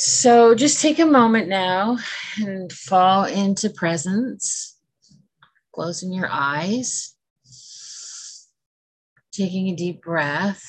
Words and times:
So 0.00 0.54
just 0.54 0.80
take 0.80 1.00
a 1.00 1.06
moment 1.06 1.48
now 1.48 1.98
and 2.40 2.72
fall 2.72 3.24
into 3.24 3.68
presence, 3.68 4.78
closing 5.74 6.12
your 6.12 6.28
eyes, 6.30 7.16
taking 9.32 9.68
a 9.68 9.74
deep 9.74 10.02
breath. 10.02 10.62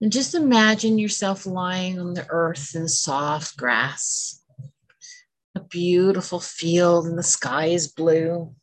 And 0.00 0.10
just 0.10 0.34
imagine 0.34 0.98
yourself 0.98 1.44
lying 1.44 2.00
on 2.00 2.14
the 2.14 2.26
earth 2.30 2.74
in 2.74 2.88
soft 2.88 3.58
grass, 3.58 4.42
a 5.54 5.60
beautiful 5.60 6.40
field, 6.40 7.06
and 7.06 7.18
the 7.18 7.22
sky 7.22 7.66
is 7.66 7.88
blue. 7.88 8.54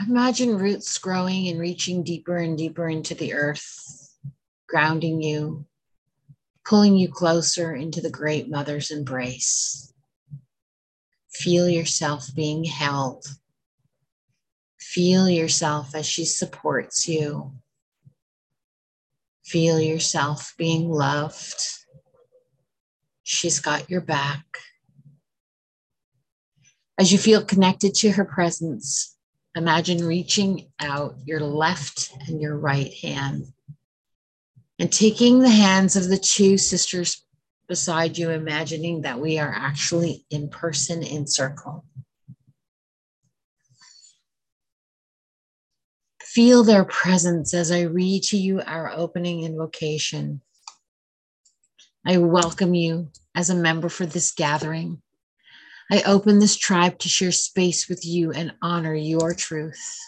Imagine 0.00 0.56
roots 0.56 0.96
growing 0.96 1.48
and 1.48 1.60
reaching 1.60 2.02
deeper 2.02 2.38
and 2.38 2.56
deeper 2.56 2.88
into 2.88 3.14
the 3.14 3.34
earth, 3.34 4.16
grounding 4.66 5.20
you, 5.20 5.66
pulling 6.64 6.96
you 6.96 7.08
closer 7.08 7.74
into 7.74 8.00
the 8.00 8.10
great 8.10 8.48
mother's 8.48 8.90
embrace. 8.90 9.92
Feel 11.30 11.68
yourself 11.68 12.34
being 12.34 12.64
held. 12.64 13.26
Feel 14.80 15.28
yourself 15.28 15.94
as 15.94 16.06
she 16.06 16.24
supports 16.24 17.06
you. 17.06 17.52
Feel 19.44 19.78
yourself 19.78 20.54
being 20.56 20.90
loved. 20.90 21.60
She's 23.24 23.60
got 23.60 23.90
your 23.90 24.00
back. 24.00 24.44
As 26.98 27.12
you 27.12 27.18
feel 27.18 27.44
connected 27.44 27.94
to 27.96 28.12
her 28.12 28.24
presence, 28.24 29.11
Imagine 29.54 30.04
reaching 30.04 30.68
out 30.80 31.16
your 31.24 31.40
left 31.40 32.12
and 32.26 32.40
your 32.40 32.56
right 32.56 32.92
hand 33.02 33.52
and 34.78 34.90
taking 34.90 35.40
the 35.40 35.50
hands 35.50 35.94
of 35.94 36.08
the 36.08 36.16
two 36.16 36.56
sisters 36.56 37.22
beside 37.68 38.18
you, 38.18 38.30
imagining 38.30 39.02
that 39.02 39.20
we 39.20 39.38
are 39.38 39.54
actually 39.54 40.24
in 40.30 40.48
person 40.48 41.02
in 41.02 41.26
circle. 41.26 41.84
Feel 46.20 46.64
their 46.64 46.84
presence 46.84 47.52
as 47.52 47.70
I 47.70 47.82
read 47.82 48.22
to 48.24 48.38
you 48.38 48.62
our 48.62 48.90
opening 48.90 49.44
invocation. 49.44 50.40
I 52.06 52.16
welcome 52.16 52.74
you 52.74 53.10
as 53.34 53.50
a 53.50 53.54
member 53.54 53.90
for 53.90 54.06
this 54.06 54.32
gathering. 54.32 55.02
I 55.92 56.00
open 56.06 56.38
this 56.38 56.56
tribe 56.56 56.98
to 57.00 57.10
share 57.10 57.32
space 57.32 57.86
with 57.86 58.06
you 58.06 58.32
and 58.32 58.54
honor 58.62 58.94
your 58.94 59.34
truth. 59.34 59.98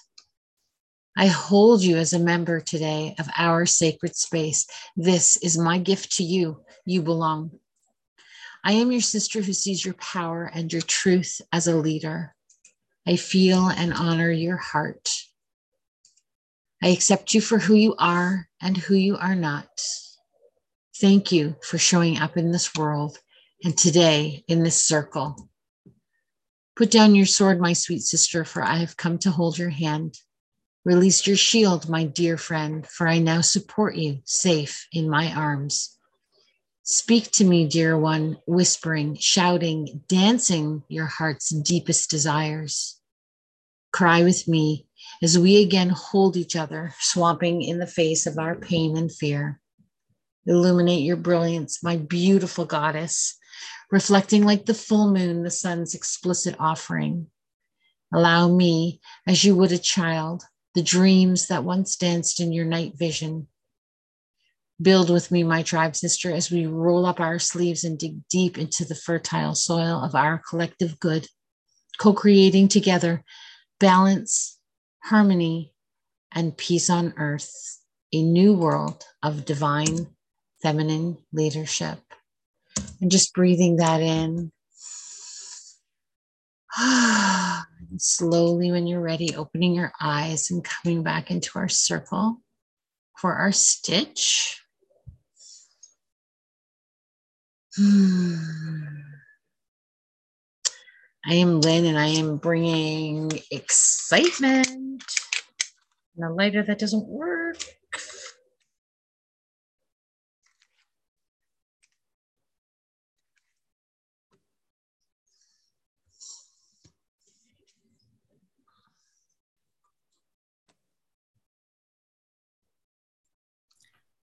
I 1.15 1.27
hold 1.27 1.83
you 1.83 1.99
as 1.99 2.15
a 2.15 2.19
member 2.19 2.59
today 2.59 3.15
of 3.19 3.29
our 3.37 3.67
sacred 3.67 4.17
space. 4.17 4.67
This 4.97 5.37
is 5.37 5.59
my 5.59 5.77
gift 5.77 6.17
to 6.17 6.25
you. 6.25 6.63
You 6.87 7.03
belong. 7.03 7.51
I 8.65 8.73
am 8.73 8.93
your 8.93 9.03
sister 9.03 9.43
who 9.43 9.53
sees 9.53 9.85
your 9.85 9.93
power 9.93 10.51
and 10.55 10.73
your 10.73 10.81
truth 10.81 11.43
as 11.53 11.67
a 11.67 11.77
leader. 11.77 12.35
I 13.07 13.17
feel 13.17 13.69
and 13.69 13.93
honor 13.93 14.31
your 14.31 14.57
heart. 14.57 15.11
I 16.83 16.89
accept 16.89 17.35
you 17.35 17.43
for 17.43 17.59
who 17.59 17.75
you 17.75 17.95
are 17.98 18.48
and 18.63 18.75
who 18.75 18.95
you 18.95 19.19
are 19.19 19.35
not. 19.35 19.69
Thank 20.97 21.31
you 21.31 21.57
for 21.61 21.77
showing 21.77 22.17
up 22.17 22.39
in 22.39 22.53
this 22.53 22.75
world 22.75 23.19
and 23.63 23.77
today 23.77 24.45
in 24.48 24.63
this 24.63 24.83
circle. 24.83 25.51
Put 26.77 26.91
down 26.91 27.14
your 27.14 27.27
sword, 27.27 27.61
my 27.61 27.72
sweet 27.72 28.03
sister, 28.03 28.44
for 28.44 28.62
I 28.62 28.77
have 28.77 28.97
come 28.97 29.19
to 29.19 29.30
hold 29.30 29.58
your 29.58 29.70
hand. 29.70 30.19
Release 30.84 31.27
your 31.27 31.36
shield, 31.36 31.89
my 31.89 32.05
dear 32.05 32.36
friend, 32.36 32.86
for 32.86 33.06
I 33.08 33.19
now 33.19 33.41
support 33.41 33.94
you 33.94 34.20
safe 34.25 34.86
in 34.92 35.08
my 35.08 35.33
arms. 35.33 35.97
Speak 36.83 37.30
to 37.33 37.45
me, 37.45 37.67
dear 37.67 37.96
one, 37.96 38.39
whispering, 38.46 39.17
shouting, 39.18 40.02
dancing 40.08 40.83
your 40.89 41.07
heart's 41.07 41.48
deepest 41.48 42.11
desires. 42.11 43.01
Cry 43.92 44.24
with 44.24 44.46
me 44.48 44.86
as 45.23 45.39
we 45.39 45.63
again 45.63 45.90
hold 45.90 46.36
each 46.36 46.57
other, 46.57 46.92
swamping 46.98 47.63
in 47.63 47.79
the 47.79 47.86
face 47.86 48.27
of 48.27 48.36
our 48.36 48.55
pain 48.55 48.96
and 48.98 49.11
fear. 49.11 49.61
Illuminate 50.45 51.05
your 51.05 51.17
brilliance, 51.17 51.83
my 51.83 51.96
beautiful 51.96 52.67
goddess, 52.67 53.39
reflecting 53.90 54.45
like 54.45 54.67
the 54.67 54.74
full 54.74 55.12
moon 55.12 55.42
the 55.42 55.50
sun's 55.50 55.95
explicit 55.95 56.56
offering. 56.58 57.28
Allow 58.12 58.48
me, 58.48 59.00
as 59.27 59.45
you 59.45 59.55
would 59.56 59.72
a 59.72 59.78
child, 59.78 60.45
the 60.74 60.83
dreams 60.83 61.48
that 61.48 61.64
once 61.64 61.96
danced 61.96 62.40
in 62.40 62.52
your 62.52 62.64
night 62.64 62.96
vision. 62.96 63.48
Build 64.80 65.11
with 65.11 65.30
me, 65.30 65.45
my 65.45 65.62
tribe 65.62 65.95
sister, 65.95 66.33
as 66.33 66.50
we 66.50 66.67
roll 66.67 67.06
up 67.06 67.20
our 67.20 67.39
sleeves 67.39 67.84
and 67.84 67.98
dig 67.98 68.27
deep 68.28 68.58
into 68.58 68.84
the 68.84 68.95
fertile 68.95 69.55
soil 69.55 70.02
of 70.02 70.14
our 70.14 70.42
collective 70.48 70.98
good, 70.98 71.28
co 71.98 72.12
creating 72.12 72.68
together 72.68 73.24
balance, 73.78 74.58
harmony, 75.05 75.72
and 76.33 76.56
peace 76.56 76.90
on 76.90 77.14
earth, 77.16 77.80
a 78.12 78.22
new 78.22 78.52
world 78.52 79.05
of 79.22 79.45
divine 79.45 80.08
feminine 80.62 81.18
leadership 81.33 82.01
and 83.01 83.11
just 83.11 83.35
breathing 83.35 83.77
that 83.77 84.01
in. 84.01 84.51
And 86.77 87.62
slowly, 87.98 88.70
when 88.73 88.86
you're 88.86 89.01
ready, 89.01 89.35
opening 89.36 89.74
your 89.74 89.92
eyes 90.01 90.51
and 90.51 90.64
coming 90.64 91.02
back 91.02 91.30
into 91.30 91.58
our 91.58 91.68
circle 91.68 92.40
for 93.18 93.34
our 93.34 93.52
stitch. 93.52 94.61
I 101.27 101.34
am 101.34 101.61
Lynn 101.61 101.86
and 101.86 101.98
I 101.98 102.08
am 102.08 102.36
bringing 102.36 103.30
excitement. 103.51 104.68
And 104.68 106.24
a 106.24 106.30
lighter 106.30 106.63
that 106.63 106.79
doesn't 106.79 107.07
work. 107.07 107.64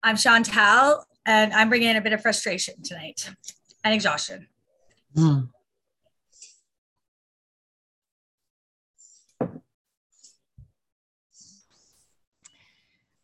I'm 0.04 0.18
Chantal, 0.18 1.06
and 1.28 1.54
I'm 1.54 1.70
bringing 1.70 1.90
in 1.90 1.96
a 1.96 2.02
bit 2.02 2.12
of 2.12 2.22
frustration 2.24 2.82
tonight 2.82 3.30
and 3.84 3.94
exhaustion. 3.94 4.48
Mm. 5.16 5.48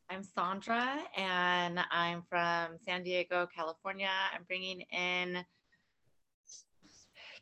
I'm 0.08 0.22
Sandra, 0.22 1.00
and 1.18 1.80
I'm 1.90 2.22
from 2.30 2.78
San 2.86 3.02
Diego, 3.02 3.48
California. 3.54 4.12
I'm 4.32 4.44
bringing 4.44 4.82
in 4.92 5.44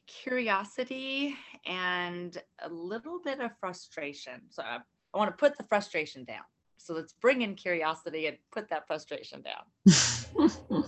curiosity 0.08 1.36
and 1.66 2.38
a 2.60 2.70
little 2.70 3.20
bit 3.22 3.42
of 3.42 3.52
frustration. 3.60 4.44
So 4.50 4.64
I, 4.64 4.78
I 5.14 5.18
want 5.18 5.30
to 5.30 5.36
put 5.38 5.58
the 5.58 5.66
frustration 5.66 6.24
down. 6.24 6.44
So 6.86 6.94
let's 6.94 7.14
bring 7.14 7.42
in 7.42 7.56
curiosity 7.56 8.28
and 8.28 8.38
put 8.52 8.70
that 8.70 8.86
frustration 8.86 9.42
down. 9.42 9.64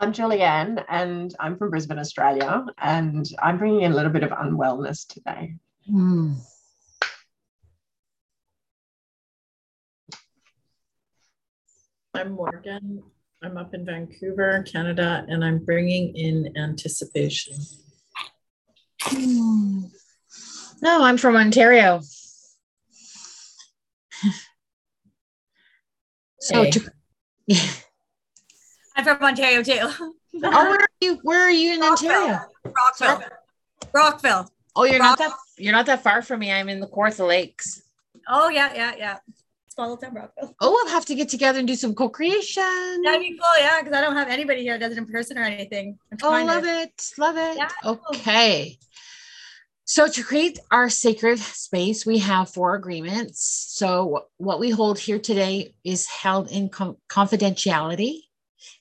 I'm 0.00 0.12
Julianne 0.12 0.84
and 0.88 1.32
I'm 1.38 1.56
from 1.56 1.70
Brisbane, 1.70 2.00
Australia, 2.00 2.66
and 2.78 3.24
I'm 3.40 3.56
bringing 3.56 3.82
in 3.82 3.92
a 3.92 3.94
little 3.94 4.10
bit 4.10 4.24
of 4.24 4.30
unwellness 4.30 5.06
today. 5.06 5.54
Mm. 5.88 6.34
I'm 12.14 12.32
Morgan. 12.32 13.04
I'm 13.44 13.56
up 13.56 13.74
in 13.74 13.86
Vancouver, 13.86 14.64
Canada, 14.64 15.24
and 15.28 15.44
I'm 15.44 15.64
bringing 15.64 16.16
in 16.16 16.52
anticipation. 16.56 17.58
Mm. 19.02 19.92
No, 20.82 21.02
I'm 21.02 21.16
from 21.16 21.36
Ontario. 21.36 22.00
so, 26.40 26.62
hey. 26.62 26.70
to. 26.70 26.90
I'm 28.96 29.04
from 29.04 29.22
Ontario 29.22 29.62
too. 29.62 29.78
oh, 29.80 30.12
where 30.34 30.80
are 30.80 30.88
you? 31.00 31.18
Where 31.22 31.40
are 31.42 31.50
you 31.50 31.74
in 31.74 31.80
Rockville. 31.80 32.10
Ontario? 32.10 32.40
Rockville. 32.64 33.28
Rockville. 33.92 34.50
Oh, 34.74 34.84
you're 34.84 34.98
Rockville. 35.00 35.28
not 35.28 35.36
that 35.36 35.62
you're 35.62 35.72
not 35.72 35.86
that 35.86 36.02
far 36.02 36.22
from 36.22 36.40
me. 36.40 36.52
I'm 36.52 36.68
in 36.68 36.80
the 36.80 36.88
Kawartha 36.88 37.26
Lakes. 37.26 37.82
Oh 38.28 38.48
yeah, 38.48 38.74
yeah, 38.74 38.94
yeah. 38.96 39.18
Small 39.68 39.96
town 39.96 40.14
Rockville. 40.14 40.54
Oh, 40.60 40.70
we'll 40.70 40.88
have 40.88 41.04
to 41.06 41.14
get 41.14 41.28
together 41.28 41.58
and 41.58 41.68
do 41.68 41.74
some 41.74 41.94
co-creation. 41.94 43.02
That'd 43.04 43.20
be 43.20 43.38
cool, 43.38 43.58
yeah, 43.58 43.82
because 43.82 43.94
I 43.94 44.00
don't 44.00 44.16
have 44.16 44.28
anybody 44.28 44.62
here 44.62 44.78
that 44.78 44.80
does 44.80 44.92
it 44.92 44.98
in 44.98 45.06
person 45.06 45.36
or 45.36 45.42
anything. 45.42 45.98
Oh, 46.22 46.32
I 46.32 46.44
love 46.44 46.62
to... 46.62 46.80
it, 46.80 47.10
love 47.18 47.36
it. 47.36 47.58
Yeah. 47.58 47.68
Okay. 47.84 48.78
So, 49.88 50.08
to 50.08 50.24
create 50.24 50.58
our 50.72 50.90
sacred 50.90 51.38
space, 51.38 52.04
we 52.04 52.18
have 52.18 52.50
four 52.50 52.74
agreements. 52.74 53.66
So, 53.68 54.26
what 54.36 54.58
we 54.58 54.70
hold 54.70 54.98
here 54.98 55.20
today 55.20 55.76
is 55.84 56.08
held 56.08 56.50
in 56.50 56.70
com- 56.70 56.96
confidentiality. 57.08 58.22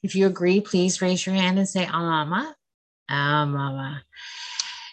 If 0.01 0.15
you 0.15 0.25
agree, 0.25 0.61
please 0.61 1.03
raise 1.03 1.23
your 1.23 1.35
hand 1.35 1.59
and 1.59 1.69
say, 1.69 1.85
Ah, 1.85 2.25
Mama. 2.25 2.55
Ah. 3.07 4.01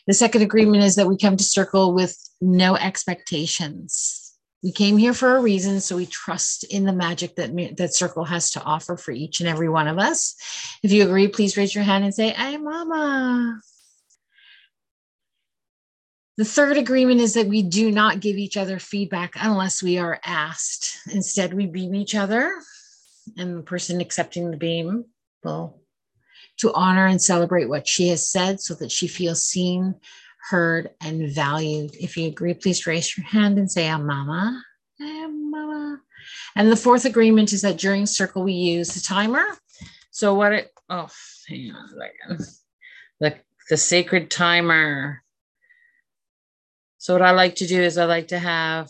The 0.07 0.13
second 0.13 0.43
agreement 0.43 0.85
is 0.85 0.97
that 0.97 1.09
we 1.09 1.17
come 1.17 1.39
to 1.39 1.45
circle 1.45 1.95
with 1.95 2.15
no 2.43 2.77
expectations. 2.77 4.35
We 4.63 4.71
came 4.71 4.99
here 4.99 5.15
for 5.15 5.37
a 5.37 5.41
reason, 5.41 5.81
so 5.81 5.97
we 5.97 6.05
trust 6.05 6.65
in 6.65 6.85
the 6.85 6.93
magic 6.93 7.37
that 7.37 7.57
that 7.79 7.95
circle 7.95 8.25
has 8.25 8.51
to 8.51 8.63
offer 8.63 8.99
for 8.99 9.13
each 9.13 9.41
and 9.41 9.49
every 9.49 9.71
one 9.71 9.89
of 9.89 9.99
us. 9.99 10.37
If 10.83 10.93
you 10.93 11.05
agree, 11.05 11.29
please 11.29 11.57
raise 11.57 11.75
your 11.75 11.85
hand 11.85 12.05
and 12.05 12.15
say, 12.15 12.29
"Hey, 12.29 12.59
Mama." 12.59 13.63
The 16.39 16.45
third 16.47 16.79
agreement 16.79 17.21
is 17.21 17.35
that 17.35 17.47
we 17.47 17.63
do 17.63 17.91
not 17.91 18.21
give 18.21 18.37
each 18.37 18.57
other 18.57 18.79
feedback 18.79 19.35
unless 19.37 19.83
we 19.83 19.99
are 19.99 20.19
asked. 20.25 20.99
Instead, 21.11 21.53
we 21.53 21.67
beam 21.67 21.95
each 21.95 22.15
other, 22.15 22.55
and 23.37 23.59
the 23.59 23.63
person 23.63 24.01
accepting 24.01 24.51
the 24.51 24.57
beam 24.57 25.05
will 25.45 25.83
to 26.59 26.73
honor 26.73 27.07
and 27.07 27.21
celebrate 27.21 27.69
what 27.69 27.87
she 27.87 28.09
has 28.09 28.29
said 28.29 28.61
so 28.61 28.75
that 28.75 28.91
she 28.91 29.09
feels 29.09 29.45
seen, 29.45 29.95
heard, 30.49 30.91
and 31.01 31.31
valued. 31.35 31.95
If 31.97 32.17
you 32.17 32.29
agree, 32.29 32.55
please 32.55 32.87
raise 32.87 33.17
your 33.17 33.27
hand 33.27 33.59
and 33.59 33.71
say, 33.71 33.89
I'm 33.89 34.07
mama. 34.07 34.63
I'm 35.01 35.51
mama. 35.51 36.01
And 36.57 36.71
the 36.71 36.77
fourth 36.77 37.05
agreement 37.05 37.53
is 37.53 37.63
that 37.63 37.79
during 37.79 38.07
circle, 38.07 38.43
we 38.43 38.53
use 38.53 38.95
the 38.95 39.01
timer. 39.01 39.45
So 40.11 40.35
what 40.35 40.53
it, 40.53 40.73
oh, 40.89 41.09
hang 41.49 41.73
on 41.73 41.85
a 41.85 41.89
second. 41.89 42.47
The, 43.21 43.35
the 43.69 43.77
sacred 43.77 44.31
timer. 44.31 45.23
So 47.03 47.15
what 47.15 47.23
I 47.23 47.33
like 47.33 47.57
to 47.57 47.67
do 47.67 47.83
is 47.83 47.99
I 47.99 48.05
like 48.05 48.29
to 48.29 48.39
have 48.39 48.89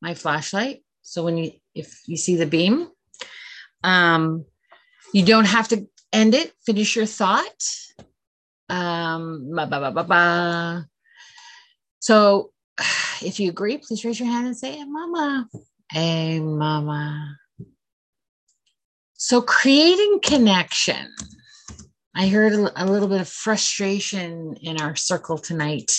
my 0.00 0.14
flashlight. 0.14 0.82
So 1.02 1.22
when 1.22 1.36
you, 1.36 1.50
if 1.74 2.00
you 2.06 2.16
see 2.16 2.36
the 2.36 2.46
beam, 2.46 2.88
um, 3.82 4.46
you 5.12 5.22
don't 5.22 5.44
have 5.44 5.68
to 5.68 5.86
end 6.14 6.34
it, 6.34 6.54
finish 6.64 6.96
your 6.96 7.04
thought. 7.04 7.62
Um, 8.70 9.50
ba, 9.54 9.66
ba, 9.66 9.92
ba, 9.92 10.02
ba, 10.02 10.88
So 11.98 12.52
if 13.22 13.38
you 13.38 13.50
agree, 13.50 13.76
please 13.76 14.02
raise 14.02 14.18
your 14.18 14.30
hand 14.30 14.46
and 14.46 14.56
say, 14.56 14.72
hey, 14.72 14.84
Mama. 14.84 15.46
Hey, 15.92 16.40
Mama. 16.40 17.36
So 19.12 19.42
creating 19.42 20.20
connection. 20.22 21.14
I 22.16 22.28
heard 22.28 22.54
a 22.54 22.86
little 22.86 23.08
bit 23.08 23.20
of 23.20 23.28
frustration 23.28 24.56
in 24.62 24.80
our 24.80 24.96
circle 24.96 25.36
tonight. 25.36 25.92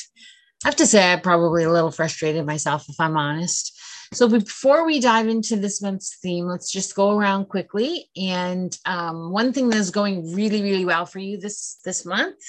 I 0.65 0.67
have 0.67 0.77
to 0.77 0.87
say, 0.87 1.13
I'm 1.13 1.21
probably 1.21 1.63
a 1.63 1.71
little 1.71 1.91
frustrated 1.91 2.43
myself, 2.43 2.89
if 2.89 2.99
I'm 2.99 3.15
honest. 3.15 3.79
So 4.15 4.27
before 4.27 4.83
we 4.83 4.99
dive 4.99 5.27
into 5.27 5.57
this 5.57 5.79
month's 5.79 6.17
theme, 6.17 6.47
let's 6.47 6.71
just 6.71 6.95
go 6.95 7.15
around 7.15 7.49
quickly. 7.49 8.09
And 8.17 8.75
um, 8.83 9.29
one 9.29 9.53
thing 9.53 9.69
that's 9.69 9.91
going 9.91 10.33
really, 10.33 10.63
really 10.63 10.83
well 10.83 11.05
for 11.05 11.19
you 11.19 11.37
this 11.39 11.79
this 11.85 12.03
month, 12.03 12.39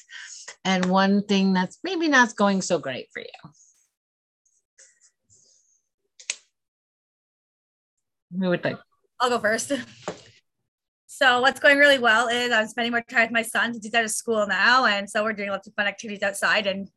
and 0.64 0.86
one 0.86 1.24
thing 1.24 1.52
that's 1.52 1.76
maybe 1.84 2.08
not 2.08 2.34
going 2.36 2.62
so 2.62 2.78
great 2.78 3.08
for 3.12 3.20
you. 3.20 3.50
Who 8.40 8.48
would 8.48 8.64
like? 8.64 8.78
I'll 9.20 9.28
go 9.28 9.38
first. 9.40 9.72
So 11.16 11.40
what's 11.40 11.58
going 11.58 11.78
really 11.78 11.98
well 11.98 12.28
is 12.28 12.52
I'm 12.52 12.66
spending 12.68 12.92
more 12.92 13.00
time 13.00 13.22
with 13.22 13.30
my 13.30 13.40
son 13.40 13.72
since 13.72 13.86
he's 13.86 13.94
out 13.94 14.04
of 14.04 14.10
school 14.10 14.46
now, 14.46 14.84
and 14.84 15.08
so 15.08 15.24
we're 15.24 15.32
doing 15.32 15.48
lots 15.48 15.66
of 15.66 15.72
fun 15.72 15.86
activities 15.86 16.22
outside 16.22 16.66
and 16.66 16.90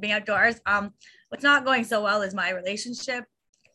being 0.00 0.14
outdoors. 0.14 0.58
Um, 0.64 0.94
what's 1.28 1.44
not 1.44 1.66
going 1.66 1.84
so 1.84 2.02
well 2.02 2.22
is 2.22 2.34
my 2.34 2.52
relationship 2.52 3.24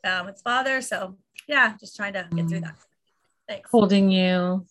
um, 0.03 0.25
with 0.25 0.41
father. 0.43 0.81
So 0.81 1.17
yeah, 1.47 1.75
just 1.79 1.95
trying 1.95 2.13
to 2.13 2.27
get 2.35 2.49
through 2.49 2.61
that. 2.61 2.77
Thanks. 3.47 3.69
Holding 3.69 4.09
you. 4.09 4.65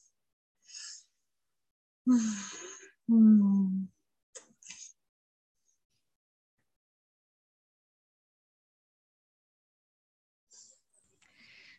Hmm. 3.08 3.82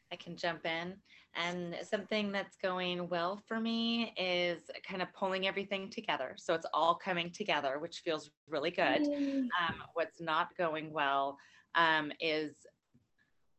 I 0.09 0.15
can 0.15 0.38
jump 0.38 0.65
in. 0.65 0.95
And 1.35 1.75
something 1.83 2.31
that's 2.31 2.57
going 2.57 3.07
well 3.07 3.41
for 3.47 3.59
me 3.59 4.13
is 4.17 4.63
kind 4.87 5.01
of 5.01 5.13
pulling 5.13 5.47
everything 5.47 5.89
together. 5.89 6.35
So 6.37 6.53
it's 6.53 6.65
all 6.73 6.95
coming 6.95 7.31
together, 7.31 7.79
which 7.79 7.99
feels 7.99 8.31
really 8.49 8.71
good. 8.71 9.01
Um, 9.01 9.75
what's 9.93 10.19
not 10.19 10.55
going 10.57 10.91
well 10.91 11.37
um, 11.75 12.11
is 12.19 12.53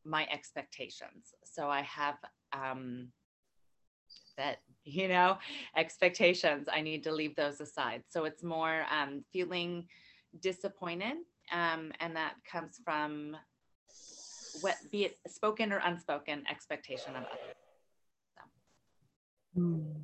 my 0.04 0.26
expectations. 0.30 1.34
So 1.44 1.68
I 1.68 1.82
have 1.82 2.16
um, 2.52 3.08
that, 4.36 4.58
you 4.84 5.08
know, 5.08 5.38
expectations. 5.76 6.68
I 6.72 6.80
need 6.80 7.04
to 7.04 7.12
leave 7.12 7.36
those 7.36 7.60
aside. 7.60 8.02
So 8.08 8.24
it's 8.24 8.42
more 8.42 8.84
um, 8.90 9.24
feeling 9.32 9.86
disappointed. 10.40 11.18
Um, 11.52 11.92
and 12.00 12.16
that 12.16 12.34
comes 12.50 12.80
from 12.84 13.36
what 14.60 14.76
be 14.90 15.04
it 15.04 15.18
spoken 15.28 15.72
or 15.72 15.78
unspoken 15.78 16.44
expectation 16.50 17.16
of 17.16 17.24
others. 17.24 17.56
Mm. 19.56 20.02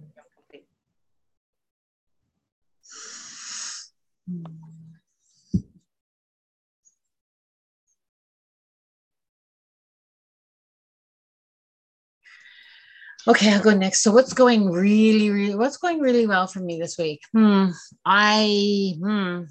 Okay, 13.27 13.53
I'll 13.53 13.61
go 13.61 13.75
next. 13.75 14.03
So, 14.03 14.11
what's 14.11 14.33
going 14.33 14.71
really, 14.71 15.31
really, 15.31 15.55
what's 15.55 15.77
going 15.77 16.01
really 16.01 16.27
well 16.27 16.47
for 16.47 16.61
me 16.61 16.79
this 16.79 16.97
week? 16.97 17.21
Hmm. 17.35 17.67
I, 18.05 18.95
hmm. 19.03 19.43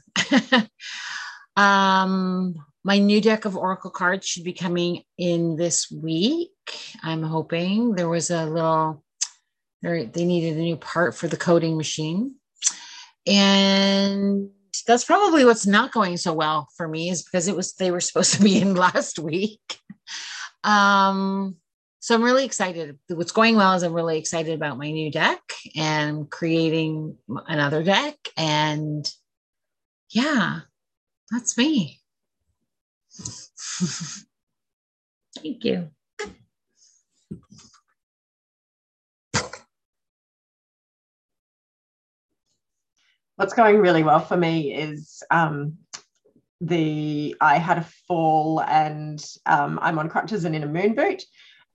um, 1.62 2.56
my 2.88 3.00
new 3.00 3.20
deck 3.20 3.44
of 3.44 3.58
Oracle 3.58 3.92
cards 3.92 4.26
should 4.26 4.46
be 4.46 4.54
coming 4.54 5.04
in 5.18 5.58
this 5.58 5.92
week. 5.92 6.52
I'm 7.04 7.22
hoping 7.22 7.96
there 7.96 8.08
was 8.08 8.32
a 8.32 8.46
little 8.46 9.04
they 9.84 10.24
needed 10.24 10.56
a 10.56 10.62
new 10.62 10.78
part 10.78 11.14
for 11.14 11.28
the 11.28 11.36
coding 11.36 11.76
machine. 11.76 12.36
And 13.28 14.50
that's 14.88 15.04
probably 15.04 15.44
what's 15.44 15.68
not 15.68 15.92
going 15.92 16.16
so 16.16 16.32
well 16.32 16.70
for 16.78 16.88
me 16.88 17.10
is 17.10 17.24
because 17.24 17.50
it 17.50 17.58
was 17.58 17.74
they 17.74 17.92
were 17.92 18.00
supposed 18.08 18.36
to 18.36 18.42
be 18.42 18.58
in 18.58 18.74
last 18.74 19.20
week. 19.20 19.80
Um, 20.64 21.58
so 22.00 22.16
I'm 22.16 22.24
really 22.24 22.46
excited. 22.46 22.98
What's 23.10 23.34
going 23.34 23.58
well 23.58 23.74
is 23.74 23.84
I'm 23.84 23.92
really 23.92 24.18
excited 24.18 24.54
about 24.54 24.78
my 24.78 24.92
new 24.92 25.12
deck 25.12 25.42
and 25.76 26.30
creating 26.30 27.18
another 27.48 27.84
deck. 27.84 28.16
And 28.38 29.06
yeah, 30.10 30.62
that's 31.30 31.58
me. 31.58 31.97
Thank 35.42 35.64
you. 35.64 35.90
what's 43.38 43.54
going 43.54 43.78
really 43.78 44.04
well 44.04 44.20
for 44.20 44.36
me 44.36 44.74
is 44.74 45.24
um, 45.32 45.78
the 46.60 47.36
I 47.40 47.58
had 47.60 47.78
a 47.78 47.88
fall 48.08 48.62
and 48.62 49.24
um, 49.46 49.80
I'm 49.82 50.00
on 50.00 50.10
crutches 50.10 50.44
and 50.44 50.56
in 50.56 50.64
a 50.64 50.68
moon 50.68 50.96
boot, 50.96 51.24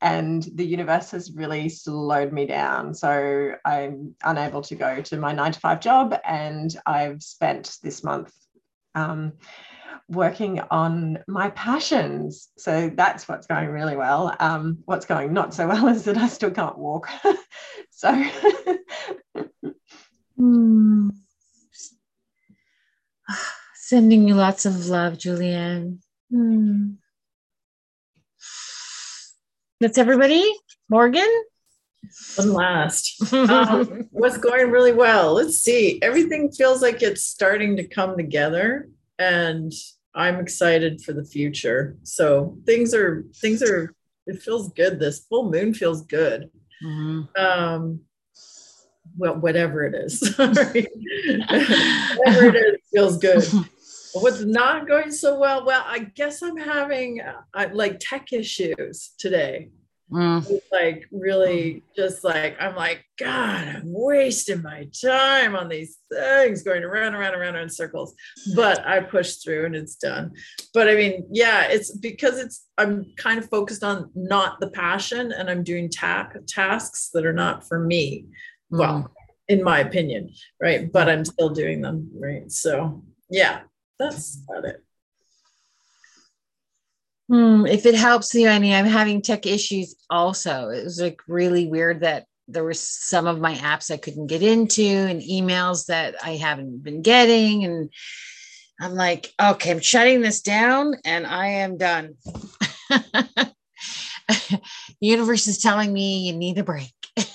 and 0.01 0.43
the 0.55 0.67
universe 0.67 1.13
has 1.13 1.33
really 1.33 1.69
slowed 1.69 2.33
me 2.33 2.47
down. 2.47 2.95
So 2.95 3.53
I'm 3.65 4.15
unable 4.25 4.63
to 4.63 4.75
go 4.75 5.01
to 5.03 5.17
my 5.17 5.33
nine 5.33 5.53
to 5.53 5.61
five 5.61 5.81
job, 5.81 6.19
and 6.25 6.77
I've 6.85 7.23
spent 7.23 7.77
this 7.83 8.03
month. 8.03 8.35
Um, 8.95 9.35
working 10.09 10.61
on 10.71 11.19
my 11.27 11.51
passions. 11.51 12.49
So 12.57 12.91
that's 12.95 13.29
what's 13.29 13.47
going 13.47 13.69
really 13.69 13.97
well. 13.97 14.35
Um, 14.39 14.79
what's 14.85 15.07
going 15.07 15.33
not 15.33 15.55
so 15.55 15.69
well 15.69 15.89
is 15.95 16.05
that 16.05 16.17
I 16.17 16.29
still 16.29 16.51
can't 16.51 16.79
walk. 16.79 17.09
so 17.91 18.25
mm. 20.39 21.11
Sending 23.75 24.27
you 24.27 24.35
lots 24.35 24.65
of 24.65 24.87
love, 24.87 25.15
Julianne. 25.15 25.99
Hmm. 26.31 26.93
That's 29.81 29.99
everybody? 29.99 30.51
Morgan? 30.89 31.29
One 32.37 32.53
last. 32.53 33.33
um, 33.35 34.09
what's 34.11 34.39
going 34.39 34.71
really 34.71 34.93
well? 34.93 35.35
Let's 35.35 35.59
see. 35.59 36.01
Everything 36.03 36.51
feels 36.51 36.83
like 36.83 37.03
it's 37.03 37.25
starting 37.25 37.77
to 37.77 37.85
come 37.87 38.17
together, 38.17 38.89
and 39.23 39.73
I'm 40.15 40.41
excited 40.41 41.03
for 41.03 41.13
the 41.13 41.25
future. 41.25 41.97
So 42.03 42.59
things 42.67 42.95
are 42.95 43.25
things 43.37 43.63
are. 43.63 43.95
It 44.27 44.41
feels 44.41 44.73
good. 44.73 45.01
This 45.01 45.27
full 45.29 45.51
moon 45.51 45.75
feels 45.75 46.03
good. 46.03 46.49
Mm-hmm. 46.85 47.23
Um, 47.45 48.01
well, 49.17 49.35
whatever 49.37 49.85
it 49.85 49.95
is. 49.95 50.21
whatever 50.37 50.77
it 50.77 52.57
is 52.57 52.81
feels 52.93 53.19
good. 53.19 53.45
What's 54.15 54.43
not 54.43 54.87
going 54.87 55.11
so 55.11 55.41
well? 55.41 55.65
Well, 55.65 55.83
I 55.87 56.01
guess 56.01 56.43
I'm 56.43 56.57
having 56.57 57.21
uh, 57.21 57.69
like 57.73 57.97
tech 57.99 58.33
issues 58.33 59.13
today. 59.19 59.71
Mm. 60.11 60.61
Like 60.71 61.07
really, 61.11 61.85
just 61.97 62.23
like 62.23 62.57
I'm 62.61 62.77
like, 62.77 63.05
God, 63.19 63.67
I'm 63.67 63.83
wasting 63.85 64.63
my 64.63 64.89
time 65.03 65.57
on 65.57 65.69
these 65.69 65.99
things, 66.13 66.63
going 66.63 66.85
around, 66.85 67.09
and 67.09 67.17
around, 67.17 67.35
around 67.35 67.57
in 67.57 67.71
circles. 67.71 68.15
But 68.55 68.87
I 68.87 69.01
pushed 69.01 69.43
through 69.43 69.67
and 69.67 69.75
it's 69.75 69.97
done. 69.97 70.33
But 70.75 70.89
I 70.89 70.97
mean, 70.97 71.27
yeah, 71.31 71.65
it's 71.69 71.97
because 71.97 72.39
it's 72.39 72.67
I'm 72.77 73.13
kind 73.17 73.39
of 73.39 73.49
focused 73.49 73.83
on 73.85 74.11
not 74.15 74.61
the 74.61 74.71
passion, 74.71 75.33
and 75.33 75.49
I'm 75.49 75.65
doing 75.65 75.89
ta- 75.89 76.31
tasks 76.47 77.11
that 77.15 77.25
are 77.25 77.33
not 77.33 77.67
for 77.67 77.79
me. 77.79 78.27
Well, 78.71 79.11
in 79.49 79.63
my 79.63 79.81
opinion, 79.81 80.31
right? 80.61 80.91
But 80.91 81.09
I'm 81.09 81.25
still 81.25 81.51
doing 81.51 81.81
them, 81.81 82.11
right? 82.15 82.51
So 82.51 83.03
yeah, 83.31 83.61
that's 83.99 84.43
about 84.49 84.65
it. 84.67 84.85
Hmm, 87.29 87.67
if 87.67 87.87
it 87.87 87.95
helps 87.95 88.35
you, 88.35 88.49
Annie, 88.49 88.75
I'm 88.75 88.87
having 88.87 89.23
tech 89.23 89.47
issues 89.47 89.95
also. 90.11 90.69
It 90.69 90.85
was 90.85 91.01
like 91.01 91.21
really 91.29 91.67
weird 91.67 92.01
that 92.01 92.27
there 92.49 92.65
were 92.65 92.75
some 92.75 93.27
of 93.27 93.41
my 93.41 93.55
apps 93.55 93.91
I 93.91 93.97
couldn't 93.97 94.27
get 94.27 94.43
into 94.43 94.83
and 94.83 95.23
emails 95.23 95.87
that 95.87 96.17
I 96.23 96.37
haven't 96.37 96.83
been 96.83 97.03
getting. 97.03 97.65
And 97.65 97.91
I'm 98.81 98.95
like, 98.95 99.33
okay, 99.41 99.71
I'm 99.71 99.81
shutting 99.81 100.21
this 100.21 100.43
down 100.43 100.95
and 101.05 101.27
I 101.27 101.47
am 101.47 101.79
done. 101.79 102.17
universe 105.01 105.47
is 105.47 105.59
telling 105.59 105.93
me 105.93 106.27
you 106.27 106.37
need 106.37 106.59
a 106.59 106.65
break. 106.65 106.93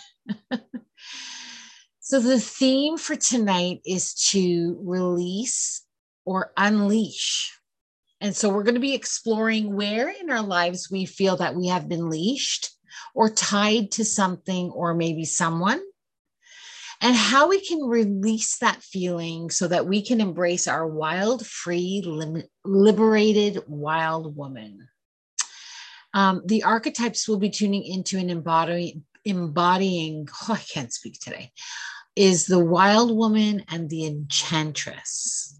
so, 1.99 2.19
the 2.19 2.39
theme 2.39 2.97
for 2.97 3.15
tonight 3.15 3.79
is 3.85 4.13
to 4.31 4.77
release 4.83 5.83
or 6.25 6.51
unleash 6.57 7.56
and 8.19 8.35
so 8.35 8.49
we're 8.49 8.63
going 8.63 8.75
to 8.75 8.81
be 8.81 8.95
exploring 8.95 9.75
where 9.75 10.09
in 10.09 10.29
our 10.29 10.41
lives 10.41 10.89
we 10.89 11.05
feel 11.05 11.37
that 11.37 11.55
we 11.55 11.67
have 11.67 11.87
been 11.87 12.09
leashed 12.09 12.71
or 13.13 13.29
tied 13.29 13.91
to 13.91 14.05
something 14.05 14.69
or 14.71 14.93
maybe 14.93 15.25
someone, 15.25 15.81
and 17.01 17.15
how 17.15 17.49
we 17.49 17.63
can 17.63 17.81
release 17.81 18.57
that 18.57 18.81
feeling 18.81 19.49
so 19.51 19.67
that 19.67 19.85
we 19.85 20.01
can 20.01 20.19
embrace 20.19 20.67
our 20.67 20.87
wild, 20.87 21.45
free, 21.45 22.03
liberated 22.65 23.63
wild 23.67 24.35
woman. 24.35 24.87
Um, 26.13 26.41
the 26.45 26.63
archetypes 26.63 27.27
we'll 27.27 27.37
be 27.37 27.51
tuning 27.51 27.83
into 27.83 28.17
and 28.17 28.31
embodying, 28.31 29.03
embodying 29.25 30.27
oh, 30.49 30.53
I 30.53 30.57
can't 30.57 30.91
speak 30.93 31.19
today, 31.19 31.51
is 32.15 32.47
the 32.47 32.63
wild 32.63 33.15
woman 33.15 33.63
and 33.69 33.89
the 33.89 34.05
enchantress. 34.05 35.59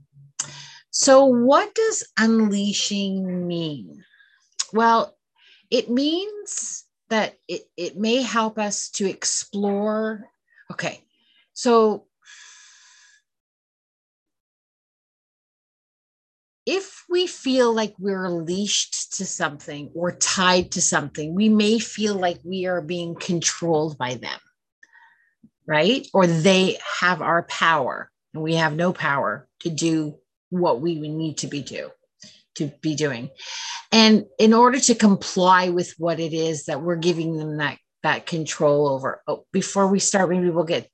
So, 1.00 1.26
what 1.26 1.76
does 1.76 2.04
unleashing 2.18 3.46
mean? 3.46 4.04
Well, 4.74 5.16
it 5.70 5.92
means 5.92 6.86
that 7.10 7.36
it, 7.48 7.70
it 7.78 7.98
may 7.98 8.24
help 8.24 8.58
us 8.58 8.90
to 8.94 9.08
explore. 9.08 10.28
Okay, 10.72 11.04
so 11.54 12.08
if 16.66 17.06
we 17.08 17.28
feel 17.28 17.72
like 17.72 17.94
we're 18.00 18.30
leashed 18.30 19.18
to 19.18 19.26
something 19.28 19.92
or 19.94 20.14
tied 20.14 20.72
to 20.72 20.82
something, 20.82 21.36
we 21.36 21.48
may 21.48 21.78
feel 21.78 22.16
like 22.16 22.40
we 22.44 22.66
are 22.66 22.82
being 22.82 23.14
controlled 23.14 24.00
by 24.00 24.16
them, 24.16 24.40
right? 25.68 26.08
Or 26.12 26.26
they 26.26 26.80
have 27.00 27.22
our 27.22 27.44
power 27.44 28.12
and 28.34 28.42
we 28.42 28.56
have 28.56 28.76
no 28.76 28.94
power 28.94 29.48
to 29.60 29.70
do 29.70 30.18
what 30.50 30.82
we 30.82 30.96
need 30.96 31.38
to 31.38 31.48
be 31.48 31.62
do 31.62 31.90
to 32.56 32.72
be 32.82 32.96
doing 32.96 33.30
and 33.92 34.26
in 34.40 34.54
order 34.54 34.80
to 34.80 34.96
comply 34.96 35.70
with 35.70 35.94
what 35.98 36.20
it 36.20 36.34
is 36.34 36.66
that 36.66 36.82
we're 36.82 36.96
giving 36.96 37.38
them 37.38 37.58
that 37.58 37.78
that 38.04 38.26
control 38.26 38.88
over 38.88 39.22
oh, 39.28 39.46
before 39.52 39.88
we 39.88 40.00
start 40.00 40.30
maybe 40.30 40.50
we'll 40.50 40.64
get 40.64 40.90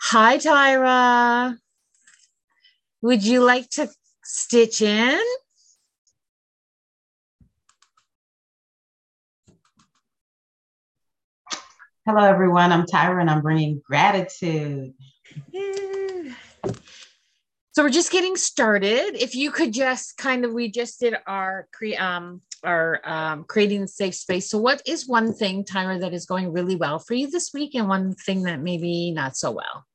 hi 0.00 0.38
tyra 0.38 1.56
would 3.02 3.22
you 3.22 3.44
like 3.44 3.68
to 3.70 3.88
stitch 4.24 4.82
in 4.82 5.20
Hello, 12.08 12.24
everyone. 12.24 12.72
I'm 12.72 12.86
Tyra 12.86 13.20
and 13.20 13.28
I'm 13.28 13.42
bringing 13.42 13.82
gratitude. 13.86 14.94
So 17.78 17.84
we're 17.84 17.90
just 17.90 18.10
getting 18.10 18.34
started. 18.34 19.14
If 19.14 19.36
you 19.36 19.52
could 19.52 19.72
just 19.72 20.16
kind 20.16 20.44
of, 20.44 20.52
we 20.52 20.68
just 20.68 20.98
did 20.98 21.14
our 21.28 21.68
cre- 21.72 21.96
um, 21.96 22.42
our 22.64 23.00
um, 23.04 23.44
creating 23.44 23.84
a 23.84 23.86
safe 23.86 24.16
space. 24.16 24.50
So 24.50 24.58
what 24.58 24.82
is 24.84 25.06
one 25.06 25.32
thing, 25.32 25.62
Tyra, 25.62 26.00
that 26.00 26.12
is 26.12 26.26
going 26.26 26.52
really 26.52 26.74
well 26.74 26.98
for 26.98 27.14
you 27.14 27.30
this 27.30 27.54
week, 27.54 27.76
and 27.76 27.88
one 27.88 28.16
thing 28.16 28.42
that 28.42 28.60
maybe 28.60 29.12
not 29.12 29.36
so 29.36 29.52
well? 29.52 29.86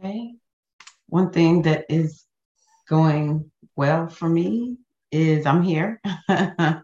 Okay. 0.00 0.34
One 1.06 1.30
thing 1.30 1.62
that 1.62 1.84
is 1.88 2.24
going 2.88 3.48
well 3.76 4.08
for 4.08 4.28
me 4.28 4.78
is 5.12 5.46
I'm 5.46 5.62
here 5.62 6.00
um, 6.28 6.82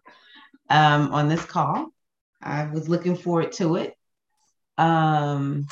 on 0.70 1.28
this 1.28 1.44
call. 1.44 1.88
I 2.40 2.66
was 2.66 2.88
looking 2.88 3.16
forward 3.16 3.50
to 3.54 3.75
it. 3.75 3.96
Um, 4.78 5.66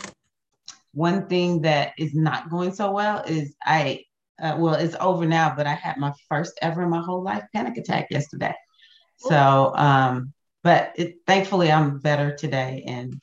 one 0.92 1.26
thing 1.28 1.62
that 1.62 1.92
is 1.98 2.14
not 2.14 2.50
going 2.50 2.72
so 2.72 2.90
well 2.90 3.22
is 3.26 3.54
I, 3.64 4.04
uh, 4.40 4.56
well, 4.58 4.74
it's 4.74 4.96
over 5.00 5.26
now, 5.26 5.54
but 5.54 5.66
I 5.66 5.74
had 5.74 5.96
my 5.96 6.12
first 6.28 6.58
ever 6.62 6.82
in 6.82 6.90
my 6.90 7.02
whole 7.02 7.22
life 7.22 7.44
panic 7.54 7.76
attack 7.76 8.08
yesterday. 8.10 8.54
So, 9.18 9.72
um, 9.76 10.32
but 10.62 10.92
it, 10.96 11.16
thankfully, 11.26 11.70
I'm 11.70 11.98
better 11.98 12.34
today 12.34 12.84
and 12.86 13.20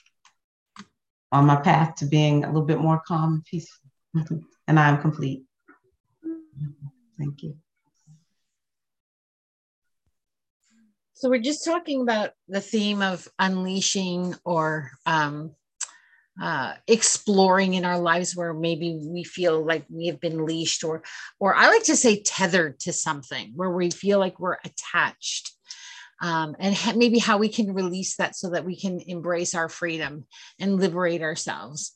on 1.31 1.45
my 1.45 1.55
path 1.55 1.95
to 1.95 2.05
being 2.05 2.43
a 2.43 2.47
little 2.47 2.65
bit 2.65 2.79
more 2.79 3.01
calm 3.07 3.33
and 3.33 3.45
peaceful. 3.45 3.89
and 4.67 4.79
I'm 4.79 5.01
complete. 5.01 5.43
Thank 7.17 7.43
you. 7.43 7.57
So 11.13 11.29
we're 11.29 11.41
just 11.41 11.65
talking 11.65 12.03
about 12.03 12.31
the 12.47 12.61
theme 12.61 13.01
of 13.01 13.27
unleashing 13.39 14.35
or 14.45 14.91
um, 15.07 15.55
uh, 16.41 16.73
exploring 16.87 17.73
in 17.73 17.85
our 17.85 17.99
lives 17.99 18.35
where 18.35 18.53
maybe 18.53 18.99
we 19.01 19.23
feel 19.23 19.65
like 19.65 19.85
we 19.89 20.07
have 20.07 20.19
been 20.19 20.45
leashed 20.45 20.83
or 20.83 21.01
or 21.39 21.55
i 21.55 21.67
like 21.67 21.83
to 21.83 21.95
say 21.95 22.21
tethered 22.21 22.79
to 22.79 22.93
something 22.93 23.51
where 23.55 23.71
we 23.71 23.89
feel 23.89 24.19
like 24.19 24.39
we're 24.39 24.57
attached 24.63 25.57
um, 26.21 26.55
and 26.59 26.75
ha- 26.75 26.93
maybe 26.95 27.19
how 27.19 27.37
we 27.37 27.49
can 27.49 27.73
release 27.73 28.15
that 28.17 28.35
so 28.35 28.49
that 28.51 28.65
we 28.65 28.75
can 28.75 28.99
embrace 29.05 29.53
our 29.53 29.69
freedom 29.69 30.25
and 30.59 30.79
liberate 30.79 31.21
ourselves. 31.21 31.93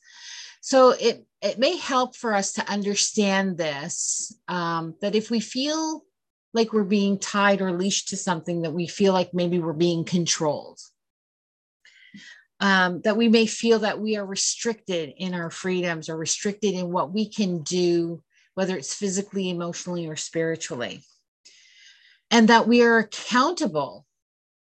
So 0.62 0.92
it 0.92 1.26
it 1.42 1.58
may 1.58 1.78
help 1.78 2.16
for 2.16 2.36
us 2.36 2.54
to 2.54 2.70
understand 2.70 3.58
this 3.58 4.38
um, 4.48 4.96
that 5.02 5.16
if 5.16 5.32
we 5.32 5.40
feel 5.40 6.04
like 6.54 6.72
we're 6.72 6.84
being 6.84 7.18
tied 7.18 7.62
or 7.62 7.72
leashed 7.72 8.10
to 8.10 8.18
something 8.18 8.62
that 8.62 8.74
we 8.74 8.88
feel 8.88 9.14
like 9.14 9.34
maybe 9.34 9.58
we're 9.58 9.74
being 9.74 10.04
controlled 10.04 10.80
um, 12.62 13.02
that 13.02 13.18
we 13.18 13.28
may 13.28 13.48
feel 13.48 13.80
that 13.80 14.00
we 14.00 14.16
are 14.16 14.26
restricted 14.26 15.14
in 15.18 15.34
our 15.34 15.50
freedoms 15.50 16.08
or 16.08 16.16
restricted 16.16 16.76
in 16.76 16.92
what 16.92 17.12
we 17.12 17.28
can 17.28 17.64
do, 17.64 18.22
whether 18.54 18.78
it's 18.78 18.94
physically, 18.94 19.50
emotionally, 19.50 20.08
or 20.08 20.16
spiritually. 20.16 21.04
And 22.30 22.48
that 22.48 22.68
we 22.68 22.84
are 22.84 23.00
accountable 23.00 24.06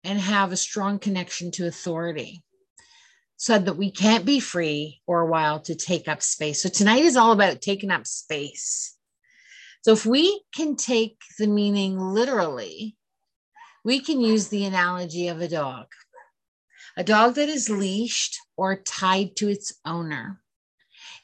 and 0.04 0.20
have 0.20 0.52
a 0.52 0.58
strong 0.58 0.98
connection 0.98 1.52
to 1.52 1.68
authority 1.68 2.44
so 3.38 3.60
that 3.60 3.78
we 3.78 3.92
can't 3.92 4.26
be 4.26 4.40
free 4.40 5.02
or 5.06 5.28
wild 5.28 5.66
to 5.66 5.76
take 5.76 6.08
up 6.08 6.24
space. 6.24 6.64
So 6.64 6.70
tonight 6.70 7.04
is 7.04 7.16
all 7.16 7.32
about 7.32 7.62
taking 7.62 7.92
up 7.92 8.08
space. 8.08 8.98
So 9.84 9.94
if 9.94 10.06
we 10.06 10.44
can 10.56 10.76
take 10.76 11.18
the 11.38 11.48
meaning 11.48 12.00
literally, 12.00 12.98
we 13.84 14.00
can 14.00 14.22
use 14.22 14.48
the 14.48 14.66
analogy 14.66 15.28
of 15.28 15.40
a 15.40 15.48
dog. 15.48 15.88
A 16.98 17.04
dog 17.04 17.36
that 17.36 17.50
is 17.50 17.70
leashed 17.70 18.38
or 18.58 18.76
tied 18.76 19.36
to 19.38 19.50
its 19.50 19.74
owner. 19.86 20.42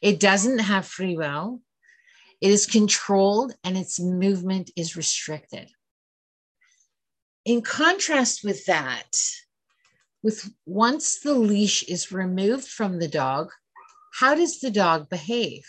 It 0.01 0.19
doesn't 0.19 0.59
have 0.59 0.85
free 0.85 1.17
will. 1.17 1.61
It 2.39 2.51
is 2.51 2.65
controlled 2.65 3.53
and 3.63 3.77
its 3.77 3.99
movement 3.99 4.71
is 4.75 4.95
restricted. 4.95 5.69
In 7.45 7.61
contrast 7.61 8.43
with 8.43 8.65
that, 8.65 9.11
with 10.21 10.49
once 10.65 11.19
the 11.19 11.33
leash 11.33 11.83
is 11.83 12.11
removed 12.11 12.67
from 12.67 12.99
the 12.99 13.07
dog, 13.07 13.49
how 14.13 14.35
does 14.35 14.59
the 14.59 14.71
dog 14.71 15.09
behave? 15.09 15.65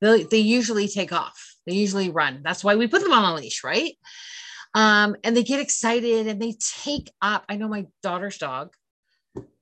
They, 0.00 0.24
they 0.24 0.38
usually 0.38 0.88
take 0.88 1.12
off. 1.12 1.56
They 1.66 1.74
usually 1.74 2.10
run. 2.10 2.42
That's 2.44 2.62
why 2.62 2.76
we 2.76 2.86
put 2.86 3.02
them 3.02 3.12
on 3.12 3.32
a 3.32 3.34
leash, 3.34 3.64
right? 3.64 3.94
Um, 4.76 5.16
and 5.24 5.34
they 5.34 5.42
get 5.42 5.58
excited 5.58 6.26
and 6.26 6.40
they 6.40 6.54
take 6.84 7.10
up. 7.22 7.46
I 7.48 7.56
know 7.56 7.66
my 7.66 7.86
daughter's 8.02 8.36
dog, 8.36 8.74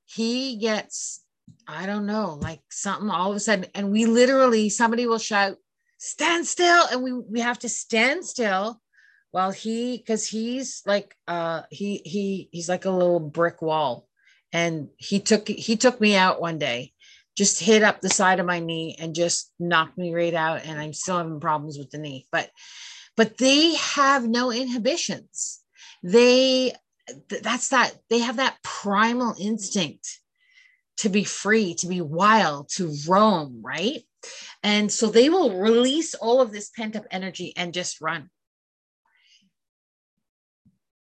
he 0.04 0.56
gets 0.56 1.22
I 1.68 1.86
don't 1.86 2.06
know, 2.06 2.38
like 2.42 2.60
something 2.70 3.10
all 3.10 3.30
of 3.30 3.36
a 3.36 3.40
sudden, 3.40 3.66
and 3.74 3.92
we 3.92 4.06
literally 4.06 4.68
somebody 4.70 5.06
will 5.06 5.18
shout, 5.18 5.56
stand 5.98 6.46
still, 6.46 6.84
and 6.90 7.02
we 7.02 7.12
we 7.12 7.40
have 7.40 7.60
to 7.60 7.68
stand 7.68 8.24
still 8.24 8.80
while 9.34 9.50
he 9.50 9.96
because 9.96 10.28
he's 10.28 10.80
like 10.86 11.16
uh 11.26 11.62
he 11.68 12.00
he 12.04 12.48
he's 12.52 12.68
like 12.68 12.84
a 12.84 12.90
little 12.90 13.18
brick 13.18 13.60
wall 13.60 14.06
and 14.52 14.88
he 14.96 15.18
took 15.18 15.48
he 15.48 15.76
took 15.76 16.00
me 16.00 16.14
out 16.14 16.40
one 16.40 16.56
day 16.56 16.92
just 17.36 17.60
hit 17.60 17.82
up 17.82 18.00
the 18.00 18.08
side 18.08 18.38
of 18.38 18.46
my 18.46 18.60
knee 18.60 18.94
and 19.00 19.12
just 19.12 19.50
knocked 19.58 19.98
me 19.98 20.14
right 20.14 20.34
out 20.34 20.64
and 20.64 20.78
i'm 20.80 20.92
still 20.92 21.18
having 21.18 21.40
problems 21.40 21.76
with 21.76 21.90
the 21.90 21.98
knee 21.98 22.24
but 22.30 22.48
but 23.16 23.38
they 23.38 23.74
have 23.74 24.26
no 24.26 24.50
inhibitions 24.52 25.60
they 26.02 26.72
that's 27.42 27.68
that 27.68 27.92
they 28.10 28.18
have 28.18 28.36
that 28.36 28.56
primal 28.62 29.34
instinct 29.38 30.20
to 30.96 31.08
be 31.08 31.24
free 31.24 31.74
to 31.74 31.86
be 31.86 32.00
wild 32.00 32.68
to 32.68 32.94
roam 33.08 33.60
right 33.62 34.02
and 34.62 34.90
so 34.90 35.08
they 35.08 35.28
will 35.28 35.58
release 35.58 36.14
all 36.14 36.40
of 36.40 36.52
this 36.52 36.70
pent 36.70 36.96
up 36.96 37.04
energy 37.10 37.52
and 37.56 37.74
just 37.74 38.00
run 38.00 38.30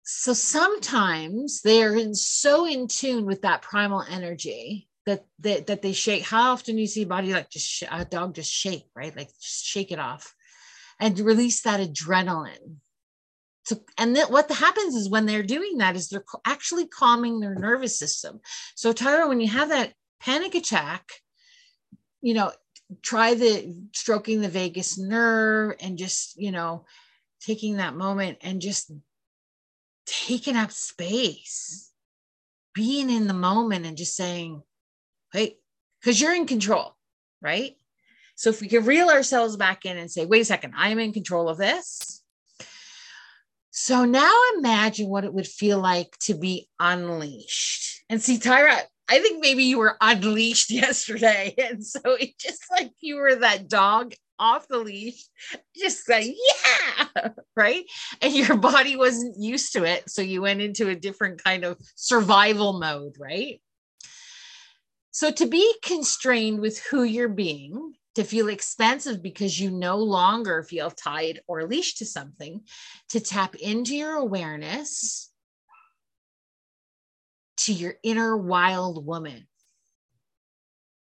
so 0.08 0.32
sometimes 0.32 1.62
they're 1.62 1.96
in, 1.96 2.14
so 2.14 2.64
in 2.64 2.86
tune 2.86 3.26
with 3.26 3.42
that 3.42 3.62
primal 3.62 4.02
energy 4.08 4.88
that, 5.04 5.24
that 5.40 5.66
that 5.66 5.82
they 5.82 5.92
shake. 5.92 6.22
How 6.22 6.52
often 6.52 6.76
do 6.76 6.80
you 6.80 6.86
see 6.86 7.02
a 7.02 7.06
body 7.06 7.32
like 7.32 7.50
just 7.50 7.66
sh- 7.66 7.82
a 7.90 8.04
dog 8.04 8.34
just 8.36 8.52
shake, 8.52 8.86
right? 8.94 9.16
Like 9.16 9.28
just 9.40 9.64
shake 9.64 9.90
it 9.90 9.98
off 9.98 10.35
and 11.00 11.18
release 11.18 11.62
that 11.62 11.80
adrenaline. 11.80 12.76
So, 13.64 13.80
and 13.98 14.14
then 14.14 14.26
what 14.28 14.50
happens 14.50 14.94
is 14.94 15.10
when 15.10 15.26
they're 15.26 15.42
doing 15.42 15.78
that 15.78 15.96
is 15.96 16.08
they're 16.08 16.24
actually 16.46 16.86
calming 16.86 17.40
their 17.40 17.54
nervous 17.54 17.98
system. 17.98 18.40
So 18.76 18.92
Tyra, 18.92 19.28
when 19.28 19.40
you 19.40 19.48
have 19.48 19.70
that 19.70 19.92
panic 20.20 20.54
attack, 20.54 21.04
you 22.22 22.34
know, 22.34 22.52
try 23.02 23.34
the 23.34 23.74
stroking 23.92 24.40
the 24.40 24.48
vagus 24.48 24.98
nerve 24.98 25.74
and 25.80 25.98
just, 25.98 26.40
you 26.40 26.52
know, 26.52 26.84
taking 27.40 27.76
that 27.76 27.96
moment 27.96 28.38
and 28.42 28.60
just 28.60 28.92
taking 30.06 30.56
up 30.56 30.70
space, 30.70 31.90
being 32.74 33.10
in 33.10 33.26
the 33.26 33.34
moment 33.34 33.84
and 33.84 33.96
just 33.96 34.14
saying, 34.14 34.62
hey, 35.32 35.56
because 36.00 36.20
you're 36.20 36.34
in 36.34 36.46
control, 36.46 36.94
right? 37.42 37.76
So 38.36 38.50
if 38.50 38.60
we 38.60 38.68
can 38.68 38.84
reel 38.84 39.08
ourselves 39.08 39.56
back 39.56 39.84
in 39.84 39.96
and 39.96 40.10
say, 40.10 40.26
wait 40.26 40.42
a 40.42 40.44
second, 40.44 40.74
I 40.76 40.90
am 40.90 40.98
in 40.98 41.12
control 41.12 41.48
of 41.48 41.58
this. 41.58 42.22
So 43.70 44.04
now 44.04 44.32
imagine 44.56 45.08
what 45.08 45.24
it 45.24 45.34
would 45.34 45.46
feel 45.46 45.78
like 45.78 46.16
to 46.20 46.34
be 46.34 46.68
unleashed. 46.78 48.04
And 48.08 48.22
see, 48.22 48.38
Tyra, 48.38 48.78
I 49.08 49.20
think 49.20 49.40
maybe 49.40 49.64
you 49.64 49.78
were 49.78 49.96
unleashed 50.00 50.70
yesterday. 50.70 51.54
And 51.58 51.84
so 51.84 52.00
it 52.20 52.38
just 52.38 52.62
like 52.70 52.92
you 53.00 53.16
were 53.16 53.36
that 53.36 53.68
dog 53.68 54.14
off 54.38 54.68
the 54.68 54.78
leash, 54.78 55.24
just 55.74 56.06
like, 56.08 56.26
yeah, 56.26 57.28
right. 57.56 57.84
And 58.20 58.34
your 58.34 58.56
body 58.58 58.96
wasn't 58.96 59.40
used 59.40 59.72
to 59.72 59.84
it. 59.84 60.10
So 60.10 60.20
you 60.20 60.42
went 60.42 60.60
into 60.60 60.90
a 60.90 60.94
different 60.94 61.42
kind 61.42 61.64
of 61.64 61.78
survival 61.94 62.78
mode, 62.78 63.14
right? 63.18 63.62
So 65.10 65.30
to 65.30 65.46
be 65.46 65.74
constrained 65.82 66.60
with 66.60 66.78
who 66.90 67.02
you're 67.02 67.30
being, 67.30 67.94
to 68.16 68.24
feel 68.24 68.48
expansive 68.48 69.22
because 69.22 69.60
you 69.60 69.70
no 69.70 69.96
longer 69.96 70.62
feel 70.62 70.90
tied 70.90 71.40
or 71.46 71.66
leashed 71.66 71.98
to 71.98 72.06
something, 72.06 72.62
to 73.10 73.20
tap 73.20 73.54
into 73.54 73.94
your 73.94 74.16
awareness, 74.16 75.30
to 77.58 77.72
your 77.72 77.94
inner 78.02 78.36
wild 78.36 79.06
woman 79.06 79.46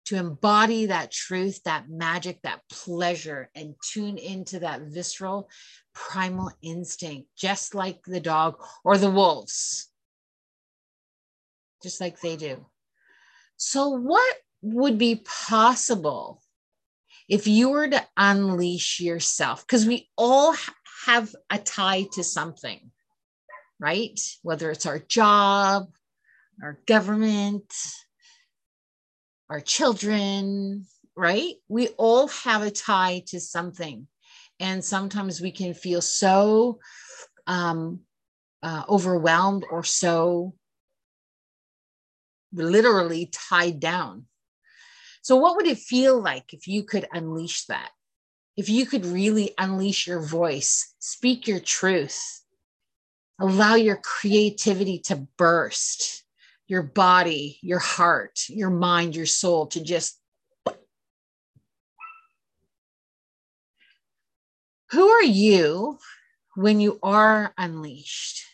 to 0.07 0.15
embody 0.15 0.85
that 0.85 1.11
truth, 1.11 1.61
that 1.65 1.89
magic, 1.89 2.41
that 2.43 2.61
pleasure, 2.71 3.49
and 3.53 3.75
tune 3.91 4.17
into 4.17 4.59
that 4.59 4.81
visceral 4.83 5.49
primal 5.93 6.49
instinct, 6.61 7.27
just 7.37 7.75
like 7.75 8.01
the 8.05 8.21
dog 8.21 8.55
or 8.85 8.97
the 8.97 9.11
wolves, 9.11 9.89
just 11.83 11.99
like 11.99 12.21
they 12.21 12.37
do. 12.37 12.65
So, 13.57 13.89
what 13.89 14.35
would 14.61 14.97
be 14.97 15.23
possible 15.25 16.41
if 17.27 17.47
you 17.47 17.69
were 17.69 17.87
to 17.87 18.05
unleash 18.15 18.99
yourself? 18.99 19.65
Because 19.65 19.85
we 19.85 20.09
all 20.17 20.55
have 21.05 21.33
a 21.49 21.57
tie 21.57 22.07
to 22.13 22.23
something, 22.23 22.91
right? 23.79 24.19
Whether 24.43 24.71
it's 24.71 24.85
our 24.85 24.99
job, 24.99 25.89
our 26.61 26.79
government, 26.85 27.71
our 29.49 29.61
children, 29.61 30.85
right? 31.15 31.55
We 31.67 31.89
all 31.89 32.27
have 32.27 32.61
a 32.61 32.71
tie 32.71 33.23
to 33.27 33.39
something. 33.39 34.07
And 34.59 34.83
sometimes 34.83 35.39
we 35.39 35.51
can 35.51 35.73
feel 35.73 36.01
so 36.01 36.79
um, 37.45 38.01
uh, 38.63 38.83
overwhelmed 38.89 39.65
or 39.69 39.83
so 39.83 40.55
literally 42.53 43.29
tied 43.31 43.79
down. 43.79 44.25
So, 45.27 45.35
what 45.35 45.57
would 45.57 45.67
it 45.67 45.77
feel 45.77 46.21
like 46.21 46.53
if 46.53 46.69
you 46.69 46.83
could 46.83 47.05
unleash 47.11 47.65
that? 47.65 47.89
If 48.55 48.69
you 48.69 48.85
could 48.85 49.05
really 49.05 49.53
unleash 49.57 50.07
your 50.07 50.21
voice, 50.21 50.95
speak 50.99 51.49
your 51.49 51.59
truth, 51.59 52.43
allow 53.37 53.75
your 53.75 53.97
creativity 53.97 54.99
to 54.99 55.27
burst, 55.37 56.23
your 56.69 56.81
body, 56.81 57.59
your 57.61 57.79
heart, 57.79 58.39
your 58.47 58.69
mind, 58.69 59.17
your 59.17 59.25
soul 59.25 59.67
to 59.67 59.83
just. 59.83 60.17
Who 64.91 65.09
are 65.09 65.23
you 65.23 65.99
when 66.55 66.79
you 66.79 66.99
are 67.03 67.53
unleashed? 67.57 68.45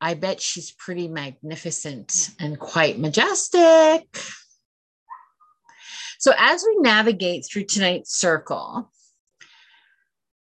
I 0.00 0.14
bet 0.14 0.40
she's 0.40 0.70
pretty 0.70 1.08
magnificent 1.08 2.30
and 2.38 2.58
quite 2.58 2.98
majestic. 2.98 4.06
So, 6.18 6.32
as 6.38 6.64
we 6.66 6.78
navigate 6.80 7.46
through 7.46 7.64
tonight's 7.64 8.16
circle, 8.16 8.90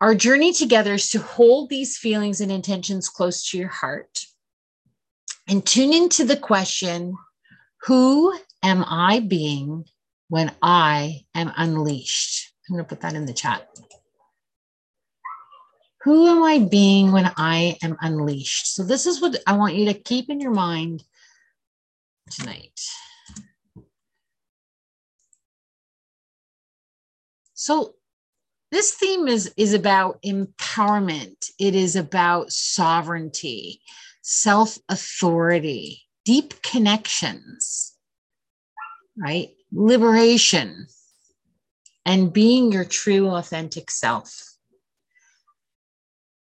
our 0.01 0.15
journey 0.15 0.53
together 0.53 0.95
is 0.95 1.11
to 1.11 1.21
hold 1.21 1.71
these 1.71 1.97
feelings 1.97 2.41
and 2.41 2.53
intentions 2.53 3.09
close 3.09 3.49
to 3.51 3.59
your 3.59 3.69
heart 3.69 4.21
and 5.49 5.65
tune 5.65 5.93
into 5.93 6.25
the 6.25 6.37
question 6.37 7.15
Who 7.87 8.37
am 8.63 8.85
I 8.87 9.21
being 9.21 9.85
when 10.29 10.53
I 10.63 11.25
am 11.35 11.53
unleashed? 11.57 12.53
I'm 12.69 12.77
going 12.77 12.85
to 12.85 12.89
put 12.89 13.03
that 13.03 13.15
in 13.15 13.27
the 13.27 13.33
chat. 13.33 13.69
Who 16.05 16.29
am 16.29 16.43
I 16.43 16.59
being 16.59 17.13
when 17.13 17.33
I 17.39 17.79
am 17.83 17.97
unleashed? 18.01 18.75
So, 18.75 18.85
this 18.85 19.07
is 19.07 19.23
what 19.23 19.37
I 19.47 19.55
want 19.57 19.75
you 19.75 19.87
to 19.87 19.95
keep 19.95 20.29
in 20.29 20.39
your 20.39 20.51
mind 20.53 21.03
tonight. 22.31 22.79
So, 27.55 27.95
this 28.71 28.93
theme 28.93 29.29
is, 29.29 29.55
is 29.57 29.73
about 29.73 30.21
empowerment, 30.23 31.51
it 31.59 31.75
is 31.75 31.97
about 31.97 32.53
sovereignty, 32.53 33.81
self 34.21 34.79
authority, 34.91 36.03
deep 36.27 36.61
connections, 36.61 37.95
right? 39.17 39.55
Liberation, 39.73 40.87
and 42.05 42.31
being 42.31 42.73
your 42.73 42.85
true, 42.85 43.31
authentic 43.31 43.91
self. 43.91 44.54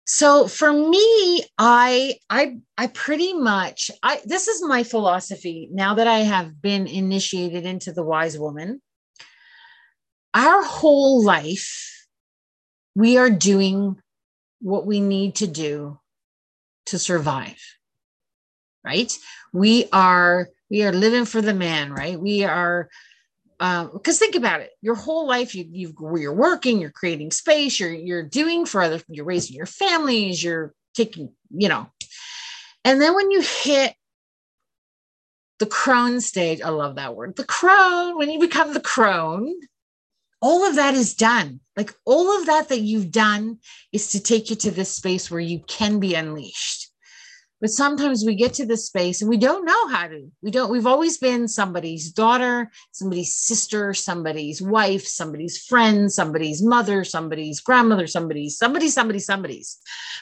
So 0.05 0.47
for 0.47 0.71
me, 0.71 1.43
I 1.57 2.15
I 2.29 2.57
I 2.77 2.87
pretty 2.87 3.33
much 3.33 3.89
I 4.03 4.21
this 4.25 4.47
is 4.47 4.63
my 4.63 4.83
philosophy 4.83 5.67
now 5.71 5.95
that 5.95 6.07
I 6.07 6.19
have 6.19 6.61
been 6.61 6.85
initiated 6.87 7.65
into 7.65 7.91
the 7.91 8.03
wise 8.03 8.37
woman. 8.37 8.81
Our 10.33 10.63
whole 10.63 11.23
life, 11.23 12.07
we 12.93 13.17
are 13.17 13.29
doing 13.29 13.95
what 14.61 14.85
we 14.85 14.99
need 14.99 15.35
to 15.35 15.47
do 15.47 15.99
to 16.85 16.99
survive 16.99 17.59
right 18.83 19.17
we 19.53 19.87
are 19.91 20.49
we 20.69 20.83
are 20.83 20.91
living 20.91 21.25
for 21.25 21.41
the 21.41 21.53
man 21.53 21.91
right 21.91 22.19
we 22.19 22.43
are 22.43 22.89
because 23.57 23.91
um, 24.15 24.19
think 24.19 24.35
about 24.35 24.61
it 24.61 24.71
your 24.81 24.95
whole 24.95 25.27
life 25.27 25.55
you 25.55 25.65
you 25.69 25.95
you're 26.17 26.33
working 26.33 26.79
you're 26.79 26.91
creating 26.91 27.31
space 27.31 27.79
you're 27.79 27.93
you're 27.93 28.23
doing 28.23 28.65
for 28.65 28.81
other 28.81 28.99
you're 29.07 29.25
raising 29.25 29.55
your 29.55 29.65
families 29.65 30.43
you're 30.43 30.73
taking 30.93 31.31
you 31.49 31.69
know. 31.69 31.89
And 32.83 33.01
then 33.01 33.15
when 33.15 33.31
you 33.31 33.41
hit 33.41 33.95
the 35.59 35.65
crone 35.65 36.19
stage 36.19 36.61
i 36.61 36.69
love 36.69 36.95
that 36.95 37.15
word 37.15 37.35
the 37.35 37.45
crone 37.45 38.17
when 38.17 38.29
you 38.29 38.39
become 38.39 38.73
the 38.73 38.81
crone 38.81 39.53
all 40.45 40.63
of 40.63 40.75
that 40.75 40.93
is 40.93 41.15
done. 41.15 41.59
Like 41.75 41.91
all 42.05 42.39
of 42.39 42.45
that 42.45 42.69
that 42.69 42.81
you've 42.81 43.11
done 43.11 43.57
is 43.91 44.09
to 44.09 44.19
take 44.21 44.51
you 44.51 44.55
to 44.57 44.69
this 44.69 44.95
space 44.95 45.31
where 45.31 45.39
you 45.39 45.63
can 45.67 45.99
be 45.99 46.13
unleashed 46.13 46.84
but 47.61 47.69
sometimes 47.69 48.25
we 48.25 48.35
get 48.35 48.53
to 48.53 48.65
this 48.65 48.85
space 48.85 49.21
and 49.21 49.29
we 49.29 49.37
don't 49.37 49.65
know 49.65 49.87
how 49.87 50.07
to 50.07 50.31
we 50.41 50.51
don't 50.51 50.69
we've 50.69 50.87
always 50.87 51.17
been 51.17 51.47
somebody's 51.47 52.11
daughter 52.11 52.71
somebody's 52.91 53.35
sister 53.35 53.93
somebody's 53.93 54.61
wife 54.61 55.05
somebody's 55.05 55.57
friend 55.57 56.11
somebody's 56.11 56.61
mother 56.61 57.03
somebody's 57.03 57.61
grandmother 57.61 58.07
somebody's 58.07 58.57
somebody 58.57 58.89
somebody 58.89 59.19
somebody's. 59.19 59.77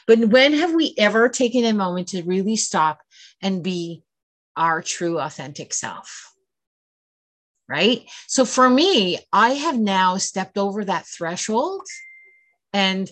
But 0.06 0.18
when 0.18 0.52
have 0.54 0.74
we 0.74 0.94
ever 0.98 1.28
taken 1.28 1.64
a 1.64 1.72
moment 1.72 2.08
to 2.08 2.22
really 2.22 2.56
stop 2.56 3.00
and 3.40 3.62
be 3.62 4.02
our 4.56 4.82
true 4.82 5.18
authentic 5.18 5.74
self? 5.74 6.32
Right? 7.68 8.02
So 8.26 8.44
for 8.44 8.68
me 8.68 9.18
i 9.32 9.50
have 9.50 9.78
now 9.78 10.18
stepped 10.18 10.58
over 10.58 10.84
that 10.84 11.06
threshold 11.06 11.86
and 12.72 13.10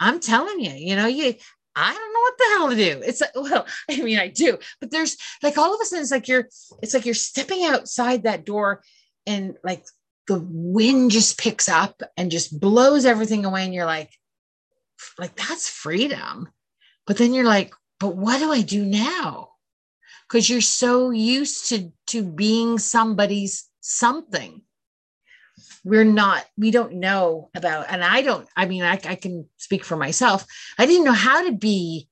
i'm 0.00 0.20
telling 0.20 0.60
you 0.60 0.72
you 0.72 0.96
know 0.96 1.06
you 1.06 1.34
I 1.76 1.92
don't 1.92 2.12
know 2.14 2.20
what 2.20 2.38
the 2.38 2.44
hell 2.50 2.68
to 2.70 2.76
do. 2.76 3.06
It's 3.06 3.20
like, 3.20 3.30
well, 3.34 3.66
I 3.90 4.02
mean, 4.02 4.18
I 4.18 4.28
do, 4.28 4.58
but 4.80 4.90
there's 4.90 5.16
like 5.42 5.58
all 5.58 5.74
of 5.74 5.80
a 5.80 5.84
sudden 5.84 6.02
it's 6.02 6.10
like 6.10 6.26
you're, 6.26 6.48
it's 6.82 6.94
like 6.94 7.04
you're 7.04 7.14
stepping 7.14 7.64
outside 7.64 8.22
that 8.22 8.46
door 8.46 8.82
and 9.26 9.56
like 9.62 9.84
the 10.26 10.40
wind 10.40 11.10
just 11.10 11.38
picks 11.38 11.68
up 11.68 12.02
and 12.16 12.30
just 12.30 12.58
blows 12.58 13.04
everything 13.04 13.44
away. 13.44 13.64
And 13.64 13.74
you're 13.74 13.86
like, 13.86 14.10
like 15.18 15.36
that's 15.36 15.68
freedom. 15.68 16.48
But 17.06 17.18
then 17.18 17.34
you're 17.34 17.44
like, 17.44 17.72
but 18.00 18.16
what 18.16 18.38
do 18.38 18.50
I 18.50 18.62
do 18.62 18.84
now? 18.84 19.50
Because 20.28 20.50
you're 20.50 20.60
so 20.60 21.10
used 21.10 21.68
to 21.68 21.92
to 22.08 22.24
being 22.24 22.78
somebody's 22.78 23.68
something 23.80 24.62
we're 25.86 26.04
not 26.04 26.44
we 26.58 26.72
don't 26.72 26.94
know 26.94 27.48
about 27.54 27.86
and 27.88 28.02
i 28.02 28.20
don't 28.20 28.48
i 28.56 28.66
mean 28.66 28.82
I, 28.82 28.98
I 29.04 29.14
can 29.14 29.48
speak 29.56 29.84
for 29.84 29.96
myself. 29.96 30.44
I 30.76 30.84
didn't 30.84 31.04
know 31.04 31.12
how 31.12 31.46
to 31.46 31.52
be 31.52 32.08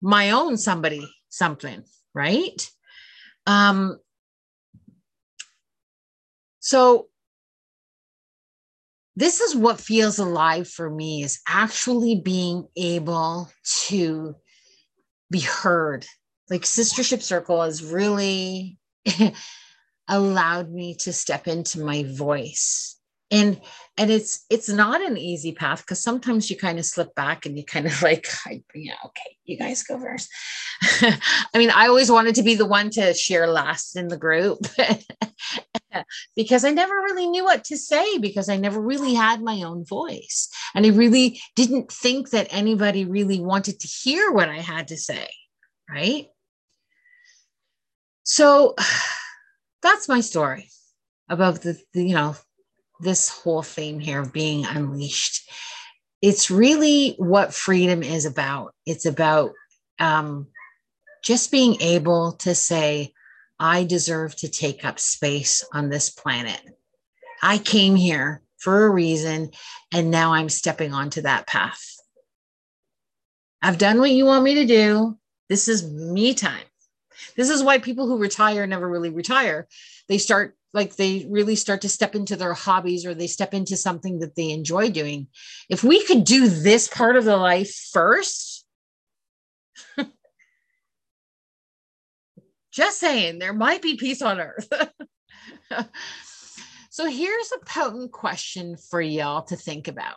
my 0.00 0.30
own 0.30 0.56
somebody 0.56 1.06
something 1.28 1.82
right? 2.14 2.70
Um 3.46 3.98
so 6.60 7.08
this 9.16 9.40
is 9.40 9.56
what 9.56 9.80
feels 9.80 10.18
alive 10.18 10.68
for 10.68 10.88
me 10.88 11.22
is 11.22 11.40
actually 11.48 12.20
being 12.20 12.68
able 12.76 13.50
to 13.86 14.36
be 15.30 15.40
heard. 15.40 16.06
Like 16.50 16.62
sistership 16.62 17.22
circle 17.22 17.62
is 17.62 17.82
really 17.82 18.78
allowed 20.08 20.70
me 20.70 20.94
to 20.94 21.12
step 21.12 21.46
into 21.46 21.80
my 21.80 22.04
voice. 22.04 22.96
And 23.30 23.60
and 23.98 24.08
it's 24.08 24.44
it's 24.50 24.68
not 24.68 25.02
an 25.02 25.18
easy 25.18 25.50
path 25.50 25.80
because 25.80 26.00
sometimes 26.00 26.48
you 26.48 26.56
kind 26.56 26.78
of 26.78 26.84
slip 26.84 27.12
back 27.16 27.44
and 27.44 27.58
you 27.58 27.64
kind 27.64 27.86
of 27.86 28.00
like 28.08 28.28
yeah 28.72 28.94
okay 29.04 29.36
you 29.44 29.58
guys 29.58 29.82
go 29.82 29.98
first. 29.98 30.28
I 31.02 31.58
mean 31.58 31.70
i 31.70 31.88
always 31.88 32.08
wanted 32.08 32.36
to 32.36 32.44
be 32.44 32.54
the 32.54 32.66
one 32.66 32.90
to 32.90 33.14
share 33.14 33.48
last 33.48 33.96
in 33.96 34.06
the 34.06 34.16
group 34.16 34.58
because 36.36 36.64
i 36.64 36.70
never 36.70 36.94
really 36.94 37.26
knew 37.26 37.42
what 37.42 37.64
to 37.64 37.76
say 37.76 38.18
because 38.18 38.48
i 38.48 38.56
never 38.56 38.80
really 38.80 39.14
had 39.14 39.42
my 39.42 39.62
own 39.62 39.84
voice. 39.84 40.48
And 40.76 40.86
i 40.86 40.90
really 40.90 41.40
didn't 41.56 41.90
think 41.90 42.30
that 42.30 42.46
anybody 42.50 43.06
really 43.06 43.40
wanted 43.40 43.80
to 43.80 43.88
hear 43.88 44.30
what 44.30 44.48
i 44.48 44.58
had 44.60 44.86
to 44.88 44.96
say 44.96 45.26
right? 45.88 46.28
So 48.24 48.74
that's 49.86 50.08
my 50.08 50.20
story 50.20 50.68
about 51.28 51.62
the, 51.62 51.78
the 51.92 52.02
you 52.02 52.14
know 52.14 52.34
this 53.00 53.28
whole 53.28 53.62
theme 53.62 54.00
here 54.00 54.20
of 54.20 54.32
being 54.32 54.64
unleashed. 54.66 55.48
It's 56.22 56.50
really 56.50 57.14
what 57.18 57.54
freedom 57.54 58.02
is 58.02 58.24
about. 58.24 58.74
It's 58.86 59.06
about 59.06 59.52
um, 59.98 60.48
just 61.22 61.50
being 61.50 61.80
able 61.80 62.32
to 62.32 62.54
say 62.54 63.12
i 63.58 63.84
deserve 63.84 64.36
to 64.36 64.48
take 64.48 64.84
up 64.84 64.98
space 64.98 65.64
on 65.72 65.88
this 65.88 66.10
planet. 66.10 66.60
I 67.42 67.56
came 67.58 67.96
here 67.96 68.42
for 68.58 68.86
a 68.86 68.90
reason 68.90 69.50
and 69.94 70.10
now 70.10 70.34
i'm 70.34 70.48
stepping 70.48 70.92
onto 70.92 71.22
that 71.22 71.46
path. 71.46 71.82
I've 73.62 73.78
done 73.78 73.98
what 73.98 74.10
you 74.10 74.26
want 74.26 74.44
me 74.44 74.56
to 74.56 74.66
do. 74.66 75.16
This 75.48 75.68
is 75.68 75.90
me 75.90 76.34
time 76.34 76.66
this 77.36 77.50
is 77.50 77.62
why 77.62 77.78
people 77.78 78.06
who 78.06 78.18
retire 78.18 78.66
never 78.66 78.88
really 78.88 79.10
retire. 79.10 79.66
They 80.08 80.18
start 80.18 80.56
like 80.72 80.96
they 80.96 81.26
really 81.28 81.56
start 81.56 81.80
to 81.82 81.88
step 81.88 82.14
into 82.14 82.36
their 82.36 82.52
hobbies 82.52 83.06
or 83.06 83.14
they 83.14 83.26
step 83.26 83.54
into 83.54 83.76
something 83.76 84.18
that 84.18 84.36
they 84.36 84.50
enjoy 84.50 84.90
doing. 84.90 85.28
If 85.70 85.82
we 85.82 86.04
could 86.04 86.24
do 86.24 86.48
this 86.48 86.86
part 86.86 87.16
of 87.16 87.24
the 87.24 87.38
life 87.38 87.74
first, 87.92 88.66
just 92.72 93.00
saying, 93.00 93.38
there 93.38 93.54
might 93.54 93.80
be 93.80 93.96
peace 93.96 94.20
on 94.20 94.38
earth. 94.38 94.68
so 96.90 97.08
here's 97.08 97.52
a 97.52 97.64
potent 97.64 98.12
question 98.12 98.76
for 98.76 99.00
y'all 99.00 99.42
to 99.44 99.56
think 99.56 99.88
about. 99.88 100.16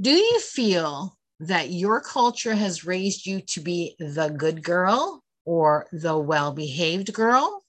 Do 0.00 0.10
you 0.10 0.40
feel 0.40 1.16
that 1.40 1.70
your 1.70 2.00
culture 2.00 2.54
has 2.54 2.84
raised 2.84 3.26
you 3.26 3.40
to 3.40 3.60
be 3.60 3.94
the 3.98 4.28
good 4.28 4.62
girl 4.62 5.22
or 5.44 5.86
the 5.92 6.16
well 6.18 6.52
behaved 6.52 7.12
girl? 7.12 7.64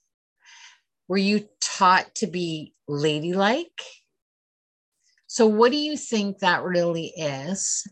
Were 1.08 1.17
you 1.17 1.47
taught 1.62 2.15
to 2.15 2.27
be 2.27 2.73
ladylike? 2.88 3.82
So, 5.27 5.45
what 5.47 5.71
do 5.71 5.77
you 5.77 5.97
think 5.97 6.39
that 6.39 6.63
really 6.63 7.08
is? 7.17 7.88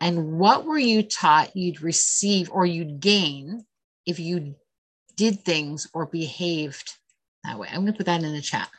And 0.00 0.38
what 0.38 0.64
were 0.64 0.78
you 0.78 1.02
taught 1.02 1.56
you'd 1.56 1.82
receive 1.82 2.50
or 2.50 2.64
you'd 2.64 3.00
gain 3.00 3.64
if 4.06 4.18
you 4.18 4.54
did 5.16 5.44
things 5.44 5.88
or 5.92 6.06
behaved 6.06 6.94
that 7.44 7.58
way? 7.58 7.68
I'm 7.68 7.82
going 7.82 7.92
to 7.92 7.96
put 7.96 8.06
that 8.06 8.22
in 8.22 8.32
the 8.32 8.40
chat. 8.40 8.70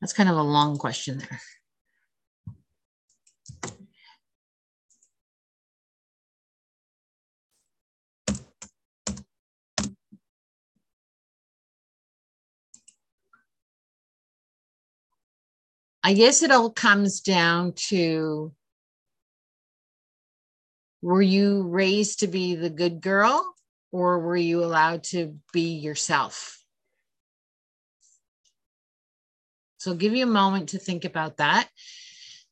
That's 0.00 0.12
kind 0.12 0.28
of 0.28 0.36
a 0.36 0.42
long 0.42 0.76
question 0.76 1.18
there. 1.18 1.40
I 16.02 16.14
guess 16.14 16.42
it 16.42 16.50
all 16.50 16.70
comes 16.70 17.20
down 17.20 17.74
to 17.88 18.52
were 21.02 21.22
you 21.22 21.62
raised 21.62 22.20
to 22.20 22.26
be 22.26 22.54
the 22.54 22.70
good 22.70 23.00
girl 23.00 23.54
or 23.92 24.20
were 24.20 24.36
you 24.36 24.64
allowed 24.64 25.04
to 25.04 25.38
be 25.52 25.74
yourself? 25.74 26.62
So, 29.78 29.92
I'll 29.92 29.96
give 29.96 30.14
you 30.14 30.24
a 30.24 30.30
moment 30.30 30.70
to 30.70 30.78
think 30.78 31.06
about 31.06 31.38
that. 31.38 31.68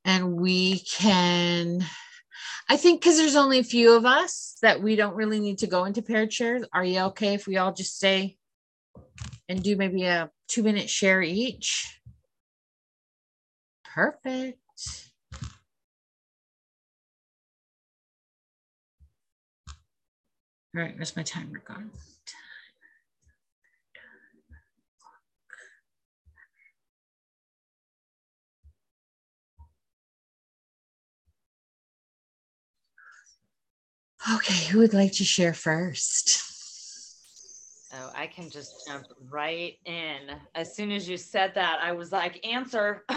And 0.04 0.37
we 0.37 0.78
can, 0.80 1.84
I 2.70 2.78
think, 2.78 3.00
because 3.00 3.18
there's 3.18 3.37
only 3.37 3.58
a 3.58 3.64
few 3.64 3.94
of 3.94 4.06
us 4.06 4.56
that 4.62 4.82
we 4.82 4.96
don't 4.96 5.14
really 5.14 5.38
need 5.38 5.58
to 5.58 5.66
go 5.66 5.84
into 5.84 6.00
paired 6.00 6.32
shares. 6.32 6.64
Are 6.72 6.84
you 6.84 7.00
okay 7.00 7.34
if 7.34 7.46
we 7.46 7.58
all 7.58 7.72
just 7.72 7.96
stay 7.96 8.38
and 9.46 9.62
do 9.62 9.76
maybe 9.76 10.04
a 10.04 10.30
two 10.48 10.62
minute 10.62 10.88
share 10.88 11.20
each? 11.20 12.00
Perfect. 13.94 14.59
All 20.77 20.83
right, 20.83 20.94
where's 20.96 21.16
my 21.16 21.22
timer 21.22 21.61
gone? 21.66 21.90
Okay, 34.35 34.66
who 34.66 34.79
would 34.79 34.92
like 34.92 35.12
to 35.14 35.24
share 35.24 35.55
first? 35.55 36.47
Oh, 37.92 38.11
I 38.14 38.27
can 38.27 38.51
just 38.51 38.87
jump 38.87 39.07
right 39.31 39.74
in. 39.87 40.37
As 40.55 40.77
soon 40.77 40.90
as 40.90 41.09
you 41.09 41.16
said 41.16 41.55
that, 41.55 41.79
I 41.83 41.92
was 41.92 42.12
like, 42.12 42.46
answer. 42.46 43.05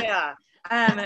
yeah. 0.00 0.32
Um, 0.70 1.02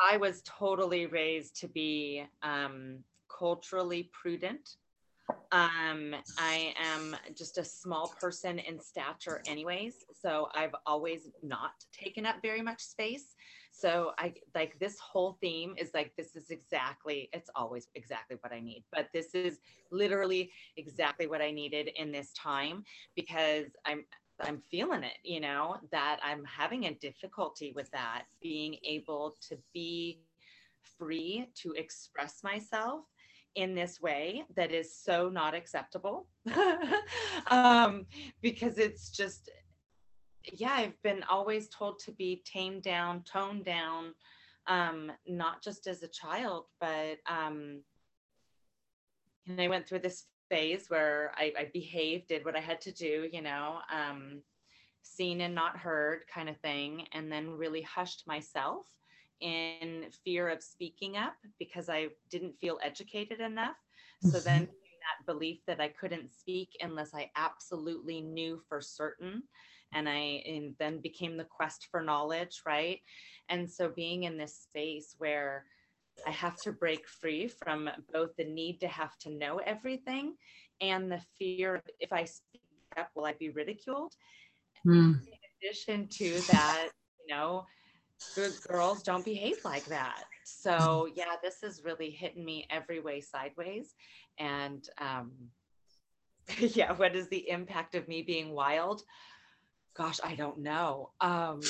I 0.00 0.16
was 0.16 0.42
totally 0.44 1.06
raised 1.06 1.60
to 1.60 1.68
be 1.68 2.24
um, 2.42 2.98
culturally 3.28 4.10
prudent. 4.12 4.76
Um, 5.50 6.14
I 6.36 6.74
am 6.78 7.16
just 7.34 7.56
a 7.58 7.64
small 7.64 8.08
person 8.20 8.58
in 8.58 8.78
stature, 8.78 9.42
anyways. 9.46 10.04
So 10.20 10.48
I've 10.54 10.74
always 10.86 11.30
not 11.42 11.72
taken 11.92 12.26
up 12.26 12.36
very 12.42 12.60
much 12.60 12.80
space. 12.80 13.34
So 13.72 14.12
I 14.18 14.34
like 14.54 14.78
this 14.78 14.98
whole 14.98 15.38
theme 15.40 15.74
is 15.78 15.90
like, 15.94 16.12
this 16.16 16.36
is 16.36 16.50
exactly, 16.50 17.30
it's 17.32 17.48
always 17.54 17.88
exactly 17.94 18.36
what 18.40 18.52
I 18.52 18.60
need, 18.60 18.84
but 18.92 19.08
this 19.14 19.34
is 19.34 19.60
literally 19.90 20.50
exactly 20.76 21.26
what 21.26 21.40
I 21.40 21.50
needed 21.50 21.90
in 21.96 22.10
this 22.10 22.32
time 22.32 22.84
because 23.14 23.66
I'm, 23.86 24.04
I'm 24.40 24.62
feeling 24.70 25.04
it, 25.04 25.18
you 25.22 25.40
know, 25.40 25.76
that 25.92 26.18
I'm 26.22 26.44
having 26.44 26.86
a 26.86 26.94
difficulty 26.94 27.72
with 27.74 27.90
that, 27.92 28.24
being 28.42 28.76
able 28.84 29.36
to 29.48 29.56
be 29.72 30.20
free 30.98 31.48
to 31.62 31.72
express 31.72 32.42
myself 32.42 33.04
in 33.54 33.74
this 33.74 34.00
way 34.00 34.44
that 34.56 34.70
is 34.72 34.94
so 34.94 35.28
not 35.28 35.54
acceptable. 35.54 36.26
Um, 37.50 38.04
because 38.42 38.76
it's 38.78 39.08
just 39.10 39.48
yeah 40.52 40.72
i've 40.72 41.00
been 41.02 41.22
always 41.24 41.68
told 41.68 41.98
to 42.00 42.12
be 42.12 42.42
tamed 42.44 42.82
down 42.82 43.22
toned 43.22 43.64
down 43.64 44.14
um, 44.66 45.10
not 45.26 45.62
just 45.62 45.86
as 45.86 46.02
a 46.02 46.08
child 46.08 46.66
but 46.80 47.18
um, 47.28 47.82
and 49.46 49.60
i 49.60 49.68
went 49.68 49.88
through 49.88 50.00
this 50.00 50.24
phase 50.48 50.86
where 50.88 51.32
I, 51.36 51.52
I 51.58 51.70
behaved 51.72 52.28
did 52.28 52.44
what 52.44 52.56
i 52.56 52.60
had 52.60 52.80
to 52.82 52.92
do 52.92 53.28
you 53.32 53.42
know 53.42 53.78
um, 53.92 54.42
seen 55.02 55.40
and 55.40 55.54
not 55.54 55.76
heard 55.76 56.20
kind 56.32 56.48
of 56.48 56.58
thing 56.58 57.06
and 57.12 57.30
then 57.30 57.50
really 57.50 57.82
hushed 57.82 58.26
myself 58.26 58.86
in 59.40 59.96
fear 60.24 60.48
of 60.48 60.62
speaking 60.62 61.16
up 61.16 61.34
because 61.58 61.88
I 61.88 62.08
didn't 62.30 62.58
feel 62.60 62.78
educated 62.82 63.40
enough. 63.40 63.76
So 64.20 64.40
then 64.40 64.62
Mm-hmm. 64.62 64.74
that 65.00 65.26
belief 65.32 65.60
that 65.66 65.80
I 65.80 65.88
couldn't 65.88 66.32
speak 66.32 66.70
unless 66.80 67.14
I 67.14 67.30
absolutely 67.36 68.20
knew 68.20 68.60
for 68.68 68.80
certain. 68.80 69.42
And 69.92 70.08
I 70.08 70.42
and 70.46 70.74
then 70.78 71.00
became 71.00 71.36
the 71.36 71.44
quest 71.44 71.86
for 71.90 72.02
knowledge, 72.02 72.62
right? 72.66 73.00
And 73.48 73.70
so 73.70 73.88
being 73.88 74.24
in 74.24 74.36
this 74.36 74.56
space 74.56 75.14
where 75.18 75.64
I 76.26 76.30
have 76.30 76.56
to 76.62 76.72
break 76.72 77.08
free 77.08 77.48
from 77.48 77.88
both 78.12 78.36
the 78.36 78.44
need 78.44 78.80
to 78.80 78.88
have 78.88 79.16
to 79.20 79.30
know 79.30 79.58
everything 79.58 80.34
and 80.80 81.10
the 81.10 81.20
fear 81.38 81.76
of 81.76 81.82
if 82.00 82.12
I 82.12 82.24
speak 82.24 82.62
up, 82.96 83.10
will 83.14 83.26
I 83.26 83.32
be 83.32 83.50
ridiculed? 83.50 84.14
Hmm. 84.84 85.12
In 85.26 85.38
addition 85.68 86.08
to 86.08 86.42
that, 86.48 86.88
you 87.18 87.34
know, 87.34 87.66
good 88.34 88.52
girls 88.66 89.02
don't 89.02 89.24
behave 89.24 89.58
like 89.64 89.84
that. 89.86 90.24
So 90.44 91.08
yeah, 91.14 91.36
this 91.42 91.62
is 91.62 91.84
really 91.84 92.10
hitting 92.10 92.44
me 92.44 92.66
every 92.70 93.00
way 93.00 93.20
sideways. 93.20 93.94
And 94.38 94.88
um, 94.98 95.32
yeah, 96.58 96.92
what 96.92 97.16
is 97.16 97.28
the 97.28 97.48
impact 97.48 97.94
of 97.94 98.08
me 98.08 98.22
being 98.22 98.50
wild? 98.50 99.02
Gosh, 99.96 100.20
I 100.22 100.34
don't 100.34 100.58
know. 100.58 101.10
Um, 101.20 101.60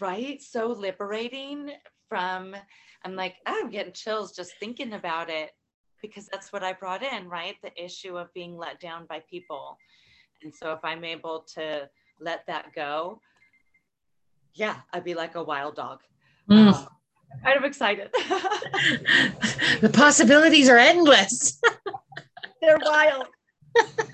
right? 0.00 0.42
So 0.42 0.68
liberating 0.68 1.70
from, 2.08 2.54
I'm 3.04 3.14
like, 3.14 3.36
oh, 3.46 3.60
I'm 3.64 3.70
getting 3.70 3.92
chills 3.92 4.34
just 4.34 4.52
thinking 4.58 4.92
about 4.94 5.30
it 5.30 5.50
because 6.02 6.26
that's 6.26 6.52
what 6.52 6.62
I 6.62 6.72
brought 6.72 7.02
in, 7.02 7.28
right? 7.28 7.56
The 7.62 7.72
issue 7.82 8.16
of 8.16 8.32
being 8.34 8.56
let 8.56 8.80
down 8.80 9.06
by 9.06 9.22
people. 9.30 9.78
And 10.42 10.54
so 10.54 10.72
if 10.72 10.80
I'm 10.84 11.04
able 11.04 11.46
to 11.54 11.88
let 12.20 12.46
that 12.46 12.72
go, 12.74 13.20
yeah, 14.56 14.76
I'd 14.92 15.04
be 15.04 15.14
like 15.14 15.34
a 15.34 15.42
wild 15.42 15.76
dog. 15.76 16.00
Mm. 16.50 16.72
Um, 16.72 16.88
I'm 17.32 17.40
kind 17.44 17.58
of 17.58 17.64
excited. 17.64 18.10
the 19.80 19.90
possibilities 19.92 20.68
are 20.68 20.78
endless. 20.78 21.60
They're 22.60 22.78
wild. 22.82 23.26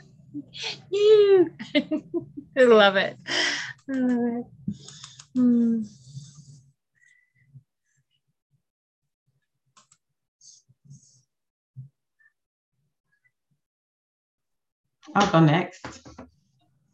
You. 0.91 1.51
I 1.75 2.63
love 2.63 2.97
it. 2.97 3.17
I 3.89 3.93
love 3.93 4.45
it. 4.67 4.77
Hmm. 5.35 5.83
I'll 15.15 15.31
go 15.31 15.41
next. 15.41 15.87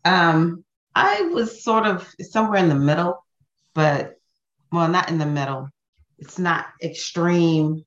Um, 0.05 0.65
I 0.95 1.23
was 1.23 1.63
sort 1.63 1.87
of 1.87 2.09
somewhere 2.21 2.59
in 2.59 2.69
the 2.69 2.75
middle, 2.75 3.25
but 3.79 4.17
well, 4.73 4.89
not 4.89 5.09
in 5.09 5.19
the 5.19 5.25
middle. 5.25 5.69
It's 6.19 6.37
not 6.37 6.67
extreme 6.83 7.85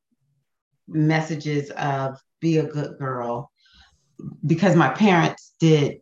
messages 0.87 1.69
of 1.71 2.17
be 2.39 2.59
a 2.59 2.65
good 2.65 2.97
girl 2.97 3.51
because 4.45 4.73
my 4.77 4.87
parents 4.87 5.53
did 5.59 5.97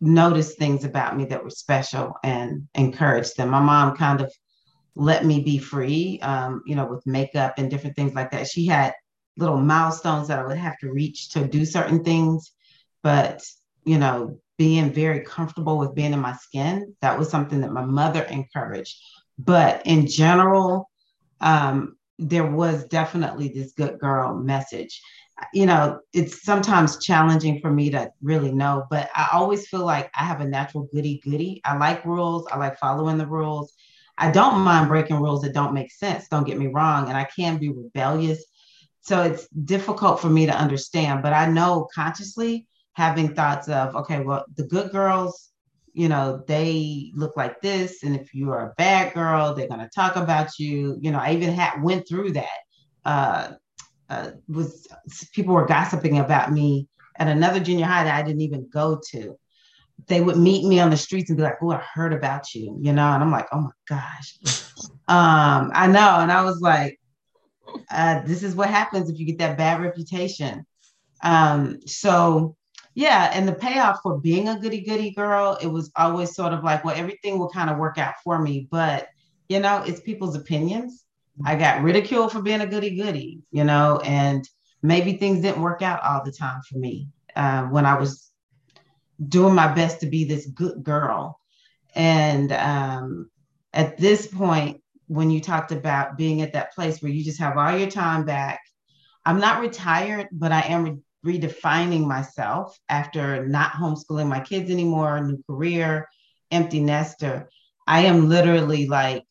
notice 0.00 0.54
things 0.54 0.84
about 0.84 1.16
me 1.16 1.24
that 1.24 1.42
were 1.42 1.50
special 1.50 2.14
and 2.22 2.68
encouraged 2.76 3.36
them. 3.36 3.48
My 3.48 3.58
mom 3.58 3.96
kind 3.96 4.20
of 4.20 4.32
let 4.94 5.24
me 5.24 5.42
be 5.42 5.58
free, 5.58 6.20
um, 6.22 6.62
you 6.64 6.76
know, 6.76 6.86
with 6.86 7.04
makeup 7.04 7.54
and 7.58 7.68
different 7.68 7.96
things 7.96 8.14
like 8.14 8.30
that. 8.30 8.46
She 8.46 8.66
had 8.66 8.94
little 9.36 9.58
milestones 9.58 10.28
that 10.28 10.38
I 10.38 10.46
would 10.46 10.56
have 10.56 10.78
to 10.78 10.92
reach 10.92 11.30
to 11.30 11.48
do 11.48 11.64
certain 11.64 12.04
things 12.04 12.52
but 13.02 13.40
you 13.86 13.98
know 13.98 14.38
being 14.58 14.92
very 14.92 15.20
comfortable 15.20 15.78
with 15.78 15.94
being 15.94 16.12
in 16.12 16.18
my 16.18 16.34
skin 16.34 16.94
that 17.00 17.18
was 17.18 17.30
something 17.30 17.60
that 17.60 17.72
my 17.72 17.84
mother 17.84 18.22
encouraged. 18.24 18.96
But 19.38 19.82
in 19.86 20.06
general 20.06 20.90
um, 21.40 21.96
there 22.18 22.50
was 22.50 22.86
definitely 22.86 23.48
this 23.48 23.72
good 23.72 23.98
girl 23.98 24.34
message. 24.34 25.00
You 25.52 25.66
know 25.66 26.00
it's 26.12 26.42
sometimes 26.42 27.04
challenging 27.04 27.60
for 27.60 27.70
me 27.70 27.90
to 27.90 28.10
really 28.22 28.52
know 28.52 28.86
but 28.90 29.10
i 29.14 29.28
always 29.32 29.68
feel 29.68 29.84
like 29.84 30.10
i 30.14 30.24
have 30.24 30.40
a 30.40 30.48
natural 30.48 30.88
goody 30.92 31.20
goody 31.22 31.60
i 31.64 31.76
like 31.76 32.04
rules. 32.04 32.46
I 32.50 32.56
like 32.56 32.78
following 32.78 33.18
the 33.18 33.26
rules. 33.26 33.74
I 34.18 34.30
don't 34.30 34.60
mind 34.60 34.88
breaking 34.88 35.20
rules 35.20 35.42
that 35.42 35.52
don't 35.52 35.74
make 35.74 35.92
sense 35.92 36.28
don't 36.28 36.46
get 36.46 36.58
me 36.58 36.68
wrong 36.68 37.08
and 37.08 37.16
i 37.18 37.24
can 37.24 37.58
be 37.58 37.68
rebellious. 37.68 38.42
So 39.02 39.22
it's 39.22 39.46
difficult 39.48 40.20
for 40.20 40.30
me 40.30 40.46
to 40.46 40.56
understand 40.56 41.22
but 41.22 41.34
i 41.34 41.46
know 41.46 41.86
consciously 41.94 42.66
having 42.96 43.34
thoughts 43.34 43.68
of 43.68 43.94
okay 43.94 44.20
well 44.20 44.42
the 44.56 44.64
good 44.64 44.90
girls 44.90 45.50
you 45.92 46.08
know 46.08 46.42
they 46.48 47.12
look 47.14 47.36
like 47.36 47.60
this 47.60 48.02
and 48.02 48.16
if 48.16 48.32
you 48.32 48.50
are 48.50 48.70
a 48.70 48.74
bad 48.78 49.12
girl 49.12 49.54
they're 49.54 49.68
going 49.68 49.80
to 49.80 49.90
talk 49.94 50.16
about 50.16 50.58
you. 50.58 50.96
You 51.00 51.10
know 51.10 51.18
i 51.18 51.32
even 51.32 51.52
had 51.52 51.82
went 51.82 52.08
through 52.08 52.32
that. 52.32 52.58
Uh, 53.04 53.52
uh 54.08 54.30
was 54.48 54.88
people 55.32 55.54
were 55.54 55.66
gossiping 55.66 56.18
about 56.18 56.52
me 56.52 56.88
at 57.16 57.28
another 57.28 57.60
junior 57.60 57.84
high 57.84 58.04
that 58.04 58.14
i 58.14 58.22
didn't 58.22 58.40
even 58.40 58.68
go 58.72 58.98
to. 59.10 59.38
They 60.06 60.20
would 60.22 60.38
meet 60.38 60.64
me 60.66 60.80
on 60.80 60.90
the 60.90 60.96
streets 60.96 61.28
and 61.28 61.36
be 61.36 61.42
like 61.42 61.62
oh 61.62 61.72
i 61.72 61.82
heard 61.94 62.14
about 62.14 62.54
you 62.54 62.78
you 62.80 62.94
know 62.94 63.12
and 63.12 63.22
i'm 63.22 63.30
like 63.30 63.48
oh 63.52 63.60
my 63.60 63.76
gosh. 63.88 64.38
Um 65.08 65.70
i 65.72 65.86
know 65.86 66.16
and 66.18 66.32
i 66.32 66.42
was 66.42 66.60
like 66.60 66.98
uh, 67.90 68.22
this 68.22 68.42
is 68.42 68.54
what 68.56 68.70
happens 68.70 69.08
if 69.08 69.18
you 69.18 69.26
get 69.26 69.38
that 69.38 69.56
bad 69.56 69.80
reputation. 69.80 70.66
Um 71.22 71.78
so 71.86 72.56
yeah, 72.96 73.30
and 73.34 73.46
the 73.46 73.52
payoff 73.52 74.00
for 74.02 74.18
being 74.18 74.48
a 74.48 74.58
goody 74.58 74.80
goody 74.80 75.10
girl, 75.10 75.58
it 75.60 75.66
was 75.66 75.92
always 75.96 76.34
sort 76.34 76.54
of 76.54 76.64
like, 76.64 76.82
well, 76.82 76.96
everything 76.96 77.38
will 77.38 77.50
kind 77.50 77.68
of 77.68 77.76
work 77.76 77.98
out 77.98 78.14
for 78.24 78.38
me. 78.38 78.66
But, 78.70 79.08
you 79.50 79.60
know, 79.60 79.84
it's 79.86 80.00
people's 80.00 80.34
opinions. 80.34 81.04
I 81.44 81.56
got 81.56 81.82
ridiculed 81.82 82.32
for 82.32 82.40
being 82.40 82.62
a 82.62 82.66
goody 82.66 82.96
goody, 82.96 83.42
you 83.50 83.64
know, 83.64 84.00
and 84.02 84.48
maybe 84.82 85.18
things 85.18 85.42
didn't 85.42 85.60
work 85.60 85.82
out 85.82 86.02
all 86.02 86.24
the 86.24 86.32
time 86.32 86.62
for 86.66 86.78
me 86.78 87.08
uh, 87.36 87.64
when 87.64 87.84
I 87.84 87.98
was 87.98 88.30
doing 89.28 89.54
my 89.54 89.74
best 89.74 90.00
to 90.00 90.06
be 90.06 90.24
this 90.24 90.46
good 90.46 90.82
girl. 90.82 91.38
And 91.94 92.50
um, 92.50 93.30
at 93.74 93.98
this 93.98 94.26
point, 94.26 94.82
when 95.06 95.30
you 95.30 95.42
talked 95.42 95.70
about 95.70 96.16
being 96.16 96.40
at 96.40 96.54
that 96.54 96.74
place 96.74 97.02
where 97.02 97.12
you 97.12 97.22
just 97.22 97.40
have 97.40 97.58
all 97.58 97.76
your 97.76 97.90
time 97.90 98.24
back, 98.24 98.60
I'm 99.26 99.38
not 99.38 99.60
retired, 99.60 100.28
but 100.32 100.50
I 100.50 100.62
am 100.62 101.02
redefining 101.26 102.06
myself 102.06 102.78
after 102.88 103.46
not 103.46 103.72
homeschooling 103.72 104.28
my 104.28 104.40
kids 104.40 104.70
anymore, 104.70 105.20
new 105.20 105.42
career, 105.48 106.08
empty 106.50 106.80
nester. 106.80 107.50
I 107.86 108.02
am 108.02 108.28
literally 108.28 108.86
like 108.86 109.24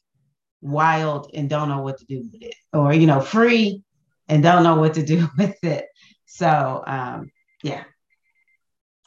wild 0.61 1.31
and 1.33 1.49
don't 1.49 1.69
know 1.69 1.81
what 1.81 1.97
to 1.99 2.05
do 2.05 2.19
with 2.19 2.41
it, 2.41 2.55
or 2.73 2.93
you 2.93 3.07
know, 3.07 3.21
free 3.21 3.81
and 4.27 4.43
don't 4.43 4.63
know 4.63 4.75
what 4.75 4.95
to 4.95 5.05
do 5.05 5.27
with 5.37 5.63
it. 5.63 5.85
So 6.25 6.83
um, 6.85 7.31
yeah, 7.63 7.83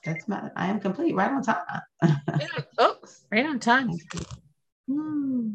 that's 0.04 0.26
my. 0.26 0.50
I 0.56 0.68
am 0.68 0.80
complete. 0.80 1.14
Right 1.14 1.30
on 1.30 1.42
time. 1.42 1.56
oh, 2.78 2.96
right 3.30 3.46
on 3.46 3.60
time. 3.60 3.90
Hmm. 4.88 5.50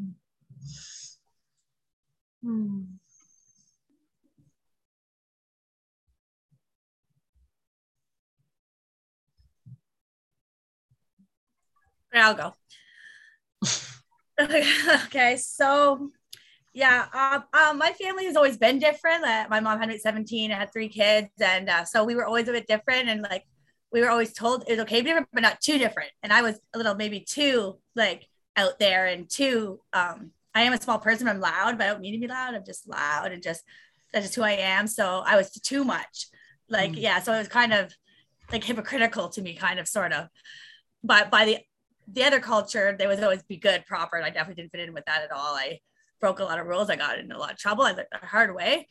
Hmm. 2.44 2.82
I'll 12.22 12.36
go. 12.36 12.54
okay, 15.06 15.38
so 15.38 16.10
yeah, 16.74 17.06
um, 17.14 17.44
um, 17.54 17.78
my 17.78 17.92
family 17.92 18.26
has 18.26 18.36
always 18.36 18.58
been 18.58 18.80
different. 18.80 19.24
Uh, 19.24 19.46
my 19.50 19.60
mom 19.60 19.80
had 19.80 20.00
17, 20.00 20.52
I 20.52 20.56
had 20.56 20.74
three 20.74 20.90
kids, 20.90 21.30
and 21.40 21.70
uh, 21.70 21.86
so 21.86 22.04
we 22.04 22.16
were 22.16 22.26
always 22.26 22.48
a 22.48 22.52
bit 22.52 22.68
different. 22.68 23.10
And 23.10 23.22
like 23.22 23.44
we 23.92 24.02
were 24.02 24.10
always 24.10 24.34
told 24.34 24.64
it 24.68 24.72
was 24.72 24.80
okay 24.80 24.98
to 24.98 25.04
be 25.04 25.10
different, 25.10 25.28
but 25.34 25.44
not 25.44 25.62
too 25.62 25.78
different. 25.78 26.10
And 26.24 26.34
I 26.34 26.42
was 26.42 26.60
a 26.74 26.78
little 26.78 26.96
maybe 26.96 27.20
too 27.20 27.78
like 27.96 28.28
out 28.56 28.80
there 28.80 29.06
and 29.06 29.30
too. 29.30 29.80
Um, 29.94 30.32
I 30.56 30.64
am 30.64 30.74
a 30.74 30.82
small 30.82 31.00
person. 31.00 31.28
I'm 31.28 31.40
loud, 31.40 31.78
but 31.78 31.86
I 31.88 31.92
don't 31.92 32.02
mean 32.02 32.14
to 32.14 32.20
be 32.20 32.28
loud. 32.28 32.56
I'm 32.56 32.66
just 32.66 32.88
loud 32.88 33.32
and 33.32 33.42
just 33.42 33.64
that's 34.12 34.26
just 34.26 34.36
who 34.36 34.44
I 34.44 34.52
am. 34.52 34.88
So 34.88 35.24
I 35.26 35.36
was 35.36 35.52
too 35.52 35.84
much. 35.84 36.28
Like 36.70 36.92
Mm. 36.94 37.02
yeah, 37.02 37.20
so 37.22 37.34
it 37.34 37.38
was 37.40 37.48
kind 37.48 37.74
of 37.74 37.94
like 38.52 38.64
hypocritical 38.64 39.30
to 39.30 39.42
me, 39.42 39.54
kind 39.56 39.80
of 39.80 39.88
sort 39.88 40.12
of. 40.12 40.28
But 41.04 41.30
by 41.30 41.46
the 41.46 41.58
the 42.08 42.24
other 42.24 42.40
culture, 42.40 42.96
they 42.98 43.08
would 43.08 43.24
always 43.24 43.44
be 43.44 43.58
good, 43.58 43.86
proper, 43.86 44.18
and 44.18 44.26
I 44.26 44.30
definitely 44.30 44.62
didn't 44.62 44.72
fit 44.72 44.88
in 44.88 44.94
with 44.94 45.06
that 45.06 45.24
at 45.24 45.32
all. 45.32 45.56
I 45.56 45.80
broke 46.20 46.40
a 46.40 46.44
lot 46.44 46.60
of 46.60 46.68
rules. 46.68 46.90
I 46.90 46.96
got 46.96 47.20
in 47.20 47.32
a 47.32 47.38
lot 47.38 47.52
of 47.52 47.58
trouble. 47.58 47.84
I 47.84 47.92
learned 47.92 48.08
the 48.12 48.28
hard 48.28 48.56
way 48.56 48.88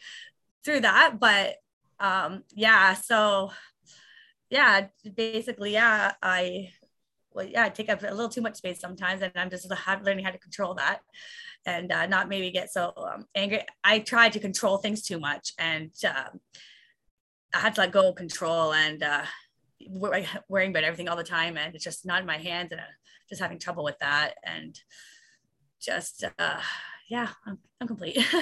through 0.64 0.80
that. 0.80 1.18
But 1.18 1.56
um, 2.00 2.44
yeah, 2.54 2.94
so 2.94 3.52
yeah, 4.50 4.88
basically, 5.14 5.72
yeah, 5.72 6.12
I 6.22 6.70
well, 7.34 7.46
yeah, 7.46 7.64
I 7.64 7.68
take 7.70 7.88
up 7.88 8.02
a 8.02 8.06
little 8.06 8.28
too 8.28 8.42
much 8.42 8.56
space 8.56 8.80
sometimes, 8.80 9.22
and 9.22 9.32
I'm 9.34 9.50
just 9.50 9.70
learning 10.02 10.24
how 10.24 10.30
to 10.30 10.38
control 10.38 10.74
that 10.74 11.00
and 11.64 11.92
uh, 11.92 12.06
not 12.06 12.28
maybe 12.28 12.50
get 12.50 12.72
so 12.72 12.92
um, 12.96 13.26
angry. 13.34 13.62
I 13.84 14.00
try 14.00 14.28
to 14.28 14.40
control 14.40 14.78
things 14.78 15.02
too 15.02 15.18
much, 15.18 15.52
and 15.58 15.90
uh, 16.06 16.30
I 17.54 17.58
had 17.58 17.74
to 17.76 17.82
let 17.82 17.92
go 17.92 18.10
of 18.10 18.16
control 18.16 18.72
and 18.74 19.02
uh, 19.02 19.24
worrying 19.88 20.70
about 20.70 20.84
everything 20.84 21.08
all 21.08 21.16
the 21.16 21.24
time, 21.24 21.56
and 21.56 21.74
it's 21.74 21.84
just 21.84 22.04
not 22.04 22.20
in 22.20 22.26
my 22.26 22.38
hands, 22.38 22.72
and 22.72 22.80
uh, 22.80 22.84
just 23.32 23.40
having 23.40 23.58
trouble 23.58 23.82
with 23.82 23.98
that, 24.00 24.34
and 24.44 24.78
just 25.80 26.22
uh, 26.38 26.60
yeah, 27.08 27.28
I'm, 27.46 27.58
I'm 27.80 27.88
complete. 27.88 28.18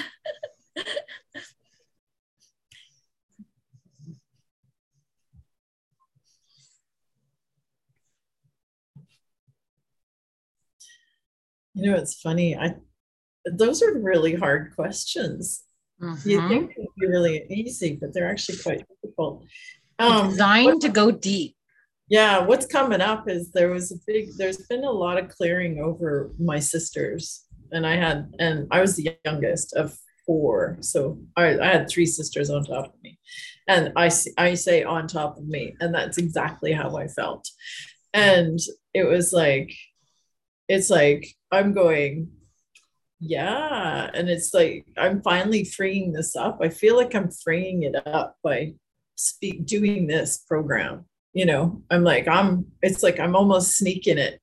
You 11.75 11.91
know, 11.91 11.97
it's 11.97 12.15
funny. 12.15 12.57
I 12.57 12.75
those 13.51 13.83
are 13.83 13.99
really 13.99 14.35
hard 14.35 14.75
questions. 14.75 15.63
Mm-hmm. 16.03 16.29
You 16.29 16.49
think 16.49 16.75
they'd 16.77 16.87
be 16.99 17.07
really 17.07 17.47
easy, 17.49 17.97
but 17.99 18.13
they're 18.13 18.29
actually 18.29 18.59
quite 18.59 18.85
difficult. 19.03 19.45
Um, 19.99 20.31
Designed 20.31 20.67
what, 20.67 20.81
to 20.83 20.89
go 20.89 21.11
deep. 21.11 21.57
Yeah, 22.11 22.41
what's 22.41 22.67
coming 22.67 23.01
up 23.01 23.29
is 23.31 23.51
there 23.53 23.71
was 23.71 23.93
a 23.93 23.97
big. 24.07 24.37
There's 24.37 24.67
been 24.67 24.85
a 24.85 24.91
lot 24.91 25.17
of 25.17 25.29
clearing 25.29 25.81
over 25.81 26.33
my 26.39 26.59
sisters, 26.59 27.45
and 27.71 27.87
I 27.87 27.97
had, 27.97 28.35
and 28.39 28.67
I 28.71 28.81
was 28.81 28.97
the 28.97 29.17
youngest 29.25 29.75
of 29.75 29.97
four, 30.27 30.77
so 30.81 31.19
I, 31.37 31.59
I 31.59 31.67
had 31.67 31.89
three 31.89 32.07
sisters 32.07 32.51
on 32.51 32.65
top 32.65 32.87
of 32.87 33.03
me, 33.03 33.19
and 33.69 33.93
I 33.97 34.11
I 34.37 34.55
say 34.55 34.83
on 34.83 35.07
top 35.07 35.39
of 35.39 35.47
me, 35.47 35.77
and 35.81 35.95
that's 35.95 36.19
exactly 36.19 36.73
how 36.73 36.97
I 36.97 37.07
felt, 37.07 37.49
and 38.13 38.59
it 38.93 39.05
was 39.05 39.33
like, 39.33 39.73
it's 40.69 40.91
like 40.91 41.33
I'm 41.53 41.73
going, 41.73 42.31
yeah. 43.21 44.11
And 44.15 44.29
it's 44.29 44.55
like, 44.55 44.87
I'm 44.97 45.23
finally 45.23 45.65
freeing 45.65 46.13
this 46.13 46.35
up. 46.35 46.59
I 46.63 46.71
feel 46.71 46.97
like 46.97 47.15
I'm 47.15 47.31
freeing 47.31 47.83
it 47.83 47.95
up 48.07 48.37
by 48.43 48.75
speak 49.17 49.67
doing 49.67 50.07
this 50.07 50.39
program. 50.39 51.05
You 51.33 51.47
know, 51.47 51.83
I'm 51.91 52.03
like, 52.03 52.27
I'm, 52.27 52.67
it's 52.83 53.03
like 53.03 53.21
I'm 53.21 53.37
almost 53.37 53.77
sneaking 53.77 54.19
it 54.19 54.41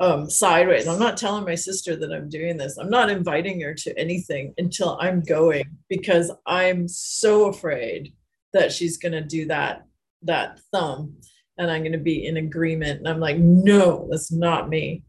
um 0.00 0.28
sideways. 0.28 0.88
I'm 0.88 0.98
not 0.98 1.16
telling 1.16 1.44
my 1.44 1.54
sister 1.54 1.96
that 1.96 2.12
I'm 2.12 2.28
doing 2.28 2.56
this. 2.56 2.78
I'm 2.78 2.90
not 2.90 3.10
inviting 3.10 3.60
her 3.60 3.74
to 3.74 3.98
anything 3.98 4.52
until 4.58 4.98
I'm 5.00 5.20
going 5.20 5.64
because 5.88 6.32
I'm 6.46 6.88
so 6.88 7.46
afraid 7.46 8.12
that 8.52 8.72
she's 8.72 8.98
gonna 8.98 9.22
do 9.22 9.46
that 9.46 9.86
that 10.22 10.58
thumb 10.72 11.16
and 11.58 11.70
I'm 11.70 11.84
gonna 11.84 11.98
be 11.98 12.26
in 12.26 12.36
agreement. 12.38 12.98
And 12.98 13.08
I'm 13.08 13.20
like, 13.20 13.38
no, 13.38 14.08
that's 14.10 14.32
not 14.32 14.68
me 14.68 15.02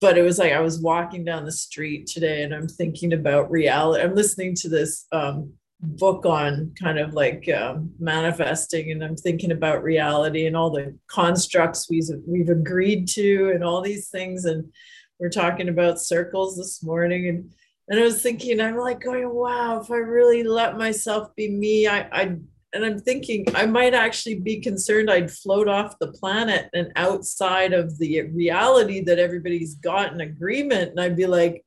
but 0.00 0.16
it 0.16 0.22
was 0.22 0.38
like 0.38 0.52
I 0.52 0.60
was 0.60 0.80
walking 0.80 1.24
down 1.24 1.44
the 1.44 1.52
street 1.52 2.06
today 2.06 2.42
and 2.42 2.54
I'm 2.54 2.68
thinking 2.68 3.12
about 3.12 3.50
reality. 3.50 4.02
I'm 4.02 4.14
listening 4.14 4.54
to 4.56 4.68
this 4.68 5.06
um, 5.12 5.52
book 5.80 6.26
on 6.26 6.74
kind 6.80 6.98
of 6.98 7.14
like 7.14 7.48
um, 7.50 7.92
manifesting, 7.98 8.90
and 8.90 9.02
I'm 9.02 9.16
thinking 9.16 9.52
about 9.52 9.82
reality 9.82 10.46
and 10.46 10.56
all 10.56 10.70
the 10.70 10.96
constructs 11.06 11.88
we've 11.88 12.08
we've 12.26 12.48
agreed 12.48 13.08
to 13.08 13.52
and 13.54 13.62
all 13.62 13.80
these 13.80 14.08
things. 14.08 14.44
And 14.44 14.72
we're 15.18 15.28
talking 15.30 15.68
about 15.68 16.00
circles 16.00 16.56
this 16.56 16.82
morning, 16.82 17.28
and 17.28 17.50
and 17.88 18.00
I 18.00 18.02
was 18.02 18.22
thinking, 18.22 18.60
I'm 18.60 18.76
like 18.76 19.00
going, 19.00 19.28
wow, 19.28 19.80
if 19.80 19.90
I 19.90 19.96
really 19.96 20.42
let 20.42 20.76
myself 20.76 21.34
be 21.36 21.50
me, 21.50 21.86
I 21.86 22.08
I 22.12 22.36
and 22.74 22.84
I'm 22.84 22.98
thinking 22.98 23.46
I 23.54 23.66
might 23.66 23.94
actually 23.94 24.40
be 24.40 24.60
concerned 24.60 25.10
I'd 25.10 25.30
float 25.30 25.68
off 25.68 25.98
the 25.98 26.12
planet 26.12 26.68
and 26.74 26.92
outside 26.96 27.72
of 27.72 27.98
the 27.98 28.22
reality 28.22 29.00
that 29.04 29.18
everybody's 29.18 29.76
got 29.76 30.12
an 30.12 30.20
agreement. 30.20 30.90
And 30.90 31.00
I'd 31.00 31.16
be 31.16 31.26
like, 31.26 31.64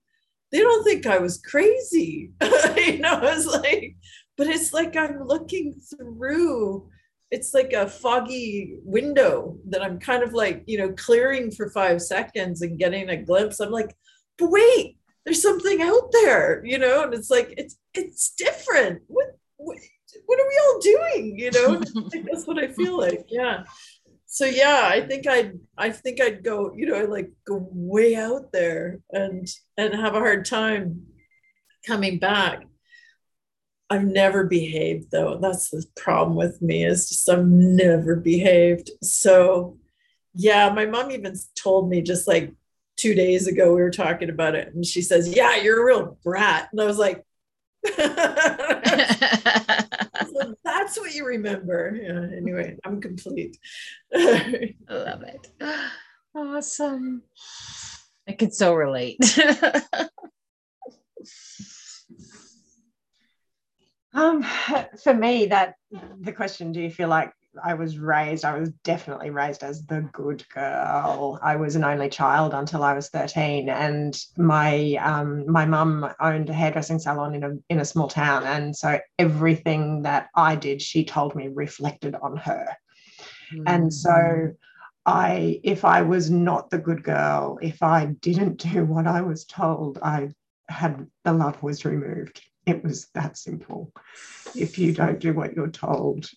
they 0.51 0.59
don't 0.59 0.83
think 0.83 1.07
I 1.07 1.17
was 1.17 1.41
crazy. 1.41 2.31
you 2.77 2.99
know, 2.99 3.13
I 3.13 3.35
was 3.35 3.47
like, 3.47 3.95
but 4.41 4.49
it's 4.49 4.73
like 4.73 4.95
I'm 4.97 5.27
looking 5.27 5.79
through, 5.79 6.89
it's 7.29 7.53
like 7.53 7.73
a 7.73 7.87
foggy 7.87 8.79
window 8.83 9.59
that 9.69 9.83
I'm 9.83 9.99
kind 9.99 10.23
of 10.23 10.33
like, 10.33 10.63
you 10.65 10.79
know, 10.79 10.93
clearing 10.93 11.51
for 11.51 11.69
five 11.69 12.01
seconds 12.01 12.63
and 12.63 12.79
getting 12.79 13.07
a 13.09 13.21
glimpse. 13.21 13.59
I'm 13.59 13.69
like, 13.69 13.95
but 14.39 14.49
wait, 14.49 14.97
there's 15.23 15.43
something 15.43 15.83
out 15.83 16.11
there, 16.11 16.65
you 16.65 16.79
know, 16.79 17.03
and 17.03 17.13
it's 17.13 17.29
like, 17.29 17.53
it's 17.55 17.77
it's 17.93 18.33
different. 18.35 19.03
What, 19.05 19.27
what 19.57 19.77
what 20.25 20.39
are 20.39 20.47
we 20.49 20.59
all 20.65 20.79
doing? 20.79 21.37
You 21.37 21.51
know, 21.51 22.09
that's 22.31 22.47
what 22.47 22.57
I 22.57 22.69
feel 22.69 22.97
like. 22.97 23.27
Yeah. 23.29 23.65
So 24.25 24.45
yeah, 24.45 24.89
I 24.91 25.01
think 25.01 25.27
I'd 25.27 25.59
I 25.77 25.91
think 25.91 26.19
I'd 26.19 26.43
go, 26.43 26.73
you 26.75 26.87
know, 26.87 27.05
like 27.05 27.29
go 27.45 27.69
way 27.71 28.15
out 28.15 28.51
there 28.51 29.01
and 29.11 29.47
and 29.77 29.93
have 29.93 30.15
a 30.15 30.19
hard 30.19 30.45
time 30.45 31.03
coming 31.85 32.17
back. 32.17 32.63
I've 33.91 34.05
never 34.05 34.45
behaved 34.45 35.11
though. 35.11 35.37
That's 35.37 35.69
the 35.69 35.85
problem 35.97 36.37
with 36.37 36.61
me 36.61 36.85
is 36.85 37.09
just 37.09 37.29
I've 37.29 37.45
never 37.45 38.15
behaved. 38.15 38.89
So 39.03 39.77
yeah, 40.33 40.69
my 40.69 40.85
mom 40.85 41.11
even 41.11 41.35
told 41.55 41.89
me 41.89 42.01
just 42.01 42.25
like 42.25 42.53
two 42.95 43.13
days 43.13 43.47
ago 43.47 43.75
we 43.75 43.81
were 43.81 43.91
talking 43.91 44.29
about 44.29 44.55
it 44.55 44.73
and 44.73 44.85
she 44.85 45.01
says, 45.01 45.35
Yeah, 45.35 45.57
you're 45.57 45.81
a 45.81 45.85
real 45.85 46.17
brat. 46.23 46.69
And 46.71 46.79
I 46.79 46.85
was 46.85 46.97
like, 46.97 47.25
that's 50.63 50.97
what 50.97 51.13
you 51.13 51.25
remember. 51.25 51.99
Yeah, 52.01 52.37
anyway, 52.37 52.77
I'm 52.85 53.01
complete. 53.01 53.57
I 54.13 54.73
love 54.89 55.23
it. 55.23 55.49
Awesome. 56.33 57.23
I 58.25 58.31
could 58.31 58.53
so 58.53 58.73
relate. 58.73 59.19
Um, 64.13 64.45
for 65.03 65.13
me, 65.13 65.47
that 65.47 65.75
the 66.19 66.33
question, 66.33 66.71
do 66.71 66.81
you 66.81 66.91
feel 66.91 67.09
like 67.09 67.33
I 67.61 67.73
was 67.73 67.97
raised, 67.97 68.45
I 68.45 68.57
was 68.57 68.69
definitely 68.83 69.29
raised 69.29 69.63
as 69.63 69.85
the 69.85 70.01
good 70.13 70.47
girl. 70.49 71.37
I 71.41 71.57
was 71.57 71.75
an 71.75 71.83
only 71.83 72.09
child 72.09 72.53
until 72.53 72.83
I 72.83 72.93
was 72.93 73.09
13. 73.09 73.69
And 73.69 74.17
my 74.37 74.95
um, 74.95 75.49
my 75.51 75.65
mum 75.65 76.09
owned 76.19 76.49
a 76.49 76.53
hairdressing 76.53 76.99
salon 76.99 77.35
in 77.35 77.43
a 77.43 77.51
in 77.69 77.79
a 77.79 77.85
small 77.85 78.07
town. 78.07 78.43
And 78.45 78.75
so 78.75 78.99
everything 79.19 80.03
that 80.03 80.29
I 80.35 80.55
did, 80.55 80.81
she 80.81 81.03
told 81.03 81.35
me 81.35 81.49
reflected 81.49 82.15
on 82.15 82.37
her. 82.37 82.67
Mm-hmm. 83.53 83.63
And 83.67 83.93
so 83.93 84.11
mm. 84.11 84.55
I 85.05 85.59
if 85.63 85.83
I 85.83 86.03
was 86.03 86.29
not 86.29 86.69
the 86.69 86.77
good 86.77 87.03
girl, 87.03 87.59
if 87.61 87.83
I 87.83 88.05
didn't 88.05 88.57
do 88.57 88.85
what 88.85 89.07
I 89.07 89.21
was 89.21 89.43
told, 89.45 89.99
I 90.01 90.29
had 90.69 91.05
the 91.25 91.33
love 91.33 91.61
was 91.61 91.83
removed. 91.83 92.41
It 92.65 92.83
was 92.83 93.07
that 93.13 93.37
simple. 93.37 93.91
If 94.55 94.77
you 94.77 94.93
don't 94.93 95.19
do 95.19 95.33
what 95.33 95.53
you're 95.55 95.69
told, 95.69 96.29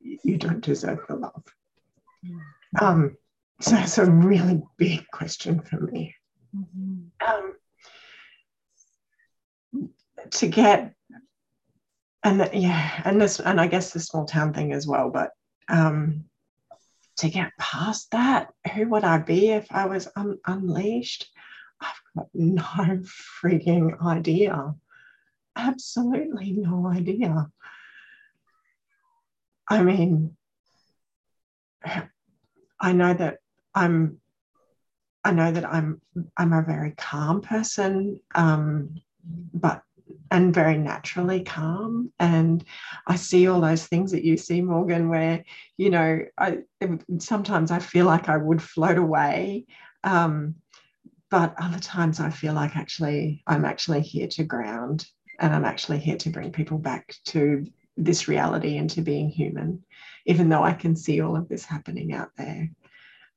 you 0.00 0.36
don't 0.38 0.60
deserve 0.60 1.00
the 1.08 1.16
love. 1.16 1.44
Um, 2.80 3.16
so 3.60 3.72
that's 3.72 3.98
a 3.98 4.10
really 4.10 4.62
big 4.76 5.06
question 5.12 5.60
for 5.60 5.80
me. 5.80 6.14
Mm-hmm. 6.56 7.04
Um, 7.26 7.54
to 10.30 10.48
get, 10.48 10.94
and 12.22 12.48
yeah, 12.52 13.02
and 13.04 13.20
this, 13.20 13.40
and 13.40 13.60
I 13.60 13.66
guess 13.66 13.92
the 13.92 14.00
small 14.00 14.24
town 14.24 14.54
thing 14.54 14.72
as 14.72 14.86
well, 14.86 15.10
but 15.10 15.30
um, 15.68 16.24
to 17.16 17.28
get 17.28 17.52
past 17.58 18.10
that, 18.12 18.52
who 18.74 18.88
would 18.88 19.04
I 19.04 19.18
be 19.18 19.50
if 19.50 19.66
I 19.70 19.86
was 19.86 20.08
un- 20.16 20.38
unleashed? 20.46 21.26
I've 21.80 22.00
got 22.16 22.28
no 22.34 22.62
freaking 23.42 24.00
idea. 24.04 24.74
Absolutely 25.56 26.52
no 26.52 26.86
idea. 26.86 27.50
I 29.68 29.82
mean, 29.82 30.36
I 32.80 32.92
know 32.92 33.14
that 33.14 33.38
I'm 33.74 34.20
I 35.24 35.32
know 35.32 35.50
that 35.50 35.64
I'm 35.64 36.00
I'm 36.36 36.52
a 36.52 36.62
very 36.62 36.92
calm 36.92 37.40
person, 37.40 38.20
um, 38.34 39.00
but 39.54 39.82
and 40.30 40.52
very 40.52 40.76
naturally 40.76 41.42
calm. 41.42 42.12
And 42.18 42.62
I 43.06 43.16
see 43.16 43.46
all 43.46 43.60
those 43.60 43.86
things 43.86 44.12
that 44.12 44.24
you 44.24 44.36
see, 44.36 44.60
Morgan, 44.60 45.08
where 45.08 45.44
you 45.78 45.90
know 45.90 46.20
I 46.38 46.58
sometimes 47.18 47.70
I 47.70 47.78
feel 47.78 48.04
like 48.04 48.28
I 48.28 48.36
would 48.36 48.62
float 48.62 48.98
away, 48.98 49.64
um, 50.02 50.56
but 51.30 51.54
other 51.58 51.78
times 51.80 52.20
I 52.20 52.30
feel 52.30 52.52
like 52.52 52.76
actually 52.76 53.42
I'm 53.46 53.64
actually 53.64 54.02
here 54.02 54.28
to 54.28 54.44
ground, 54.44 55.06
and 55.38 55.54
I'm 55.54 55.64
actually 55.64 55.98
here 55.98 56.16
to 56.18 56.30
bring 56.30 56.52
people 56.52 56.78
back 56.78 57.14
to 57.26 57.66
this 57.96 58.28
reality 58.28 58.76
and 58.76 58.90
to 58.90 59.02
being 59.02 59.28
human, 59.28 59.84
even 60.26 60.48
though 60.48 60.62
I 60.62 60.72
can 60.72 60.96
see 60.96 61.20
all 61.20 61.36
of 61.36 61.48
this 61.48 61.64
happening 61.64 62.12
out 62.12 62.30
there. 62.36 62.70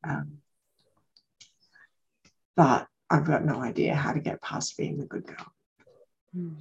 Um, 0.04 0.38
but 2.56 2.88
I've 3.10 3.26
got 3.26 3.45
no 3.45 3.62
idea 3.62 3.95
how 3.95 4.14
to 4.14 4.20
get 4.20 4.41
past 4.41 4.78
being 4.78 4.98
the 4.98 5.06
good 5.06 5.26
girl. 5.26 5.54
Hmm. 6.34 6.54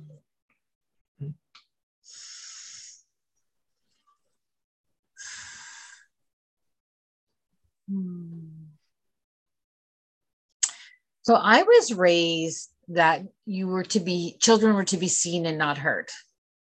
So 11.23 11.35
I 11.35 11.63
was 11.63 11.93
raised 11.93 12.71
that 12.89 13.23
you 13.45 13.69
were 13.69 13.85
to 13.85 14.01
be 14.01 14.37
children 14.41 14.75
were 14.75 14.85
to 14.85 14.97
be 14.97 15.09
seen 15.09 15.47
and 15.47 15.59
not 15.59 15.79
heard. 15.79 16.09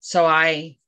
So 0.01 0.25
I 0.25 0.79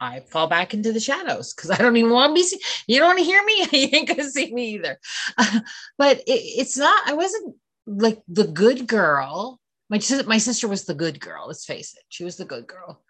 I 0.00 0.20
fall 0.20 0.46
back 0.46 0.74
into 0.74 0.92
the 0.92 1.00
shadows 1.00 1.54
because 1.54 1.70
I 1.70 1.76
don't 1.76 1.96
even 1.96 2.10
want 2.10 2.30
to 2.30 2.34
be 2.34 2.42
seen. 2.42 2.60
You 2.86 2.98
don't 2.98 3.08
want 3.08 3.18
to 3.18 3.24
hear 3.24 3.44
me, 3.44 3.66
you 3.72 3.88
ain't 3.92 4.08
gonna 4.08 4.30
see 4.30 4.52
me 4.52 4.74
either. 4.74 4.98
but 5.98 6.18
it, 6.18 6.22
it's 6.26 6.76
not, 6.76 7.08
I 7.08 7.14
wasn't 7.14 7.56
like 7.86 8.20
the 8.28 8.46
good 8.46 8.86
girl. 8.86 9.60
My, 9.88 10.00
my 10.26 10.38
sister 10.38 10.68
was 10.68 10.84
the 10.84 10.94
good 10.94 11.20
girl, 11.20 11.46
let's 11.46 11.64
face 11.64 11.94
it. 11.94 12.02
She 12.08 12.24
was 12.24 12.36
the 12.36 12.44
good 12.44 12.66
girl. 12.66 13.02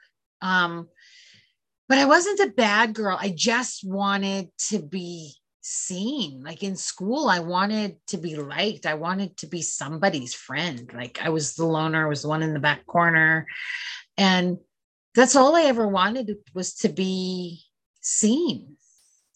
Um, 0.42 0.88
but 1.88 1.98
I 1.98 2.04
wasn't 2.04 2.40
a 2.40 2.52
bad 2.52 2.94
girl. 2.94 3.16
I 3.18 3.30
just 3.30 3.84
wanted 3.84 4.50
to 4.68 4.80
be 4.80 5.34
seen. 5.66 6.42
Like 6.42 6.62
in 6.62 6.76
school, 6.76 7.28
I 7.28 7.40
wanted 7.40 7.96
to 8.08 8.16
be 8.16 8.36
liked. 8.36 8.86
I 8.86 8.94
wanted 8.94 9.36
to 9.38 9.46
be 9.46 9.62
somebody's 9.62 10.34
friend. 10.34 10.90
Like 10.94 11.20
I 11.20 11.30
was 11.30 11.54
the 11.54 11.66
loner, 11.66 12.06
I 12.06 12.08
was 12.08 12.22
the 12.22 12.28
one 12.28 12.42
in 12.42 12.54
the 12.54 12.60
back 12.60 12.86
corner. 12.86 13.46
And 14.16 14.58
that's 15.14 15.34
all 15.34 15.56
I 15.56 15.62
ever 15.62 15.88
wanted 15.88 16.36
was 16.54 16.74
to 16.76 16.88
be 16.88 17.62
seen, 18.00 18.76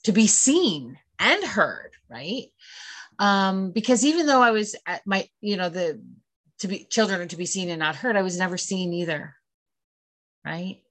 to 0.04 0.12
be 0.12 0.26
seen 0.26 0.98
and 1.18 1.44
heard, 1.44 1.90
right? 2.08 2.46
Um, 3.18 3.72
because 3.72 4.04
even 4.04 4.26
though 4.26 4.42
I 4.42 4.52
was 4.52 4.76
at 4.86 5.06
my, 5.06 5.28
you 5.40 5.56
know, 5.56 5.68
the 5.68 6.00
to 6.60 6.68
be 6.68 6.84
children 6.84 7.20
are 7.20 7.26
to 7.26 7.36
be 7.36 7.46
seen 7.46 7.70
and 7.70 7.80
not 7.80 7.96
heard, 7.96 8.16
I 8.16 8.22
was 8.22 8.38
never 8.38 8.56
seen 8.56 8.92
either, 8.92 9.34
right? 10.44 10.82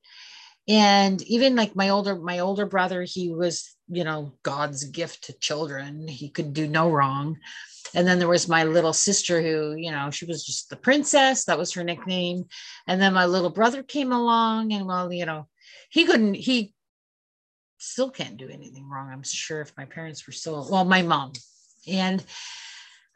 And 0.68 1.22
even 1.24 1.56
like 1.56 1.76
my 1.76 1.90
older 1.90 2.16
my 2.16 2.40
older 2.40 2.66
brother, 2.66 3.04
he 3.04 3.32
was, 3.32 3.76
you 3.90 4.04
know, 4.04 4.34
God's 4.44 4.84
gift 4.86 5.26
to 5.26 5.40
children. 5.40 6.08
He 6.08 6.30
could 6.30 6.54
do 6.54 6.68
no 6.68 6.90
wrong. 6.90 7.38
And 7.96 8.08
then 8.08 8.20
there 8.20 8.28
was 8.28 8.48
my 8.48 8.64
little 8.64 8.94
sister 8.94 9.42
who 9.42 9.76
you 9.76 9.92
know 9.92 10.12
she 10.12 10.26
was 10.26 10.46
just 10.46 10.70
the 10.70 10.76
princess 10.76 11.46
that 11.46 11.58
was 11.58 11.74
her 11.74 11.84
nickname. 11.84 12.46
And 12.88 13.02
then 13.02 13.14
my 13.14 13.26
little 13.26 13.50
brother 13.50 13.84
came 13.84 14.12
along 14.12 14.74
and 14.74 14.86
well 14.86 15.12
you 15.12 15.26
know 15.26 15.48
he 15.90 16.06
couldn't 16.06 16.36
he 16.36 16.74
still 17.80 18.12
can't 18.12 18.38
do 18.38 18.50
anything 18.50 18.90
wrong 18.90 19.10
i'm 19.10 19.24
sure 19.24 19.62
if 19.62 19.72
my 19.78 19.86
parents 19.86 20.28
were 20.28 20.34
still 20.34 20.68
well 20.70 20.86
my 20.86 21.02
mom. 21.02 21.34
And 21.88 22.24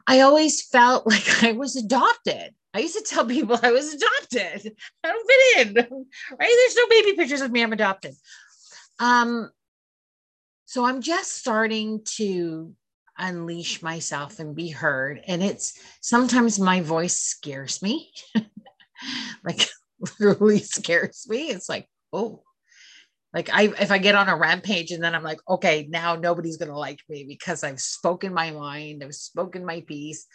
i 0.06 0.20
always 0.20 0.66
felt 0.66 1.06
like 1.10 1.44
i 1.44 1.52
was 1.52 1.76
adopted. 1.76 2.54
I 2.72 2.80
used 2.80 2.96
to 2.96 3.02
tell 3.02 3.24
people 3.24 3.58
i 3.62 3.70
was 3.70 3.94
adopted. 3.94 4.74
I 5.04 5.08
don't 5.08 5.30
fit 5.30 5.76
in. 5.76 5.84
Right? 6.38 6.56
There's 6.56 6.76
no 6.76 6.86
baby 6.88 7.16
pictures 7.16 7.42
of 7.42 7.52
me 7.52 7.62
i'm 7.62 7.72
adopted. 7.72 8.14
Um 8.98 9.50
so 10.64 10.84
i'm 10.84 11.00
just 11.00 11.32
starting 11.32 12.02
to 12.04 12.74
unleash 13.18 13.82
myself 13.82 14.38
and 14.40 14.54
be 14.54 14.68
heard. 14.68 15.20
And 15.26 15.42
it's 15.42 15.78
sometimes 16.00 16.58
my 16.58 16.80
voice 16.80 17.16
scares 17.16 17.82
me, 17.82 18.12
like 19.44 19.68
literally 20.20 20.58
scares 20.58 21.26
me. 21.28 21.48
It's 21.48 21.68
like, 21.68 21.88
oh, 22.12 22.42
like 23.32 23.50
I 23.52 23.72
if 23.80 23.90
I 23.90 23.98
get 23.98 24.14
on 24.14 24.28
a 24.28 24.36
rampage 24.36 24.90
and 24.90 25.02
then 25.02 25.14
I'm 25.14 25.22
like, 25.22 25.40
okay, 25.48 25.86
now 25.88 26.16
nobody's 26.16 26.56
gonna 26.56 26.78
like 26.78 27.00
me 27.08 27.24
because 27.24 27.64
I've 27.64 27.80
spoken 27.80 28.32
my 28.32 28.50
mind, 28.50 29.02
I've 29.02 29.14
spoken 29.14 29.64
my 29.64 29.80
piece, 29.80 30.26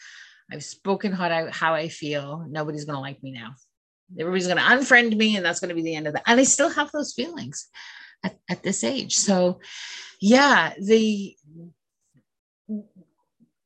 I've 0.52 0.64
spoken 0.64 1.12
how 1.12 1.30
I 1.30 1.50
how 1.50 1.74
I 1.74 1.90
feel. 1.90 2.46
Nobody's 2.50 2.86
gonna 2.86 3.02
like 3.02 3.22
me 3.24 3.32
now. 3.32 3.54
Everybody's 4.20 4.48
gonna 4.48 4.62
unfriend 4.62 5.16
me, 5.16 5.38
and 5.38 5.46
that's 5.46 5.60
gonna 5.60 5.76
be 5.76 5.84
the 5.84 5.96
end 5.96 6.08
of 6.08 6.14
that. 6.14 6.24
And 6.26 6.40
I 6.40 6.44
still 6.44 6.70
have 6.70 6.92
those 6.92 7.14
feelings 7.14 7.68
at, 8.24 8.38
at 8.50 8.64
this 8.64 8.84
age. 8.84 9.16
So 9.16 9.60
yeah, 10.22 10.74
the 10.80 11.36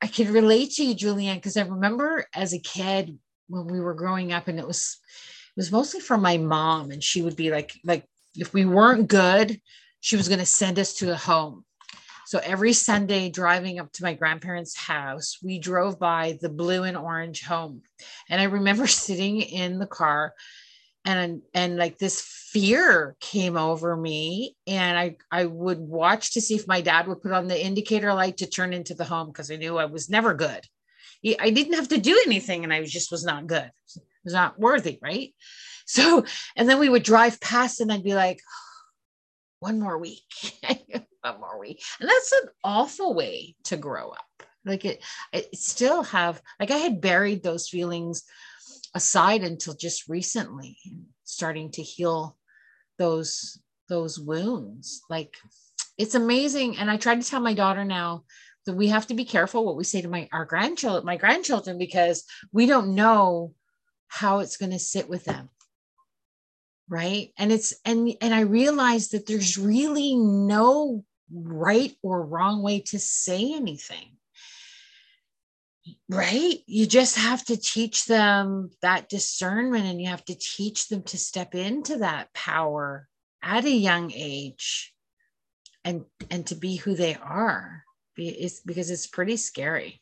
I 0.02 0.08
can 0.08 0.34
relate 0.34 0.72
to 0.72 0.84
you, 0.84 0.96
Julianne, 0.96 1.36
because 1.36 1.58
I 1.58 1.64
remember 1.64 2.26
as 2.36 2.54
a 2.54 2.60
kid 2.60 3.18
when 3.48 3.68
we 3.68 3.80
were 3.80 3.94
growing 3.94 4.34
up, 4.34 4.48
and 4.48 4.60
it 4.60 4.68
was 4.68 4.98
it 5.56 5.60
was 5.60 5.72
mostly 5.72 6.00
from 6.00 6.22
my 6.22 6.38
mom, 6.38 6.92
and 6.92 7.04
she 7.04 7.22
would 7.22 7.36
be 7.36 7.52
like, 7.52 7.74
like 7.84 8.06
if 8.36 8.54
we 8.54 8.66
weren't 8.66 9.08
good, 9.08 9.62
she 10.00 10.18
was 10.18 10.28
going 10.28 10.40
to 10.40 10.46
send 10.46 10.80
us 10.80 10.96
to 10.96 11.12
a 11.12 11.16
home. 11.16 11.64
So 12.26 12.40
every 12.44 12.74
Sunday, 12.74 13.30
driving 13.30 13.80
up 13.80 13.92
to 13.94 14.04
my 14.04 14.14
grandparents' 14.14 14.76
house, 14.76 15.38
we 15.44 15.60
drove 15.60 16.00
by 16.00 16.38
the 16.42 16.50
blue 16.50 16.84
and 16.84 16.98
orange 16.98 17.44
home, 17.44 17.82
and 18.30 18.42
I 18.42 18.46
remember 18.46 18.88
sitting 19.08 19.42
in 19.42 19.80
the 19.80 19.88
car 19.88 20.34
and 21.06 21.42
and 21.54 21.78
like 21.78 21.98
this 21.98 22.43
fear 22.54 23.16
came 23.20 23.58
over 23.58 23.98
me 23.98 24.56
and 24.68 24.98
i 24.98 25.16
i 25.32 25.44
would 25.44 25.80
watch 25.80 26.34
to 26.34 26.42
see 26.42 26.54
if 26.54 26.68
my 26.68 26.82
dad 26.82 27.08
would 27.08 27.22
put 27.22 27.32
on 27.32 27.48
the 27.48 27.66
indicator 27.66 28.14
light 28.14 28.38
to 28.38 28.46
turn 28.46 28.74
into 28.74 28.94
the 28.94 29.04
home 29.04 29.28
because 29.28 29.50
i 29.50 29.56
knew 29.56 29.78
i 29.78 29.86
was 29.86 30.10
never 30.10 30.34
good. 30.34 30.62
I 31.40 31.52
didn't 31.52 31.76
have 31.76 31.88
to 31.90 31.98
do 31.98 32.22
anything 32.26 32.64
and 32.64 32.72
i 32.72 32.84
just 32.84 33.12
was 33.12 33.26
not 33.26 33.48
good. 33.48 33.72
It 33.96 34.04
was 34.24 34.34
not 34.34 34.60
worthy 34.60 35.00
right? 35.02 35.34
So 35.86 36.26
and 36.56 36.70
then 36.70 36.80
we 36.80 36.90
would 36.90 37.04
drive 37.04 37.42
past 37.42 37.82
and 37.82 37.92
i'd 37.92 38.04
be 38.04 38.14
like 38.14 38.40
oh, 38.48 38.64
one 39.60 39.80
more 39.80 39.98
week. 39.98 40.22
One 41.22 41.40
more 41.40 41.58
week. 41.58 41.82
And 42.02 42.10
that's 42.10 42.34
an 42.34 42.50
awful 42.66 43.14
way 43.14 43.56
to 43.64 43.78
grow 43.78 44.10
up. 44.10 44.44
Like 44.66 44.84
it 44.84 45.02
i 45.34 45.46
still 45.54 46.04
have 46.04 46.42
like 46.60 46.70
i 46.70 46.78
had 46.78 47.02
buried 47.02 47.42
those 47.42 47.70
feelings 47.70 48.24
aside 48.94 49.42
until 49.44 49.74
just 49.74 50.08
recently 50.08 50.78
starting 51.24 51.72
to 51.72 51.82
heal 51.82 52.38
those 52.98 53.60
those 53.90 54.20
wounds. 54.20 55.02
Like 55.10 55.36
it's 55.98 56.16
amazing. 56.16 56.78
And 56.78 56.90
i 56.90 56.98
try 56.98 57.16
to 57.16 57.24
tell 57.24 57.42
my 57.42 57.54
daughter 57.54 57.84
now 57.84 58.24
that 58.66 58.76
we 58.76 58.88
have 58.88 59.08
to 59.08 59.14
be 59.14 59.26
careful 59.26 59.66
what 59.66 59.76
we 59.76 59.84
say 59.84 60.02
to 60.02 60.08
my 60.08 60.30
our 60.32 60.46
grandchildren 60.46 61.06
my 61.06 61.18
grandchildren 61.18 61.78
because 61.78 62.24
we 62.52 62.66
don't 62.66 62.96
know 62.96 63.54
how 64.08 64.40
it's 64.40 64.58
going 64.58 64.72
to 64.72 64.80
sit 64.80 65.10
with 65.10 65.26
them. 65.26 65.50
Right? 66.90 67.32
And 67.38 67.52
it's 67.52 67.74
and 67.86 68.14
and 68.22 68.34
i 68.34 68.42
realize 68.42 69.10
that 69.10 69.26
there's 69.26 69.58
really 69.58 70.16
no 70.16 71.04
right 71.32 71.96
or 72.04 72.26
wrong 72.26 72.62
way 72.62 72.82
to 72.82 73.00
say 73.00 73.54
anything 73.54 74.13
right? 76.10 76.60
You 76.66 76.86
just 76.86 77.18
have 77.18 77.44
to 77.46 77.58
teach 77.58 78.06
them 78.06 78.72
that 78.82 79.10
discernment 79.10 79.86
and 79.86 80.02
you 80.02 80.08
have 80.08 80.24
to 80.26 80.36
teach 80.36 80.88
them 80.88 81.04
to 81.04 81.18
step 81.18 81.56
into 81.56 81.98
that 81.98 82.34
power 82.34 83.08
at 83.42 83.66
a 83.66 83.72
young 83.72 84.12
age 84.14 84.94
and 85.84 86.06
and 86.32 86.48
to 86.48 86.56
be 86.56 86.78
who 86.78 86.96
they 86.96 87.16
are. 87.16 87.84
It's 88.16 88.62
because 88.62 88.90
it's 88.90 89.08
pretty 89.08 89.38
scary. 89.38 90.02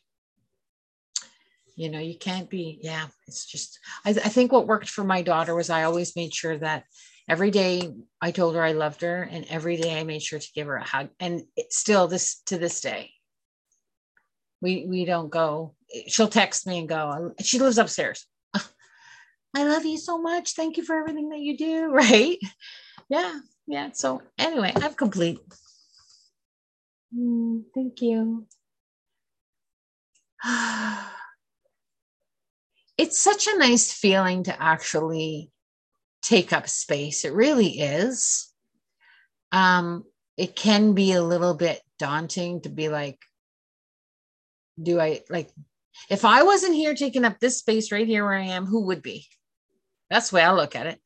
You 1.74 1.90
know 1.90 1.98
you 1.98 2.18
can't 2.18 2.50
be 2.50 2.78
yeah 2.82 3.06
it's 3.26 3.46
just 3.46 3.78
I, 4.04 4.10
I 4.10 4.12
think 4.12 4.52
what 4.52 4.66
worked 4.66 4.90
for 4.90 5.04
my 5.04 5.22
daughter 5.22 5.54
was 5.54 5.70
i 5.70 5.84
always 5.84 6.14
made 6.14 6.34
sure 6.34 6.58
that 6.58 6.84
every 7.30 7.50
day 7.50 7.94
i 8.20 8.30
told 8.30 8.54
her 8.54 8.62
i 8.62 8.72
loved 8.72 9.00
her 9.00 9.22
and 9.22 9.46
every 9.48 9.78
day 9.78 9.98
i 9.98 10.04
made 10.04 10.22
sure 10.22 10.38
to 10.38 10.52
give 10.54 10.66
her 10.66 10.76
a 10.76 10.84
hug. 10.84 11.08
And 11.18 11.44
still 11.70 12.08
this 12.08 12.42
to 12.46 12.58
this 12.58 12.82
day 12.82 13.12
we 14.62 14.86
we 14.88 15.04
don't 15.04 15.30
go. 15.30 15.74
She'll 16.06 16.28
text 16.28 16.66
me 16.66 16.78
and 16.78 16.88
go. 16.88 17.34
She 17.42 17.58
lives 17.58 17.76
upstairs. 17.76 18.26
I 18.54 19.64
love 19.64 19.84
you 19.84 19.98
so 19.98 20.16
much. 20.22 20.54
Thank 20.54 20.78
you 20.78 20.84
for 20.84 20.96
everything 20.96 21.28
that 21.30 21.40
you 21.40 21.58
do. 21.58 21.92
Right? 21.92 22.38
Yeah 23.10 23.40
yeah. 23.66 23.90
So 23.92 24.22
anyway 24.38 24.72
i'm 24.76 24.94
complete. 24.94 25.38
Mm, 27.16 27.64
thank 27.74 28.00
you. 28.00 28.46
It's 32.98 33.18
such 33.18 33.48
a 33.48 33.58
nice 33.58 33.90
feeling 33.90 34.44
to 34.44 34.62
actually 34.62 35.50
take 36.20 36.52
up 36.52 36.68
space. 36.68 37.24
It 37.24 37.32
really 37.32 37.80
is. 37.80 38.52
Um 39.50 40.04
it 40.36 40.54
can 40.54 40.92
be 40.92 41.12
a 41.12 41.22
little 41.22 41.54
bit 41.54 41.80
daunting 41.98 42.60
to 42.62 42.68
be 42.68 42.88
like 42.88 43.18
do 44.80 45.00
I 45.00 45.22
like 45.28 45.50
if 46.10 46.24
I 46.24 46.42
wasn't 46.42 46.74
here 46.74 46.94
taking 46.94 47.24
up 47.24 47.38
this 47.38 47.58
space 47.58 47.92
right 47.92 48.06
here 48.06 48.24
where 48.24 48.34
I 48.34 48.44
am, 48.44 48.66
who 48.66 48.86
would 48.86 49.02
be? 49.02 49.26
That's 50.10 50.30
the 50.30 50.36
way 50.36 50.42
I 50.42 50.52
look 50.52 50.76
at 50.76 50.86
it. 50.86 51.00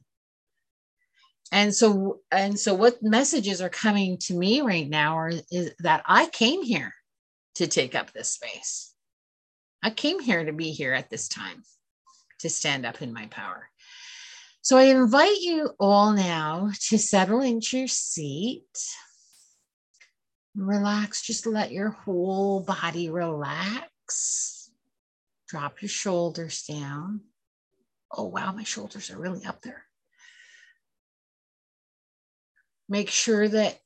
And 1.53 1.75
so 1.75 2.21
and 2.31 2.59
so 2.59 2.75
what 2.75 3.03
messages 3.03 3.61
are 3.61 3.69
coming 3.69 4.19
to 4.23 4.35
me 4.35 4.61
right 4.62 4.89
now 4.89 5.17
are 5.17 5.33
is 5.51 5.73
that 5.81 6.03
I 6.07 6.27
came 6.27 6.62
here 6.62 6.93
to 7.57 7.67
take 7.67 7.95
up 7.95 8.12
this 8.12 8.31
space. 8.31 8.93
I 9.83 9.91
came 9.91 10.21
here 10.21 10.45
to 10.45 10.53
be 10.53 10.73
here 10.73 10.93
at 10.93 11.11
this 11.11 11.29
time 11.29 11.62
to 12.41 12.51
stand 12.51 12.85
up 12.85 13.01
in 13.03 13.12
my 13.12 13.27
power. 13.27 13.69
So 14.62 14.77
I 14.77 14.85
invite 14.85 15.39
you 15.41 15.71
all 15.79 16.12
now 16.12 16.71
to 16.89 16.99
settle 16.99 17.41
into 17.41 17.79
your 17.79 17.89
seat 17.89 18.64
relax, 20.57 21.23
just 21.23 21.47
let 21.47 21.73
your 21.73 21.91
whole 21.91 22.61
body 22.61 23.11
relax. 23.11 24.71
Drop 25.49 25.83
your 25.83 25.89
shoulders 25.89 26.65
down. 26.65 27.21
Oh, 28.11 28.25
wow, 28.25 28.53
my 28.53 28.65
shoulders 28.65 29.11
are 29.11 29.19
really 29.19 29.45
up 29.45 29.63
there. 29.63 29.85
Make 32.89 33.11
sure 33.11 33.49
that 33.49 33.79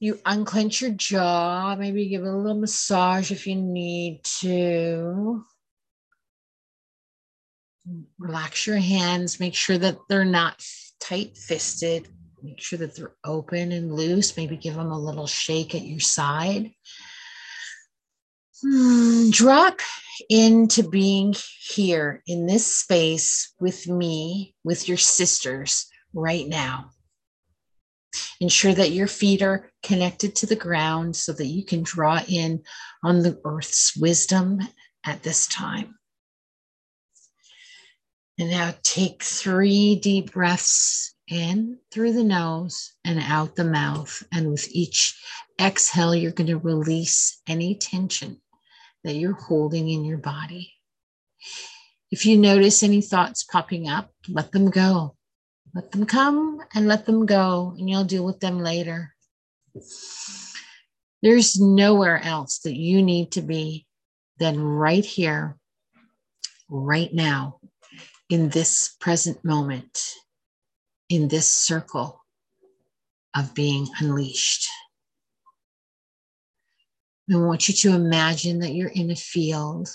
you 0.00 0.18
unclench 0.26 0.82
your 0.82 0.90
jaw, 0.90 1.76
maybe 1.76 2.08
give 2.08 2.22
it 2.22 2.28
a 2.28 2.36
little 2.36 2.60
massage 2.60 3.30
if 3.30 3.46
you 3.46 3.54
need 3.56 4.22
to. 4.40 5.44
Relax 8.18 8.66
your 8.66 8.78
hands, 8.78 9.40
make 9.40 9.54
sure 9.54 9.78
that 9.78 9.96
they're 10.08 10.24
not 10.24 10.64
tight 11.00 11.36
fisted. 11.36 12.08
Make 12.44 12.60
sure 12.60 12.78
that 12.80 12.94
they're 12.94 13.16
open 13.24 13.72
and 13.72 13.94
loose. 13.94 14.36
Maybe 14.36 14.58
give 14.58 14.74
them 14.74 14.90
a 14.90 15.00
little 15.00 15.26
shake 15.26 15.74
at 15.74 15.80
your 15.80 16.00
side. 16.00 16.72
Hmm, 18.62 19.30
drop 19.30 19.80
into 20.28 20.86
being 20.86 21.34
here 21.58 22.22
in 22.26 22.44
this 22.46 22.66
space 22.66 23.54
with 23.58 23.88
me, 23.88 24.54
with 24.62 24.88
your 24.88 24.98
sisters 24.98 25.86
right 26.12 26.46
now. 26.46 26.90
Ensure 28.40 28.74
that 28.74 28.90
your 28.90 29.06
feet 29.06 29.40
are 29.40 29.70
connected 29.82 30.36
to 30.36 30.46
the 30.46 30.54
ground 30.54 31.16
so 31.16 31.32
that 31.32 31.46
you 31.46 31.64
can 31.64 31.82
draw 31.82 32.20
in 32.28 32.62
on 33.02 33.22
the 33.22 33.40
earth's 33.46 33.96
wisdom 33.96 34.60
at 35.02 35.22
this 35.22 35.46
time. 35.46 35.94
And 38.38 38.50
now 38.50 38.74
take 38.82 39.22
three 39.22 39.96
deep 39.96 40.32
breaths 40.32 41.13
in 41.28 41.78
through 41.90 42.12
the 42.12 42.24
nose 42.24 42.92
and 43.04 43.18
out 43.18 43.56
the 43.56 43.64
mouth. 43.64 44.22
And 44.32 44.50
with 44.50 44.68
each 44.70 45.18
exhale, 45.60 46.14
you're 46.14 46.32
going 46.32 46.48
to 46.48 46.58
release 46.58 47.40
any 47.46 47.74
tension 47.74 48.40
that 49.04 49.14
you're 49.14 49.34
holding 49.34 49.88
in 49.88 50.04
your 50.04 50.18
body. 50.18 50.72
If 52.10 52.26
you 52.26 52.36
notice 52.36 52.82
any 52.82 53.00
thoughts 53.00 53.44
popping 53.44 53.88
up, 53.88 54.10
let 54.28 54.52
them 54.52 54.70
go. 54.70 55.16
Let 55.74 55.90
them 55.90 56.06
come 56.06 56.60
and 56.74 56.86
let 56.86 57.04
them 57.04 57.26
go, 57.26 57.74
and 57.76 57.90
you'll 57.90 58.04
deal 58.04 58.24
with 58.24 58.38
them 58.38 58.60
later. 58.60 59.14
There's 61.22 61.58
nowhere 61.58 62.22
else 62.22 62.60
that 62.60 62.76
you 62.76 63.02
need 63.02 63.32
to 63.32 63.42
be 63.42 63.86
than 64.38 64.60
right 64.60 65.04
here, 65.04 65.56
right 66.68 67.12
now, 67.12 67.58
in 68.30 68.50
this 68.50 68.94
present 69.00 69.44
moment, 69.44 69.98
in 71.08 71.28
this 71.28 71.50
circle 71.50 72.20
of 73.34 73.54
being 73.54 73.88
unleashed. 74.00 74.68
I 77.32 77.36
want 77.36 77.68
you 77.68 77.74
to 77.74 77.94
imagine 77.94 78.60
that 78.60 78.74
you're 78.74 78.88
in 78.88 79.10
a 79.10 79.16
field 79.16 79.88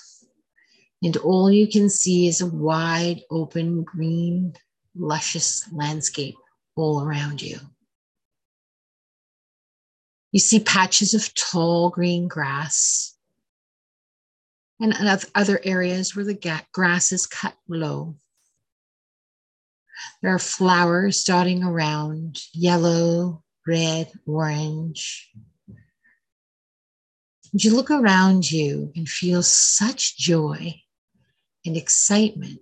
and 1.02 1.16
all 1.18 1.50
you 1.50 1.68
can 1.68 1.90
see 1.90 2.28
is 2.28 2.42
a 2.42 2.46
wide 2.46 3.22
open 3.30 3.84
green 3.84 4.54
luscious 4.96 5.72
landscape 5.72 6.36
all 6.76 7.04
around 7.04 7.42
you. 7.42 7.58
You 10.32 10.40
see 10.40 10.60
patches 10.60 11.14
of 11.14 11.34
tall 11.34 11.90
green 11.90 12.28
grass 12.28 13.16
and 14.80 14.94
other 15.36 15.60
areas 15.64 16.16
where 16.16 16.26
the 16.26 16.64
grass 16.72 17.12
is 17.12 17.26
cut 17.26 17.56
low. 17.68 18.16
There 20.22 20.34
are 20.34 20.40
flowers 20.40 21.24
dotting 21.24 21.64
around 21.64 22.40
yellow, 22.54 23.44
red, 23.66 24.12
orange. 24.26 25.32
And 27.52 27.64
you 27.64 27.76
look 27.76 27.90
around 27.90 28.52
you 28.52 28.92
and 28.96 29.08
feel 29.10 29.42
such 29.42 30.18
joy 30.18 30.76
and 31.66 31.76
excitement 31.76 32.60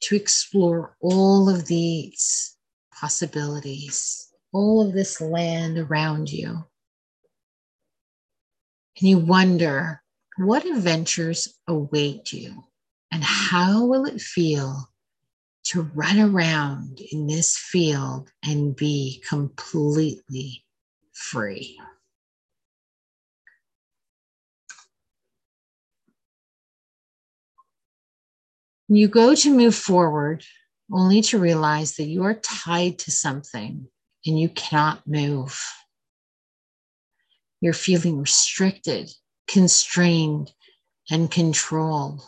to 0.00 0.16
explore 0.16 0.96
all 1.00 1.48
of 1.48 1.66
these 1.66 2.56
possibilities, 2.92 4.28
all 4.52 4.86
of 4.86 4.92
this 4.92 5.20
land 5.20 5.78
around 5.78 6.30
you. 6.30 6.64
And 8.98 9.08
you 9.08 9.18
wonder 9.18 10.02
what 10.38 10.64
adventures 10.64 11.58
await 11.66 12.32
you 12.32 12.64
and 13.10 13.22
how 13.24 13.84
will 13.86 14.04
it 14.06 14.20
feel 14.20 14.88
to 15.66 15.82
run 15.94 16.20
around 16.20 17.00
in 17.12 17.26
this 17.26 17.56
field 17.56 18.30
and 18.44 18.76
be 18.76 19.22
completely 19.28 20.64
free. 21.12 21.78
You 28.88 29.08
go 29.08 29.34
to 29.34 29.50
move 29.50 29.74
forward 29.74 30.44
only 30.92 31.20
to 31.22 31.38
realize 31.38 31.96
that 31.96 32.04
you 32.04 32.22
are 32.22 32.34
tied 32.34 33.00
to 33.00 33.10
something 33.10 33.88
and 34.24 34.38
you 34.38 34.48
cannot 34.48 35.06
move. 35.06 35.60
You're 37.60 37.72
feeling 37.72 38.20
restricted, 38.20 39.10
constrained, 39.48 40.52
and 41.10 41.28
controlled. 41.28 42.22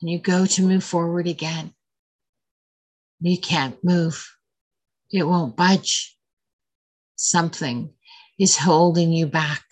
And 0.00 0.10
you 0.10 0.18
go 0.18 0.46
to 0.46 0.62
move 0.62 0.84
forward 0.84 1.26
again. 1.28 1.74
You 3.22 3.38
can't 3.38 3.82
move, 3.84 4.28
it 5.10 5.22
won't 5.22 5.56
budge. 5.56 6.16
Something 7.16 7.90
is 8.38 8.56
holding 8.56 9.12
you 9.12 9.26
back, 9.26 9.62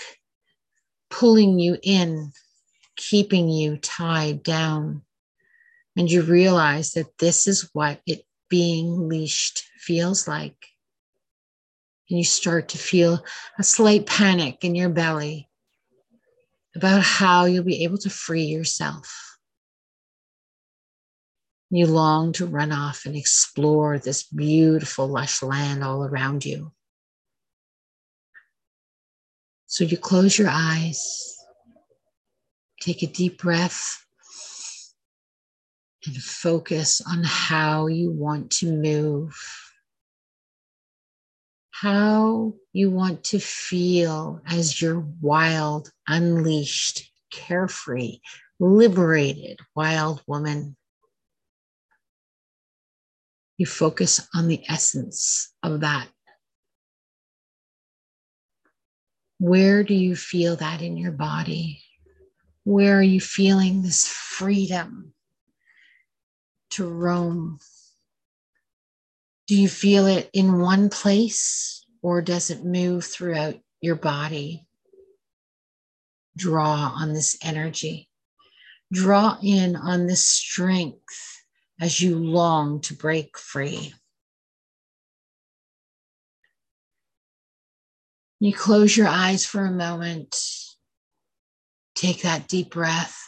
pulling 1.11 1.59
you 1.59 1.77
in, 1.83 2.33
keeping 2.97 3.49
you 3.49 3.77
tied 3.77 4.43
down 4.43 5.03
and 5.97 6.11
you 6.11 6.23
realize 6.23 6.93
that 6.93 7.19
this 7.19 7.49
is 7.49 7.69
what 7.73 8.01
it 8.07 8.25
being 8.49 9.09
leashed 9.09 9.65
feels 9.79 10.29
like. 10.29 10.57
And 12.09 12.19
you 12.19 12.25
start 12.25 12.69
to 12.71 12.79
feel 12.79 13.25
a 13.59 13.63
slight 13.63 14.07
panic 14.07 14.65
in 14.65 14.75
your 14.75 14.89
belly 14.89 15.49
about 16.77 17.03
how 17.03 17.47
you'll 17.47 17.65
be 17.65 17.85
able 17.85 17.99
to 17.99 18.11
free 18.11 18.45
yourself. 18.45 19.30
You 21.73 21.87
long 21.87 22.33
to 22.35 22.47
run 22.47 22.73
off 22.73 23.07
and 23.07 23.15
explore 23.15 23.99
this 23.99 24.25
beautiful, 24.25 25.07
lush 25.07 25.41
land 25.41 25.85
all 25.85 26.05
around 26.05 26.45
you. 26.45 26.73
So 29.67 29.85
you 29.85 29.97
close 29.97 30.37
your 30.37 30.49
eyes, 30.51 31.37
take 32.81 33.05
a 33.05 33.07
deep 33.07 33.41
breath 33.41 34.05
and 36.05 36.17
focus 36.17 37.01
on 37.09 37.23
how 37.23 37.87
you 37.87 38.11
want 38.11 38.51
to 38.51 38.73
move, 38.73 39.37
how 41.71 42.55
you 42.73 42.91
want 42.91 43.23
to 43.25 43.39
feel 43.39 44.41
as 44.45 44.83
your 44.83 45.07
wild, 45.21 45.93
unleashed, 46.09 47.13
carefree, 47.31 48.19
liberated 48.59 49.61
wild 49.77 50.21
woman. 50.27 50.77
You 53.61 53.67
focus 53.67 54.27
on 54.35 54.49
the 54.49 54.63
essence 54.71 55.53
of 55.63 55.81
that. 55.81 56.09
Where 59.39 59.85
do 59.85 59.93
you 59.93 60.17
feel 60.17 60.57
that 60.57 60.81
in 60.81 60.97
your 60.97 61.13
body? 61.13 61.83
Where 62.65 62.99
are 62.99 63.03
you 63.03 63.21
feeling 63.21 63.83
this 63.83 64.09
freedom? 64.09 65.13
to 66.71 66.89
roam? 66.89 67.59
Do 69.47 69.61
you 69.61 69.69
feel 69.69 70.07
it 70.07 70.31
in 70.33 70.61
one 70.61 70.89
place 70.89 71.85
or 72.01 72.23
does 72.23 72.49
it 72.49 72.65
move 72.65 73.05
throughout 73.05 73.57
your 73.83 73.97
body? 73.97 74.67
Draw 76.35 76.95
on 76.97 77.13
this 77.13 77.37
energy. 77.43 78.09
Draw 78.91 79.37
in 79.43 79.77
on 79.77 80.07
this 80.07 80.27
strength 80.27 81.30
as 81.81 82.01
you 82.01 82.17
long 82.19 82.81
to 82.83 82.95
break 82.95 83.39
free. 83.39 83.95
You 88.39 88.55
close 88.55 88.97
your 88.97 89.09
eyes 89.09 89.47
for 89.47 89.65
a 89.65 89.71
moment. 89.71 90.37
Take 91.95 92.23
that 92.23 92.49
deep 92.49 92.71
breath 92.71 93.19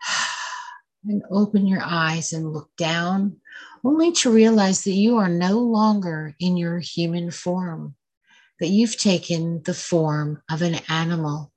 and 1.04 1.22
open 1.30 1.66
your 1.66 1.82
eyes 1.82 2.32
and 2.32 2.52
look 2.52 2.70
down, 2.76 3.36
only 3.84 4.12
to 4.12 4.30
realize 4.30 4.84
that 4.84 4.92
you 4.92 5.18
are 5.18 5.28
no 5.28 5.58
longer 5.58 6.34
in 6.38 6.56
your 6.56 6.78
human 6.78 7.30
form, 7.30 7.94
that 8.60 8.68
you've 8.68 8.98
taken 8.98 9.62
the 9.62 9.74
form 9.74 10.42
of 10.50 10.62
an 10.62 10.76
animal. 10.88 11.50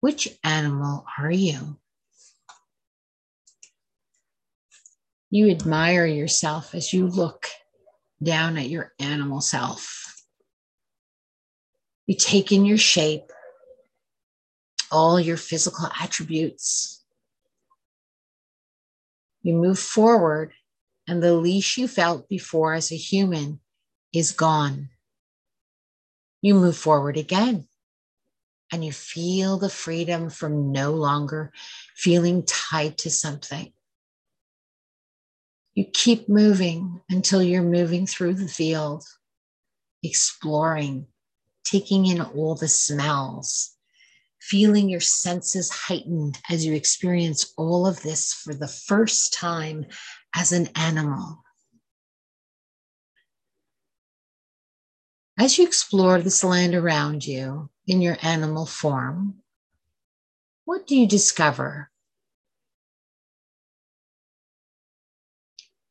Which 0.00 0.28
animal 0.42 1.04
are 1.18 1.30
you? 1.30 1.78
You 5.34 5.48
admire 5.48 6.04
yourself 6.04 6.74
as 6.74 6.92
you 6.92 7.06
look 7.06 7.48
down 8.22 8.58
at 8.58 8.68
your 8.68 8.92
animal 8.98 9.40
self. 9.40 10.22
You 12.06 12.16
take 12.16 12.52
in 12.52 12.66
your 12.66 12.76
shape 12.76 13.32
all 14.90 15.18
your 15.18 15.38
physical 15.38 15.88
attributes. 15.98 17.02
You 19.40 19.54
move 19.54 19.78
forward, 19.78 20.52
and 21.08 21.22
the 21.22 21.32
leash 21.32 21.78
you 21.78 21.88
felt 21.88 22.28
before 22.28 22.74
as 22.74 22.92
a 22.92 22.96
human 22.96 23.60
is 24.12 24.32
gone. 24.32 24.90
You 26.42 26.56
move 26.56 26.76
forward 26.76 27.16
again, 27.16 27.68
and 28.70 28.84
you 28.84 28.92
feel 28.92 29.56
the 29.56 29.70
freedom 29.70 30.28
from 30.28 30.72
no 30.72 30.92
longer 30.92 31.54
feeling 31.96 32.44
tied 32.44 32.98
to 32.98 33.10
something. 33.10 33.72
You 35.74 35.86
keep 35.92 36.28
moving 36.28 37.00
until 37.08 37.42
you're 37.42 37.62
moving 37.62 38.06
through 38.06 38.34
the 38.34 38.48
field, 38.48 39.04
exploring, 40.02 41.06
taking 41.64 42.06
in 42.06 42.20
all 42.20 42.54
the 42.54 42.68
smells, 42.68 43.74
feeling 44.38 44.88
your 44.90 45.00
senses 45.00 45.70
heightened 45.70 46.38
as 46.50 46.66
you 46.66 46.74
experience 46.74 47.54
all 47.56 47.86
of 47.86 48.02
this 48.02 48.34
for 48.34 48.52
the 48.52 48.68
first 48.68 49.32
time 49.32 49.86
as 50.34 50.52
an 50.52 50.68
animal. 50.74 51.42
As 55.38 55.56
you 55.56 55.66
explore 55.66 56.20
this 56.20 56.44
land 56.44 56.74
around 56.74 57.24
you 57.26 57.70
in 57.86 58.02
your 58.02 58.18
animal 58.20 58.66
form, 58.66 59.36
what 60.66 60.86
do 60.86 60.96
you 60.96 61.06
discover? 61.06 61.91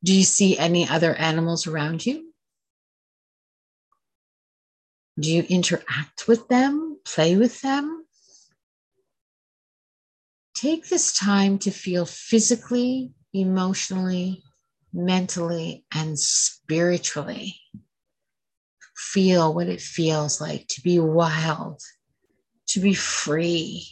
Do 0.04 0.14
you 0.14 0.24
see 0.24 0.58
any 0.58 0.88
other 0.88 1.14
animals 1.14 1.68
around 1.68 2.06
you? 2.06 2.34
Do 5.20 5.32
you 5.32 5.44
interact 5.44 6.28
with 6.28 6.48
them, 6.48 7.00
play 7.06 7.36
with 7.36 7.62
them? 7.62 8.06
Take 10.56 10.90
this 10.90 11.18
time 11.18 11.60
to 11.60 11.72
feel 11.72 12.06
physically, 12.06 13.14
emotionally, 13.34 14.44
mentally, 14.94 15.86
and 15.94 16.18
spiritually. 16.18 17.56
Feel 18.96 19.54
what 19.54 19.68
it 19.68 19.82
feels 19.82 20.42
like 20.42 20.68
to 20.70 20.82
be 20.82 21.00
wild, 21.00 21.82
to 22.68 22.80
be 22.80 22.94
free, 22.94 23.88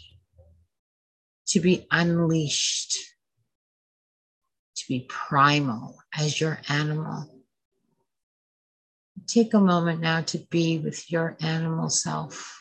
to 1.47 1.60
be 1.60 1.86
unleashed 1.91 3.10
to 4.80 4.86
be 4.88 5.05
primal 5.10 5.99
as 6.18 6.39
your 6.39 6.60
animal. 6.70 7.43
Take 9.28 9.53
a 9.53 9.60
moment 9.60 10.01
now 10.01 10.22
to 10.22 10.38
be 10.49 10.80
with 10.80 11.12
your 11.12 11.38
animal 11.41 11.89
self. 11.89 12.59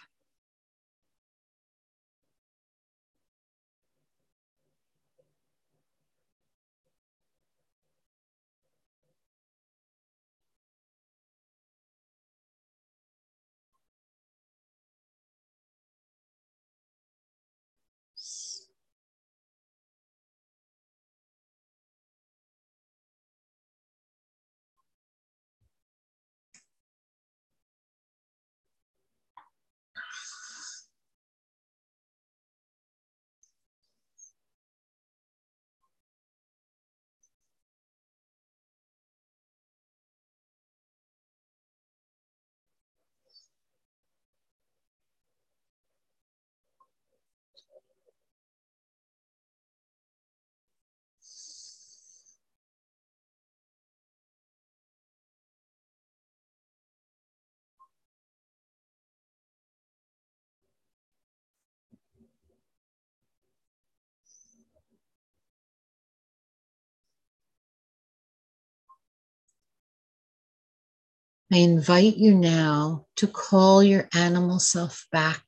I 71.51 71.59
invite 71.59 72.19
you 72.19 72.35
now 72.35 73.07
to 73.17 73.27
call 73.27 73.83
your 73.83 74.07
animal 74.13 74.59
self 74.59 75.07
back 75.11 75.43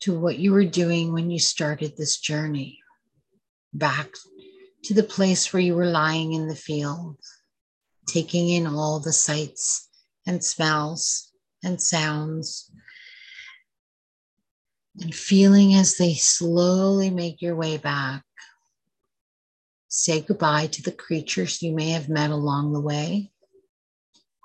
to 0.00 0.18
what 0.18 0.38
you 0.38 0.52
were 0.52 0.66
doing 0.66 1.14
when 1.14 1.30
you 1.30 1.38
started 1.38 1.96
this 1.96 2.18
journey, 2.18 2.80
back 3.72 4.10
to 4.84 4.92
the 4.92 5.02
place 5.02 5.50
where 5.50 5.62
you 5.62 5.74
were 5.74 5.86
lying 5.86 6.34
in 6.34 6.48
the 6.48 6.54
field, 6.54 7.16
taking 8.06 8.50
in 8.50 8.66
all 8.66 9.00
the 9.00 9.12
sights 9.12 9.88
and 10.26 10.44
smells 10.44 11.32
and 11.62 11.80
sounds, 11.80 12.70
and 15.00 15.14
feeling 15.14 15.74
as 15.74 15.96
they 15.96 16.12
slowly 16.12 17.08
make 17.08 17.40
your 17.40 17.56
way 17.56 17.78
back. 17.78 18.22
Say 19.88 20.20
goodbye 20.20 20.66
to 20.66 20.82
the 20.82 20.92
creatures 20.92 21.62
you 21.62 21.72
may 21.72 21.90
have 21.90 22.10
met 22.10 22.28
along 22.28 22.74
the 22.74 22.80
way 22.80 23.30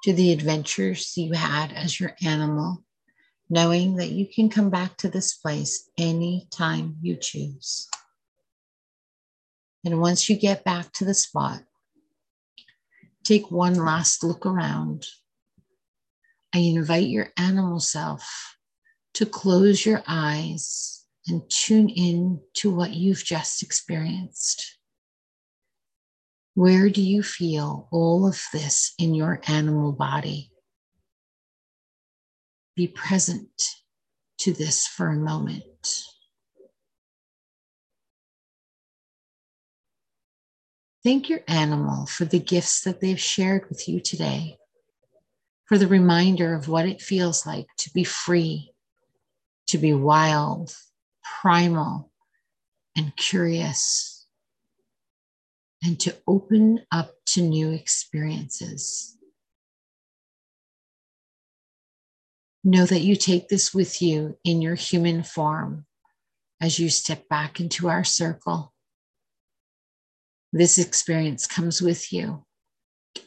to 0.04 0.14
the 0.14 0.32
adventures 0.32 1.14
you 1.18 1.34
had 1.34 1.74
as 1.74 2.00
your 2.00 2.16
animal, 2.24 2.84
knowing 3.50 3.95
that 3.95 4.12
you 4.12 4.28
can 4.28 4.50
come 4.50 4.70
back 4.70 4.97
to 4.97 5.10
this 5.10 5.34
place 5.34 5.89
anytime 5.97 6.97
you 7.02 7.16
choose. 7.16 7.88
And 9.86 10.00
once 10.02 10.30
you 10.30 10.38
get 10.38 10.64
back 10.64 10.91
to 10.93 11.06
the 11.06 11.14
spot, 11.14 11.62
take 13.24 13.52
one 13.52 13.76
last 13.76 14.24
look 14.24 14.45
around. 14.45 15.06
I 16.54 16.60
invite 16.60 17.08
your 17.08 17.30
animal 17.38 17.80
self 17.80 18.58
to 19.14 19.26
close 19.26 19.86
your 19.86 20.04
eyes 20.08 21.06
and 21.28 21.41
tune 21.50 21.89
in 21.89 22.41
to 22.56 22.72
what 22.74 22.93
you've 22.93 23.24
just 23.24 23.62
experienced. 23.62 24.78
Where 26.56 26.89
do 26.89 27.02
you 27.02 27.24
feel 27.24 27.88
all 27.91 28.28
of 28.28 28.43
this 28.52 28.93
in 28.97 29.14
your 29.16 29.41
animal 29.47 29.91
body? 29.91 30.52
Be 32.76 32.88
present 32.88 33.50
to 34.39 34.54
this 34.54 34.88
for 34.88 35.08
a 35.08 35.16
moment. 35.16 35.64
Thank 41.04 41.30
your 41.30 41.41
animal 41.47 42.08
for 42.08 42.26
the 42.26 42.39
gifts 42.39 42.82
that 42.82 43.00
they've 43.00 43.20
shared 43.20 43.70
with 43.70 43.88
you 43.88 44.02
today, 44.02 44.58
for 45.66 45.78
the 45.78 45.88
reminder 45.88 46.54
of 46.54 46.68
what 46.68 46.86
it 46.86 47.02
feels 47.02 47.45
like 47.45 47.68
to 47.78 47.89
be 47.91 48.04
free, 48.04 48.74
to 49.68 49.78
be 49.78 49.93
wild, 49.93 50.76
primal, 51.41 52.12
and 52.97 53.16
curious 53.16 54.18
and 55.84 55.99
to 55.99 56.15
open 56.27 56.82
up 56.91 57.11
to 57.25 57.41
new 57.41 57.71
experiences. 57.71 59.17
Know 62.63 62.86
that 62.86 63.01
you 63.01 63.15
take 63.15 63.47
this 63.47 63.73
with 63.73 64.01
you 64.01 64.38
in 64.43 64.61
your 64.61 64.75
human 64.75 65.23
form 65.23 65.86
as 66.61 66.77
you 66.77 66.89
step 66.89 67.30
back 67.30 67.59
into 67.59 67.88
our 67.88 68.03
circle. 68.03 68.73
This 70.51 70.77
experience 70.77 71.47
comes 71.47 71.82
with 71.82 72.11
you, 72.11 72.45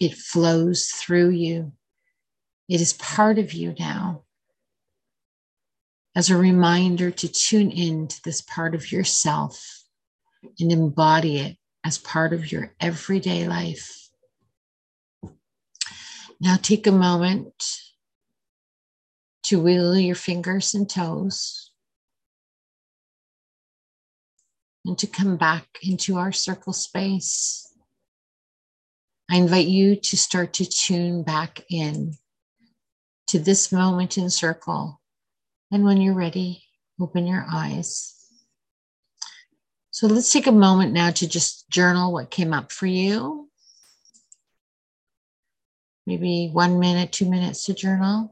it 0.00 0.14
flows 0.14 0.86
through 0.86 1.30
you, 1.30 1.72
it 2.68 2.80
is 2.80 2.92
part 2.94 3.38
of 3.38 3.53
you 3.53 3.74
now. 3.78 4.24
As 6.14 6.28
a 6.28 6.36
reminder 6.36 7.11
to 7.11 7.28
tune 7.28 7.70
in 7.70 8.09
to 8.09 8.20
this 8.22 8.42
part 8.42 8.74
of 8.74 8.92
yourself 8.92 9.84
and 10.61 10.70
embody 10.70 11.38
it 11.38 11.57
as 11.85 11.99
part 11.99 12.33
of 12.33 12.51
your 12.51 12.72
everyday 12.80 13.47
life. 13.47 14.09
Now 16.41 16.57
take 16.61 16.87
a 16.87 16.93
moment 16.93 17.55
to 19.45 19.61
wiggle 19.61 19.99
your 19.99 20.14
fingers 20.14 20.74
and 20.74 20.89
toes 20.89 21.70
and 24.85 24.99
to 24.99 25.07
come 25.07 25.37
back 25.37 25.66
into 25.83 26.16
our 26.16 26.33
circle 26.33 26.72
space. 26.72 27.68
I 29.30 29.37
invite 29.37 29.68
you 29.68 29.97
to 29.97 30.16
start 30.16 30.53
to 30.55 30.64
tune 30.64 31.22
back 31.22 31.64
in 31.70 32.14
to 33.28 33.39
this 33.39 33.72
moment 33.72 34.18
in 34.18 34.30
circle. 34.30 35.01
And 35.70 35.85
when 35.85 36.01
you're 36.01 36.14
ready, 36.14 36.64
Open 37.03 37.26
your 37.26 37.45
eyes. 37.51 38.22
So 39.93 40.07
let's 40.07 40.32
take 40.32 40.47
a 40.47 40.53
moment 40.53 40.95
now 40.95 41.11
to 41.11 41.28
just 41.28 41.68
journal 41.68 42.14
what 42.14 42.30
came 42.30 42.55
up 42.55 42.72
for 42.72 42.86
you. 42.86 43.51
Maybe 46.07 46.49
one 46.51 46.80
minute, 46.80 47.12
two 47.12 47.28
minutes 47.28 47.66
to 47.66 47.74
journal. 47.74 48.32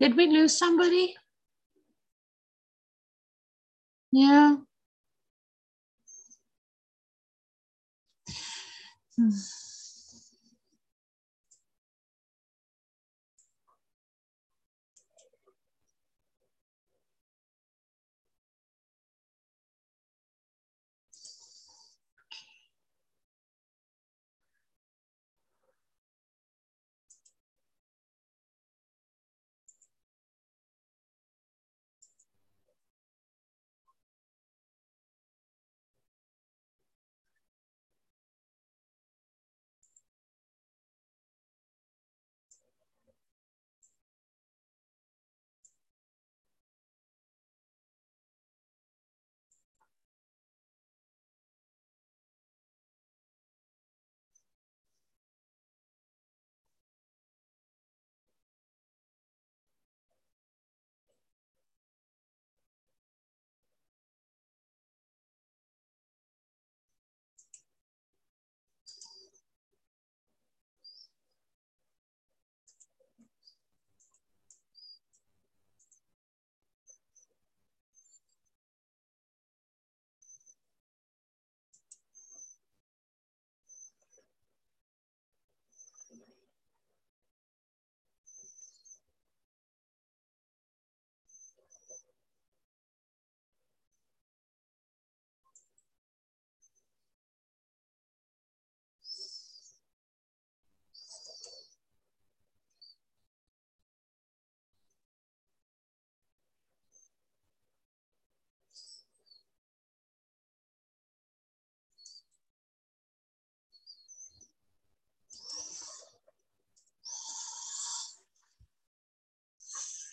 Did 0.00 0.16
we 0.16 0.26
lose 0.28 0.58
somebody? 0.58 1.16
Yeah. 4.12 4.56
Hmm. 9.16 9.30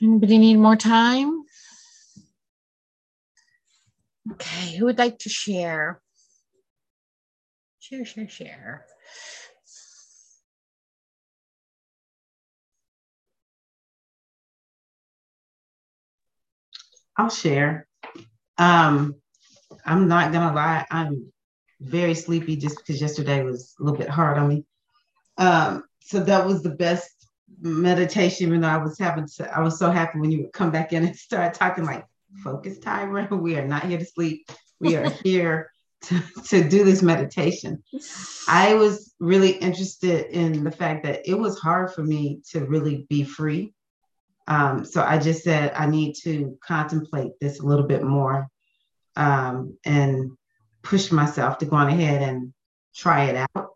Anybody 0.01 0.37
need 0.37 0.57
more 0.57 0.75
time? 0.75 1.43
Okay, 4.33 4.75
who 4.75 4.85
would 4.85 4.99
like 4.99 5.17
to 5.19 5.29
share? 5.29 6.01
Share, 7.79 8.05
share, 8.05 8.29
share. 8.29 8.85
I'll 17.15 17.29
share. 17.29 17.87
Um, 18.59 19.15
I'm 19.83 20.07
not 20.07 20.31
gonna 20.31 20.53
lie, 20.53 20.85
I'm 20.91 21.31
very 21.79 22.13
sleepy 22.13 22.55
just 22.55 22.77
because 22.77 23.01
yesterday 23.01 23.41
was 23.41 23.73
a 23.79 23.83
little 23.83 23.97
bit 23.97 24.09
hard 24.09 24.37
on 24.37 24.47
me. 24.47 24.65
Um, 25.37 25.83
so 26.01 26.19
that 26.23 26.45
was 26.45 26.61
the 26.61 26.69
best 26.69 27.16
meditation, 27.59 28.47
even 28.47 28.61
though 28.61 28.67
I 28.67 28.77
was 28.77 28.97
having, 28.97 29.27
to, 29.37 29.55
I 29.55 29.61
was 29.61 29.79
so 29.79 29.91
happy 29.91 30.19
when 30.19 30.31
you 30.31 30.43
would 30.43 30.53
come 30.53 30.71
back 30.71 30.93
in 30.93 31.05
and 31.05 31.15
start 31.15 31.53
talking 31.53 31.85
like, 31.85 32.05
focus, 32.43 32.79
Tyra. 32.79 33.29
We 33.41 33.57
are 33.57 33.67
not 33.67 33.85
here 33.85 33.97
to 33.97 34.05
sleep. 34.05 34.49
We 34.79 34.95
are 34.95 35.09
here 35.23 35.71
to, 36.03 36.21
to 36.45 36.67
do 36.67 36.83
this 36.83 37.01
meditation. 37.01 37.83
I 38.47 38.75
was 38.75 39.13
really 39.19 39.51
interested 39.51 40.27
in 40.27 40.63
the 40.63 40.71
fact 40.71 41.03
that 41.05 41.27
it 41.27 41.33
was 41.33 41.57
hard 41.59 41.93
for 41.93 42.03
me 42.03 42.41
to 42.51 42.65
really 42.65 43.05
be 43.09 43.23
free. 43.23 43.73
Um, 44.47 44.85
so 44.85 45.03
I 45.03 45.17
just 45.17 45.43
said, 45.43 45.73
I 45.73 45.87
need 45.87 46.15
to 46.23 46.57
contemplate 46.63 47.31
this 47.41 47.59
a 47.59 47.65
little 47.65 47.85
bit 47.85 48.03
more 48.03 48.47
um, 49.15 49.77
and 49.83 50.31
push 50.83 51.11
myself 51.11 51.57
to 51.57 51.65
go 51.65 51.75
on 51.75 51.89
ahead 51.89 52.21
and 52.21 52.53
try 52.95 53.25
it 53.25 53.35
out. 53.35 53.69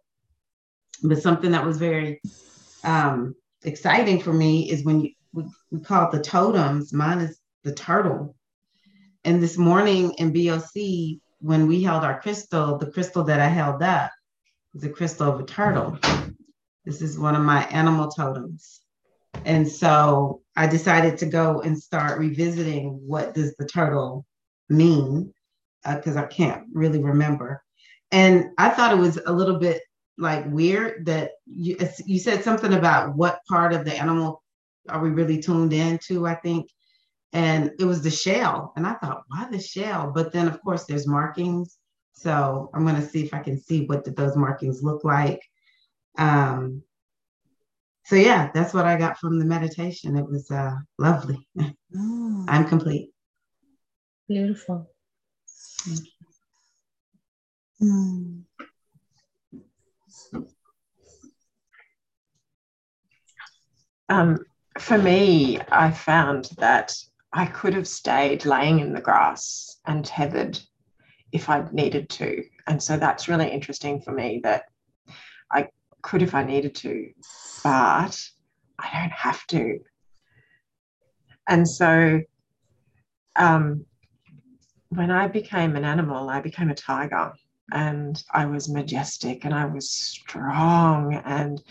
But 1.04 1.22
something 1.22 1.52
that 1.52 1.66
was 1.66 1.78
very 1.78 2.22
um, 2.84 3.36
exciting 3.64 4.22
for 4.22 4.34
me 4.34 4.70
is 4.70 4.84
when 4.84 5.02
you, 5.02 5.12
we, 5.34 5.44
we 5.72 5.80
call 5.80 6.08
it 6.08 6.12
the 6.12 6.24
totems. 6.24 6.94
Mine 6.94 7.20
is 7.20 7.40
the 7.64 7.74
turtle. 7.74 8.36
And 9.24 9.42
this 9.42 9.58
morning 9.58 10.14
in 10.18 10.34
BOC, 10.34 11.20
when 11.40 11.68
we 11.68 11.84
held 11.84 12.04
our 12.04 12.20
crystal, 12.22 12.78
the 12.78 12.92
crystal 12.92 13.24
that 13.26 13.40
I 13.40 13.48
held 13.48 13.82
up 13.84 14.12
is 14.74 14.84
a 14.84 14.90
crystal 14.90 15.32
of 15.32 15.40
a 15.40 15.46
turtle. 15.46 15.98
This 16.86 17.02
is 17.02 17.20
one 17.20 17.36
of 17.36 17.44
my 17.44 17.64
animal 17.66 18.10
totems. 18.10 18.82
And 19.46 19.68
so 19.68 20.42
I 20.56 20.68
decided 20.68 21.18
to 21.20 21.26
go 21.26 21.62
and 21.62 21.80
start 21.80 22.20
revisiting 22.20 23.00
what 23.06 23.34
does 23.34 23.56
the 23.56 23.66
turtle 23.66 24.26
mean 24.70 25.34
because 25.84 26.16
uh, 26.16 26.22
I 26.22 26.26
can't 26.26 26.64
really 26.74 27.02
remember. 27.02 27.64
And 28.12 28.50
I 28.58 28.70
thought 28.70 28.94
it 28.94 29.00
was 29.00 29.20
a 29.26 29.32
little 29.32 29.58
bit 29.58 29.82
like 30.22 30.46
weird 30.48 31.06
that 31.08 31.32
you 31.46 31.78
you 32.06 32.20
said 32.20 32.44
something 32.44 32.74
about 32.74 33.16
what 33.16 33.42
part 33.50 33.74
of 33.74 33.84
the 33.84 33.96
animal 33.96 34.44
are 34.88 35.02
we 35.02 35.10
really 35.10 35.42
tuned 35.42 35.74
into 35.74 36.26
i 36.28 36.36
think. 36.36 36.70
And 37.34 37.72
it 37.80 37.86
was 37.86 38.02
the 38.02 38.12
shell. 38.12 38.74
And 38.76 38.86
i 38.86 38.94
thought 38.94 39.24
why 39.28 39.48
the 39.50 39.60
shell? 39.60 40.12
But 40.14 40.32
then 40.32 40.48
of 40.48 40.62
course 40.62 40.86
there's 40.86 41.08
markings. 41.08 41.78
So 42.14 42.70
i'm 42.74 42.86
going 42.86 43.02
to 43.02 43.08
see 43.08 43.24
if 43.24 43.34
i 43.34 43.40
can 43.40 43.60
see 43.60 43.86
what 43.86 44.04
did 44.04 44.16
those 44.16 44.36
markings 44.36 44.84
look 44.84 45.04
like. 45.04 45.42
Um 46.18 46.84
so 48.06 48.16
yeah 48.16 48.50
that's 48.54 48.74
what 48.74 48.86
i 48.86 48.98
got 48.98 49.18
from 49.18 49.40
the 49.40 49.46
meditation. 49.46 50.16
It 50.16 50.28
was 50.30 50.50
uh 50.52 50.76
lovely. 50.98 51.48
Mm. 51.94 52.46
i'm 52.48 52.68
complete. 52.68 53.12
Beautiful. 54.30 54.90
Thank 55.84 56.08
Hmm. 57.82 58.42
Um, 64.12 64.40
for 64.78 64.98
me, 64.98 65.58
I 65.72 65.90
found 65.90 66.50
that 66.58 66.94
I 67.32 67.46
could 67.46 67.74
have 67.74 67.88
stayed 67.88 68.44
laying 68.44 68.82
in 68.82 68.92
the 68.92 69.00
grass 69.00 69.80
and 69.86 70.04
tethered 70.04 70.60
if 71.32 71.50
I'd 71.50 71.72
needed 71.72 72.10
to. 72.10 72.44
And 72.68 72.84
so 72.84 72.98
that's 72.98 73.30
really 73.30 73.50
interesting 73.50 74.02
for 74.02 74.12
me 74.12 74.42
that 74.44 74.66
I 75.50 75.70
could 76.02 76.22
if 76.22 76.36
I 76.36 76.44
needed 76.44 76.76
to, 76.76 77.10
but 77.64 78.22
I 78.78 79.00
don't 79.00 79.14
have 79.14 79.48
to. 79.48 79.80
And 81.48 81.66
so 81.66 82.20
um, 83.38 83.86
when 84.90 85.10
I 85.10 85.30
became 85.30 85.78
an 85.78 85.86
animal, 85.86 86.30
I 86.30 86.42
became 86.42 86.70
a 86.70 86.76
tiger 86.76 87.32
and 87.72 88.22
I 88.32 88.46
was 88.46 88.70
majestic 88.70 89.46
and 89.46 89.54
I 89.54 89.66
was 89.66 89.90
strong 89.90 91.16
and 91.26 91.62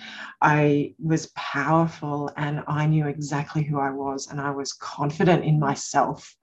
I 0.40 0.94
was 0.98 1.32
powerful 1.34 2.30
and 2.36 2.62
I 2.66 2.86
knew 2.86 3.06
exactly 3.06 3.62
who 3.62 3.78
I 3.78 3.90
was 3.90 4.28
and 4.30 4.40
I 4.40 4.50
was 4.50 4.72
confident 4.72 5.44
in 5.44 5.58
myself. 5.58 6.34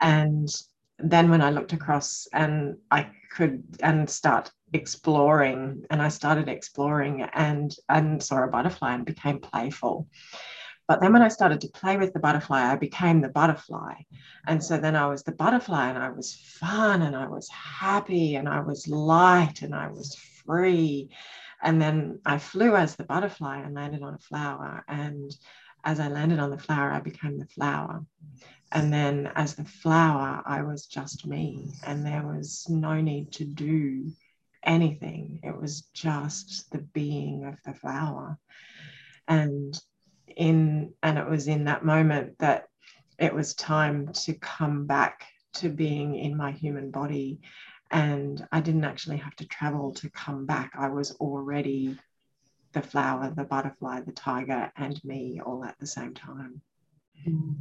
And 0.00 0.48
then 0.98 1.30
when 1.30 1.40
I 1.40 1.50
looked 1.50 1.72
across 1.72 2.28
and 2.32 2.76
I 2.90 3.10
could 3.30 3.62
and 3.82 4.08
start 4.08 4.50
exploring 4.72 5.84
and 5.90 6.02
I 6.02 6.08
started 6.08 6.48
exploring 6.48 7.22
and 7.22 7.74
and 7.88 8.22
saw 8.22 8.44
a 8.44 8.48
butterfly 8.48 8.94
and 8.94 9.04
became 9.04 9.38
playful. 9.38 10.08
But 10.90 11.00
then 11.00 11.12
when 11.12 11.22
I 11.22 11.28
started 11.28 11.60
to 11.60 11.68
play 11.68 11.96
with 11.96 12.14
the 12.14 12.18
butterfly, 12.18 12.68
I 12.68 12.74
became 12.74 13.20
the 13.20 13.28
butterfly. 13.28 13.94
And 14.48 14.60
so 14.60 14.76
then 14.76 14.96
I 14.96 15.06
was 15.06 15.22
the 15.22 15.30
butterfly 15.30 15.88
and 15.88 15.96
I 15.96 16.10
was 16.10 16.34
fun 16.34 17.02
and 17.02 17.14
I 17.14 17.28
was 17.28 17.48
happy 17.48 18.34
and 18.34 18.48
I 18.48 18.58
was 18.58 18.88
light 18.88 19.62
and 19.62 19.72
I 19.72 19.86
was 19.86 20.16
free. 20.16 21.10
And 21.62 21.80
then 21.80 22.18
I 22.26 22.38
flew 22.38 22.74
as 22.74 22.96
the 22.96 23.04
butterfly 23.04 23.60
and 23.60 23.72
landed 23.72 24.02
on 24.02 24.14
a 24.14 24.18
flower. 24.18 24.84
And 24.88 25.30
as 25.84 26.00
I 26.00 26.08
landed 26.08 26.40
on 26.40 26.50
the 26.50 26.58
flower, 26.58 26.90
I 26.90 26.98
became 26.98 27.38
the 27.38 27.46
flower. 27.46 28.04
And 28.72 28.92
then 28.92 29.30
as 29.36 29.54
the 29.54 29.64
flower, 29.64 30.42
I 30.44 30.62
was 30.62 30.86
just 30.86 31.24
me. 31.24 31.70
And 31.86 32.04
there 32.04 32.26
was 32.26 32.66
no 32.68 33.00
need 33.00 33.30
to 33.34 33.44
do 33.44 34.10
anything. 34.64 35.38
It 35.44 35.56
was 35.56 35.82
just 35.94 36.68
the 36.72 36.78
being 36.78 37.44
of 37.44 37.62
the 37.64 37.74
flower. 37.74 38.40
And 39.28 39.80
in 40.36 40.92
and 41.02 41.18
it 41.18 41.28
was 41.28 41.48
in 41.48 41.64
that 41.64 41.84
moment 41.84 42.38
that 42.38 42.68
it 43.18 43.34
was 43.34 43.54
time 43.54 44.12
to 44.12 44.32
come 44.34 44.86
back 44.86 45.26
to 45.52 45.68
being 45.68 46.16
in 46.16 46.36
my 46.36 46.50
human 46.52 46.90
body 46.90 47.40
and 47.90 48.46
i 48.52 48.60
didn't 48.60 48.84
actually 48.84 49.16
have 49.16 49.34
to 49.36 49.46
travel 49.46 49.92
to 49.92 50.08
come 50.10 50.46
back 50.46 50.72
i 50.78 50.88
was 50.88 51.12
already 51.16 51.96
the 52.72 52.82
flower 52.82 53.32
the 53.36 53.44
butterfly 53.44 54.00
the 54.00 54.12
tiger 54.12 54.70
and 54.76 55.02
me 55.04 55.40
all 55.44 55.64
at 55.64 55.78
the 55.78 55.86
same 55.86 56.14
time 56.14 56.60
mm. 57.26 57.56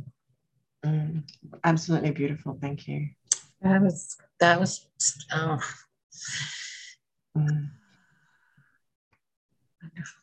Mm. 0.86 1.24
absolutely 1.64 2.12
beautiful 2.12 2.58
thank 2.62 2.88
you 2.88 3.10
that 3.62 3.82
was 3.82 4.18
that 4.40 4.60
was 4.60 4.88
oh. 5.34 5.60
Mm. 7.38 7.70
wonderful 9.82 10.19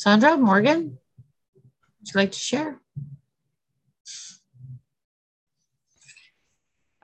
Sandra, 0.00 0.34
Morgan, 0.34 0.96
would 1.98 2.08
you 2.08 2.12
like 2.14 2.32
to 2.32 2.38
share? 2.38 2.80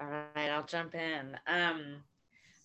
All 0.00 0.06
right, 0.34 0.48
I'll 0.48 0.64
jump 0.64 0.94
in. 0.94 1.36
Um, 1.46 1.96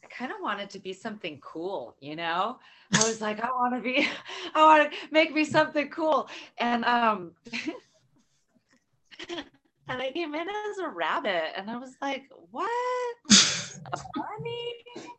I 0.01 0.07
kind 0.09 0.31
of 0.31 0.37
wanted 0.41 0.69
to 0.69 0.79
be 0.79 0.93
something 0.93 1.37
cool, 1.41 1.97
you 1.99 2.15
know? 2.15 2.59
I 2.93 2.97
was 2.99 3.19
like, 3.19 3.41
I 3.41 3.51
want 3.51 3.75
to 3.75 3.81
be, 3.81 4.07
I 4.55 4.65
want 4.65 4.89
to 4.89 4.97
make 5.11 5.33
me 5.33 5.43
something 5.43 5.89
cool. 5.89 6.29
And 6.59 6.85
um 6.85 7.33
and 9.29 9.43
I 10.01 10.13
came 10.13 10.33
in 10.33 10.47
as 10.47 10.77
a 10.81 10.87
rabbit 10.87 11.57
and 11.57 11.69
I 11.69 11.75
was 11.75 11.97
like, 12.01 12.29
what? 12.51 13.15
A 13.91 13.99
bunny? 14.15 15.11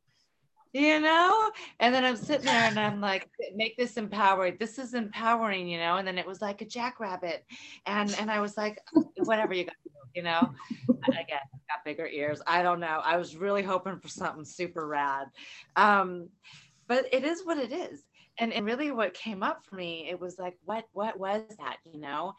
You 0.72 1.00
know? 1.00 1.50
And 1.80 1.94
then 1.94 2.04
i'm 2.04 2.16
sitting 2.16 2.46
there 2.46 2.64
and 2.64 2.78
i'm 2.78 3.00
like 3.00 3.28
make 3.54 3.76
this 3.76 3.96
empowered 3.96 4.58
this 4.58 4.78
is 4.78 4.94
empowering 4.94 5.68
you 5.68 5.78
know? 5.78 5.96
And 5.96 6.06
then 6.06 6.18
it 6.18 6.26
was 6.26 6.40
like 6.40 6.62
a 6.62 6.66
jackrabbit. 6.66 7.44
And 7.86 8.14
and 8.18 8.30
i 8.30 8.40
was 8.40 8.56
like 8.56 8.78
whatever 9.18 9.54
you 9.54 9.64
got 9.64 9.74
you 10.14 10.22
know? 10.22 10.52
Again 11.08 11.40
got 11.68 11.84
bigger 11.86 12.06
ears. 12.06 12.42
I 12.46 12.62
don't 12.62 12.80
know. 12.80 13.00
I 13.02 13.16
was 13.16 13.34
really 13.34 13.62
hoping 13.62 13.98
for 13.98 14.08
something 14.08 14.44
super 14.44 14.86
rad. 14.86 15.28
Um 15.76 16.28
but 16.88 17.06
it 17.12 17.24
is 17.24 17.44
what 17.44 17.58
it 17.58 17.72
is. 17.72 18.02
And, 18.38 18.52
and 18.52 18.64
really 18.64 18.90
what 18.90 19.12
came 19.12 19.42
up 19.42 19.62
for 19.62 19.76
me 19.76 20.08
it 20.10 20.18
was 20.18 20.38
like 20.38 20.56
what 20.64 20.86
what 20.92 21.18
was 21.18 21.42
that? 21.58 21.76
you 21.84 22.00
know? 22.00 22.32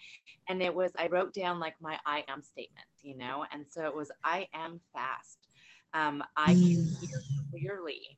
And 0.49 0.61
it 0.61 0.73
was 0.73 0.91
i 0.97 1.07
wrote 1.07 1.33
down 1.33 1.59
like 1.59 1.75
my 1.81 1.99
i 2.05 2.23
am 2.27 2.41
statement 2.41 2.87
you 3.03 3.15
know? 3.17 3.45
And 3.51 3.65
so 3.69 3.85
it 3.85 3.95
was 3.95 4.11
i 4.23 4.47
am 4.53 4.79
fast. 4.91 5.47
Um, 5.93 6.23
I 6.35 6.53
can 6.53 6.55
mm. 6.55 6.99
hear 6.99 7.21
clearly. 7.51 8.17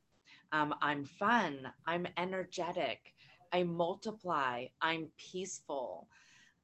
Um, 0.52 0.76
I'm 0.82 1.06
fun. 1.06 1.72
I'm 1.86 2.08
energetic. 2.18 3.14
I 3.54 3.64
multiply. 3.64 4.66
I'm 4.82 5.08
peaceful. 5.18 6.08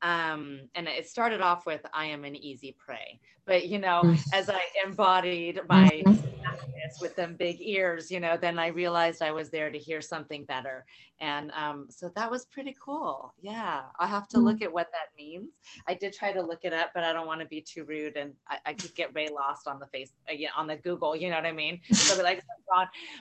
Um, 0.02 0.62
and 0.76 0.88
it 0.88 1.08
started 1.08 1.42
off 1.42 1.66
with 1.66 1.82
I 1.94 2.06
am 2.06 2.26
an 2.26 2.36
easy 2.36 2.76
prey. 2.80 3.20
But 3.46 3.68
you 3.68 3.80
know, 3.80 4.16
as 4.34 4.50
I 4.50 4.62
embodied 4.86 5.62
my 5.68 5.90
mm-hmm. 6.06 7.02
with 7.02 7.16
them 7.16 7.36
big 7.38 7.58
ears, 7.60 8.12
you 8.12 8.20
know, 8.20 8.38
then 8.38 8.60
I 8.60 8.68
realized 8.68 9.22
I 9.22 9.32
was 9.32 9.50
there 9.50 9.70
to 9.72 9.78
hear 9.78 10.02
something 10.02 10.46
better. 10.46 10.86
And 11.20 11.52
um, 11.52 11.88
so 11.90 12.12
that 12.16 12.30
was 12.30 12.46
pretty 12.46 12.76
cool. 12.84 13.34
Yeah, 13.42 13.82
i 14.00 14.08
have 14.08 14.28
to 14.30 14.40
look 14.40 14.60
mm. 14.60 14.64
at 14.64 14.74
what 14.74 14.88
that 14.92 15.16
means. 15.18 15.50
I 15.88 15.94
did 15.94 16.14
try 16.14 16.32
to 16.32 16.42
look 16.42 16.60
it 16.64 16.74
up, 16.74 16.92
but 16.94 17.04
I 17.04 17.14
don't 17.14 17.28
want 17.28 17.42
to 17.42 17.48
be 17.48 17.62
too 17.62 17.84
rude 17.84 18.18
and 18.18 18.34
I, 18.48 18.58
I 18.68 18.74
could 18.74 18.94
get 18.96 19.14
way 19.14 19.28
lost 19.28 19.68
on 19.68 19.80
the 19.80 19.88
face 19.88 20.12
uh, 20.30 20.36
on 20.56 20.68
the 20.68 20.78
Google, 20.78 21.16
you 21.16 21.30
know 21.30 21.36
what 21.36 21.46
I 21.46 21.52
mean? 21.52 21.80
So 21.94 22.18
be 22.18 22.24
like, 22.24 22.44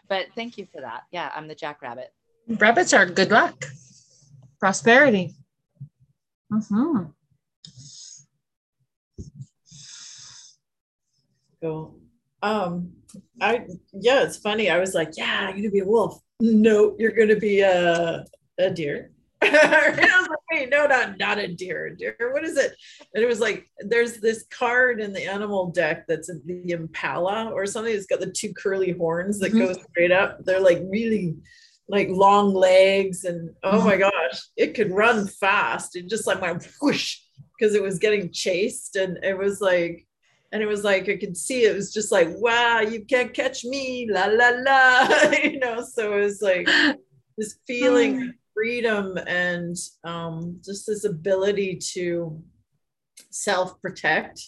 but 0.08 0.26
thank 0.34 0.56
you 0.56 0.66
for 0.72 0.80
that. 0.80 1.02
Yeah, 1.12 1.30
I'm 1.34 1.46
the 1.46 1.54
jackrabbit. 1.54 2.12
Rabbits 2.48 2.92
are 2.92 3.06
good 3.06 3.30
luck, 3.30 3.64
prosperity. 4.58 5.34
Mm-hmm. 6.52 7.04
Cool. 11.62 12.00
Um, 12.42 12.92
I 13.40 13.66
yeah, 13.92 14.22
it's 14.22 14.38
funny. 14.38 14.70
I 14.70 14.78
was 14.78 14.94
like, 14.94 15.10
yeah, 15.16 15.48
you're 15.48 15.56
gonna 15.56 15.70
be 15.70 15.80
a 15.80 15.84
wolf. 15.84 16.20
No, 16.40 16.96
you're 16.98 17.12
gonna 17.12 17.36
be 17.36 17.60
a 17.60 18.24
a 18.58 18.70
deer. 18.70 19.12
I 19.42 19.90
was 20.20 20.28
like, 20.28 20.38
wait, 20.50 20.70
no, 20.70 20.86
not 20.86 21.18
not 21.18 21.38
a 21.38 21.48
deer. 21.48 21.86
A 21.86 21.96
deer. 21.96 22.16
What 22.32 22.44
is 22.44 22.56
it? 22.56 22.74
And 23.14 23.22
it 23.22 23.26
was 23.26 23.40
like, 23.40 23.66
there's 23.80 24.18
this 24.18 24.44
card 24.50 25.00
in 25.00 25.12
the 25.12 25.26
animal 25.26 25.70
deck 25.70 26.06
that's 26.06 26.30
the 26.46 26.70
impala 26.70 27.50
or 27.50 27.66
something. 27.66 27.94
It's 27.94 28.06
got 28.06 28.20
the 28.20 28.30
two 28.30 28.52
curly 28.54 28.92
horns 28.92 29.38
that 29.40 29.52
mm-hmm. 29.52 29.66
go 29.66 29.72
straight 29.90 30.12
up. 30.12 30.44
They're 30.44 30.60
like 30.60 30.80
really 30.88 31.36
like 31.90 32.08
long 32.08 32.54
legs 32.54 33.24
and 33.24 33.50
oh 33.64 33.84
my 33.84 33.96
mm-hmm. 33.96 34.02
gosh, 34.02 34.40
it 34.56 34.74
could 34.74 34.92
run 34.92 35.26
fast. 35.26 35.96
It 35.96 36.08
just 36.08 36.26
like 36.26 36.40
went 36.40 36.66
whoosh 36.80 37.18
because 37.58 37.74
it 37.74 37.82
was 37.82 37.98
getting 37.98 38.32
chased 38.32 38.96
and 38.96 39.18
it 39.22 39.36
was 39.36 39.60
like 39.60 40.06
and 40.52 40.62
it 40.62 40.66
was 40.66 40.84
like 40.84 41.08
I 41.08 41.16
could 41.16 41.36
see 41.36 41.64
it 41.64 41.74
was 41.74 41.92
just 41.92 42.10
like 42.10 42.28
wow 42.30 42.80
you 42.80 43.04
can't 43.04 43.34
catch 43.34 43.64
me 43.64 44.08
la 44.10 44.26
la 44.26 44.50
la 44.66 45.30
you 45.42 45.58
know 45.58 45.84
so 45.84 46.14
it 46.14 46.20
was 46.20 46.40
like 46.40 46.66
this 47.38 47.58
feeling 47.66 48.16
of 48.16 48.28
mm. 48.28 48.32
freedom 48.54 49.18
and 49.26 49.76
um, 50.04 50.60
just 50.64 50.86
this 50.86 51.04
ability 51.04 51.78
to 51.94 52.42
self 53.30 53.80
protect 53.80 54.42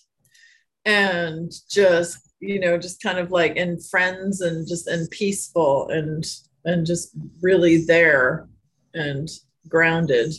and 0.84 1.52
just 1.70 2.32
you 2.40 2.58
know 2.58 2.76
just 2.76 3.02
kind 3.02 3.18
of 3.18 3.30
like 3.30 3.56
in 3.56 3.78
friends 3.80 4.40
and 4.40 4.66
just 4.66 4.88
and 4.88 5.08
peaceful 5.10 5.88
and 5.90 6.24
and 6.64 6.86
just 6.86 7.10
really 7.40 7.84
there 7.84 8.48
and 8.94 9.28
grounded 9.68 10.32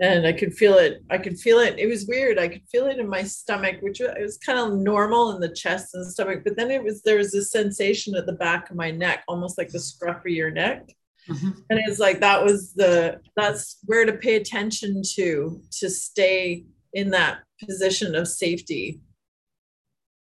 and 0.00 0.26
I 0.26 0.32
could 0.32 0.54
feel 0.54 0.74
it. 0.74 1.02
I 1.10 1.18
could 1.18 1.38
feel 1.38 1.58
it. 1.58 1.78
It 1.78 1.86
was 1.86 2.06
weird. 2.06 2.38
I 2.38 2.48
could 2.48 2.68
feel 2.70 2.86
it 2.86 2.98
in 2.98 3.08
my 3.08 3.22
stomach, 3.22 3.76
which 3.80 4.00
it 4.00 4.20
was 4.20 4.36
kind 4.38 4.58
of 4.58 4.78
normal 4.78 5.32
in 5.32 5.40
the 5.40 5.48
chest 5.48 5.94
and 5.94 6.04
the 6.04 6.10
stomach. 6.10 6.42
But 6.44 6.56
then 6.56 6.70
it 6.70 6.82
was 6.82 7.02
there 7.02 7.16
was 7.16 7.32
this 7.32 7.50
sensation 7.50 8.14
at 8.14 8.26
the 8.26 8.34
back 8.34 8.68
of 8.68 8.76
my 8.76 8.90
neck, 8.90 9.24
almost 9.26 9.56
like 9.56 9.70
the 9.70 9.80
scruff 9.80 10.18
of 10.18 10.26
your 10.26 10.50
neck. 10.50 10.86
Mm-hmm. 11.28 11.50
And 11.70 11.80
it's 11.86 11.98
like 11.98 12.20
that 12.20 12.44
was 12.44 12.74
the 12.74 13.20
that's 13.36 13.78
where 13.86 14.04
to 14.04 14.12
pay 14.12 14.36
attention 14.36 15.02
to 15.14 15.62
to 15.78 15.88
stay 15.90 16.66
in 16.92 17.10
that 17.10 17.38
position 17.66 18.14
of 18.14 18.28
safety. 18.28 19.00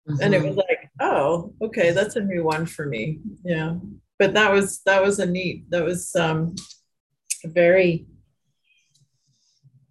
Mm-hmm. 0.07 0.21
And 0.21 0.35
it 0.35 0.43
was 0.43 0.55
like, 0.55 0.91
oh, 0.99 1.53
okay, 1.61 1.91
that's 1.91 2.15
a 2.15 2.21
new 2.21 2.43
one 2.43 2.67
for 2.67 2.85
me. 2.85 3.19
Yeah. 3.43 3.75
But 4.23 4.35
that 4.35 4.53
was 4.53 4.79
that 4.85 5.03
was 5.03 5.19
a 5.19 5.25
neat, 5.25 5.69
that 5.69 5.83
was 5.83 6.15
um 6.15 6.55
very 7.43 8.07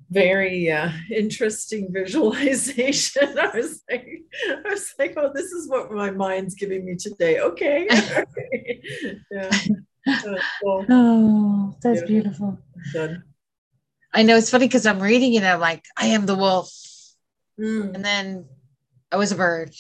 very 0.09 0.73
uh, 0.73 0.89
interesting 1.15 1.93
visualization. 1.93 3.39
I 3.39 3.55
was 3.55 3.83
like, 3.91 4.09
I 4.49 4.71
was 4.71 4.95
like, 4.99 5.13
oh, 5.19 5.33
this 5.35 5.53
is 5.53 5.69
what 5.69 5.93
my 5.93 6.11
mind's 6.11 6.55
giving 6.55 6.87
me 6.87 6.97
today. 6.97 7.41
Okay. 7.41 7.87
yeah. 9.31 9.51
Uh, 10.09 10.37
well, 10.63 10.87
oh, 10.89 11.77
that's 11.83 12.01
yeah. 12.01 12.07
beautiful. 12.07 12.59
Done. 12.95 13.25
I 14.15 14.23
know 14.23 14.39
it's 14.39 14.49
funny 14.49 14.67
because 14.67 14.87
I'm 14.87 15.01
reading 15.01 15.35
it. 15.35 15.45
I'm 15.45 15.61
like, 15.61 15.85
I 15.95 16.07
am 16.07 16.25
the 16.25 16.37
wolf, 16.37 16.73
mm. 17.61 17.95
and 17.95 18.03
then 18.03 18.47
I 19.13 19.17
was 19.17 19.31
a 19.31 19.37
bird, 19.37 19.75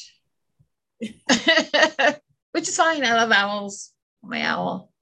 which 0.98 2.68
is 2.68 2.76
fine. 2.76 3.02
I 3.02 3.14
love 3.14 3.32
owls. 3.32 3.92
Owl 4.32 4.92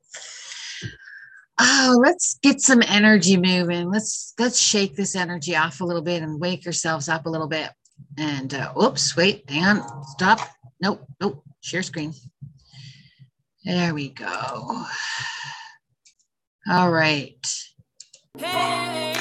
oh 1.61 1.99
let's 2.03 2.39
get 2.43 2.61
some 2.61 2.83
energy 2.87 3.37
moving. 3.37 3.91
Let's 3.91 4.35
let's 4.39 4.59
shake 4.59 4.97
this 4.97 5.15
energy 5.15 5.55
off 5.55 5.81
a 5.81 5.85
little 5.85 6.03
bit 6.03 6.23
and 6.23 6.41
wake 6.41 6.67
ourselves 6.67 7.09
up 7.09 7.27
a 7.27 7.31
little 7.31 7.49
bit. 7.49 7.71
And 8.19 8.53
uh, 8.55 8.73
oops 8.83 9.17
wait 9.17 9.49
hang 9.49 9.65
on 9.65 10.05
stop. 10.05 10.41
Nope 10.81 11.07
nope 11.21 11.43
share 11.61 11.83
screen. 11.83 12.15
There 13.65 13.93
we 13.93 14.09
go. 14.09 14.87
All 16.71 16.91
right. 16.91 17.47
Hey. 18.39 19.20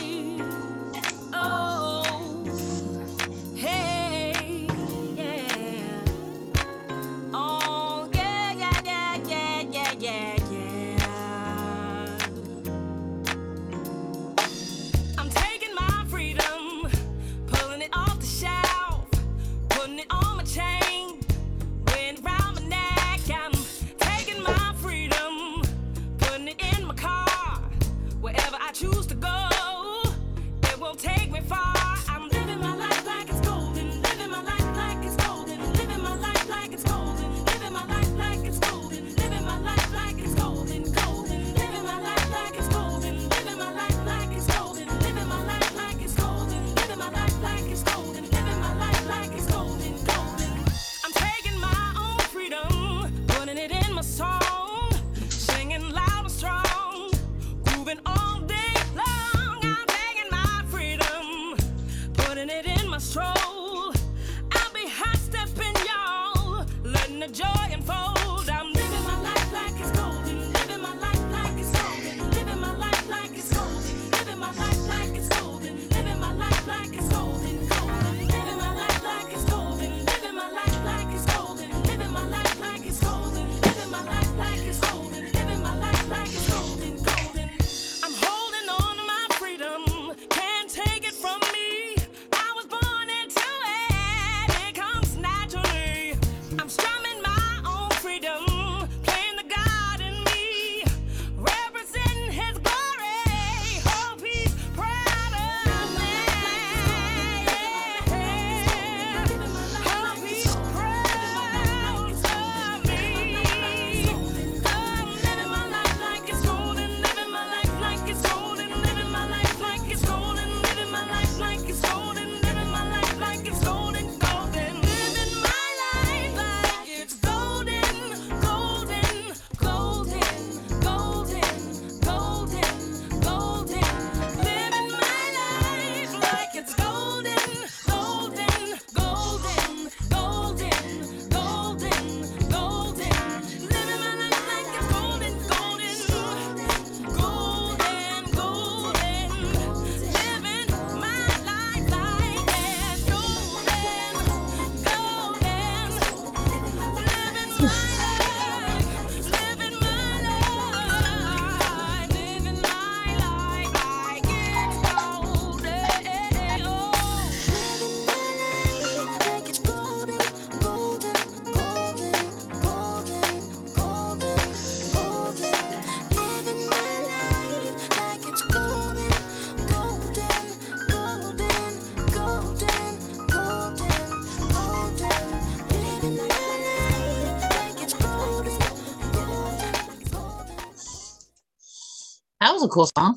Was 192.60 192.66
a 192.66 192.70
cool 192.70 192.90
song. 192.98 193.16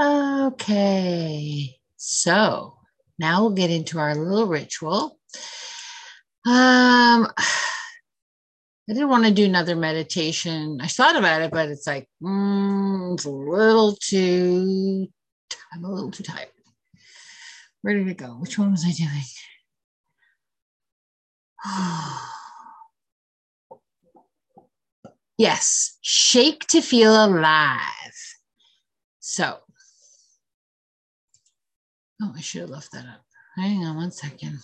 okay, 0.52 1.76
so 1.96 2.78
now 3.18 3.40
we'll 3.40 3.50
get 3.50 3.70
into 3.70 3.98
our 3.98 4.14
little 4.14 4.46
ritual. 4.46 5.18
Um, 6.46 7.26
I 7.36 8.94
didn't 8.94 9.08
want 9.08 9.24
to 9.24 9.32
do 9.32 9.44
another 9.44 9.74
meditation. 9.74 10.78
I 10.80 10.86
thought 10.86 11.16
about 11.16 11.42
it, 11.42 11.50
but 11.50 11.68
it's 11.68 11.86
like 11.86 12.08
mm, 12.22 13.14
it's 13.14 13.24
a 13.24 13.30
little 13.30 13.96
too. 13.96 15.08
I'm 15.72 15.84
a 15.84 15.90
little 15.90 16.10
too 16.10 16.22
tired. 16.22 16.48
Where 17.82 17.94
did 17.94 18.08
it 18.08 18.16
go? 18.16 18.28
Which 18.28 18.58
one 18.58 18.70
was 18.70 18.84
I 18.86 18.92
doing? 18.92 19.22
Yes, 25.38 25.96
shake 26.02 26.66
to 26.66 26.80
feel 26.82 27.12
alive. 27.12 27.80
So, 29.20 29.58
oh, 32.20 32.32
I 32.36 32.40
should 32.40 32.62
have 32.62 32.70
left 32.70 32.90
that 32.92 33.06
up. 33.06 33.22
Hang 33.56 33.84
on 33.84 33.96
one 33.96 34.10
second. 34.10 34.58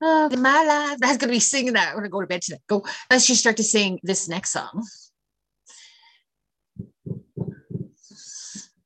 Oh, 0.00 0.28
my 0.36 0.64
life. 0.64 0.98
That's 1.00 1.16
gonna 1.16 1.32
be 1.32 1.40
singing 1.40 1.72
that. 1.72 1.94
We're 1.94 2.02
gonna 2.02 2.10
go 2.10 2.20
to 2.20 2.26
bed 2.26 2.42
tonight. 2.42 2.60
Go. 2.68 2.84
Let's 3.10 3.26
just 3.26 3.40
start 3.40 3.56
to 3.56 3.64
sing 3.64 3.98
this 4.02 4.28
next 4.28 4.50
song. 4.50 4.86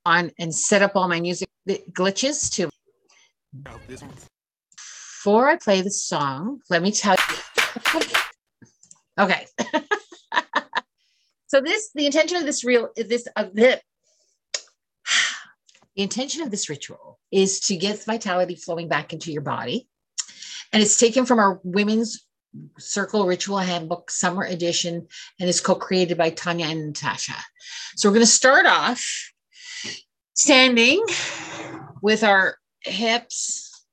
On 0.05 0.31
and 0.39 0.55
set 0.55 0.83
up 0.83 0.93
all 0.95 1.09
my 1.09 1.21
music 1.21 1.49
glitches 1.69 2.53
to. 2.55 2.71
Before 4.75 5.49
I 5.49 5.57
play 5.57 5.83
the 5.83 5.91
song, 5.91 6.61
let 6.69 6.83
me 6.83 6.91
tell 6.91 7.17
you. 7.95 8.01
Okay. 9.19 9.47
so 11.47 11.61
this, 11.61 11.91
the 11.95 12.07
intention 12.07 12.39
of 12.39 12.45
this 12.45 12.65
real, 12.65 12.89
this 12.97 13.29
of 13.37 13.55
the, 13.55 13.81
the 15.97 16.03
intention 16.03 16.43
of 16.43 16.51
this 16.51 16.69
ritual 16.69 17.19
is 17.31 17.61
to 17.61 17.77
get 17.77 18.05
vitality 18.05 18.57
flowing 18.57 18.89
back 18.89 19.13
into 19.13 19.31
your 19.31 19.43
body, 19.43 19.87
and 20.73 20.83
it's 20.83 20.99
taken 20.99 21.27
from 21.27 21.39
our 21.39 21.61
women's 21.63 22.27
Circle 22.79 23.27
Ritual 23.27 23.59
Handbook 23.59 24.11
Summer 24.11 24.45
Edition 24.45 25.07
and 25.41 25.49
is 25.49 25.61
co 25.61 25.75
created 25.75 26.19
by 26.19 26.31
Tanya 26.31 26.67
and 26.67 26.89
Natasha. 26.89 27.37
So 27.97 28.09
we're 28.09 28.15
going 28.15 28.27
to 28.27 28.31
start 28.31 28.67
off 28.67 29.03
standing 30.43 31.01
with 32.03 32.25
our 32.25 32.57
hips 32.85 33.87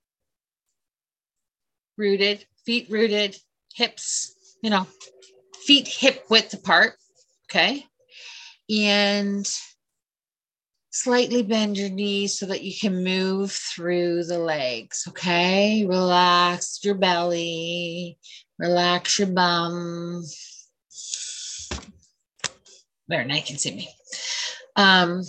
rooted, 1.95 2.43
feet 2.65 2.87
rooted, 2.89 3.37
hips, 3.75 4.33
you 4.63 4.71
know, 4.71 4.87
feet 5.65 5.87
hip 5.87 6.23
width 6.31 6.53
apart. 6.53 6.93
Okay. 7.45 7.85
And 8.67 9.47
slightly 10.89 11.43
bend 11.43 11.77
your 11.77 11.91
knees 11.91 12.39
so 12.39 12.47
that 12.47 12.63
you 12.63 12.73
can 12.75 13.03
move 13.03 13.51
through 13.51 14.23
the 14.23 14.39
legs. 14.39 15.05
Okay. 15.07 15.85
Relax 15.85 16.79
your 16.83 16.95
belly, 16.95 18.17
Relax 18.57 19.19
your 19.19 19.27
bum. 19.27 20.23
There, 23.07 23.23
now 23.23 23.35
you 23.35 23.43
can 23.43 23.57
see 23.57 23.75
me. 23.75 23.89
Um, 24.75 25.23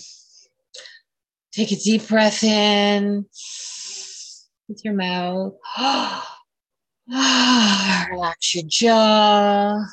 take 1.53 1.73
a 1.73 1.77
deep 1.77 2.07
breath 2.09 2.43
in 2.45 3.27
with 4.69 4.85
your 4.85 4.95
mouth. 4.95 5.55
Relax 8.11 8.55
your 8.55 8.65
jaw, 8.67 9.85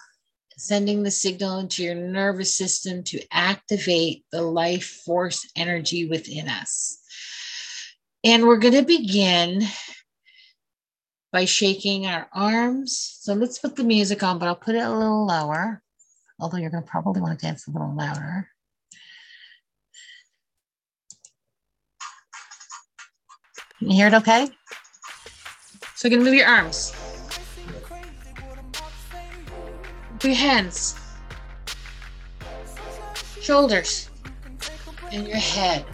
sending 0.58 1.04
the 1.04 1.12
signal 1.12 1.60
into 1.60 1.84
your 1.84 1.96
nervous 1.96 2.56
system 2.56 3.04
to 3.04 3.22
activate 3.32 4.24
the 4.32 4.42
life 4.42 5.02
force 5.06 5.50
energy 5.56 6.08
within 6.08 6.48
us. 6.48 7.00
And 8.24 8.46
we're 8.46 8.58
going 8.58 8.74
to 8.76 8.84
begin 8.84 9.64
by 11.32 11.46
shaking 11.46 12.06
our 12.06 12.28
arms. 12.34 13.18
So 13.20 13.34
let's 13.34 13.60
put 13.60 13.76
the 13.76 13.84
music 13.84 14.24
on, 14.24 14.40
but 14.40 14.48
I'll 14.48 14.56
put 14.56 14.76
it 14.76 14.80
a 14.80 14.92
little 14.92 15.26
lower, 15.26 15.82
although 16.40 16.58
you're 16.58 16.70
going 16.70 16.84
to 16.84 16.90
probably 16.90 17.22
want 17.22 17.40
to 17.40 17.46
dance 17.46 17.68
a 17.68 17.72
little 17.72 17.96
louder. 17.96 18.48
Can 23.80 23.90
you 23.92 23.96
hear 23.96 24.08
it 24.08 24.14
okay? 24.14 24.50
So 25.96 26.10
going 26.10 26.20
to 26.20 26.26
move 26.26 26.34
your 26.34 26.48
arms. 26.48 26.94
your 30.24 30.36
hands, 30.36 31.00
shoulders, 33.40 34.10
and 35.12 35.28
your 35.28 35.38
head. 35.38 35.86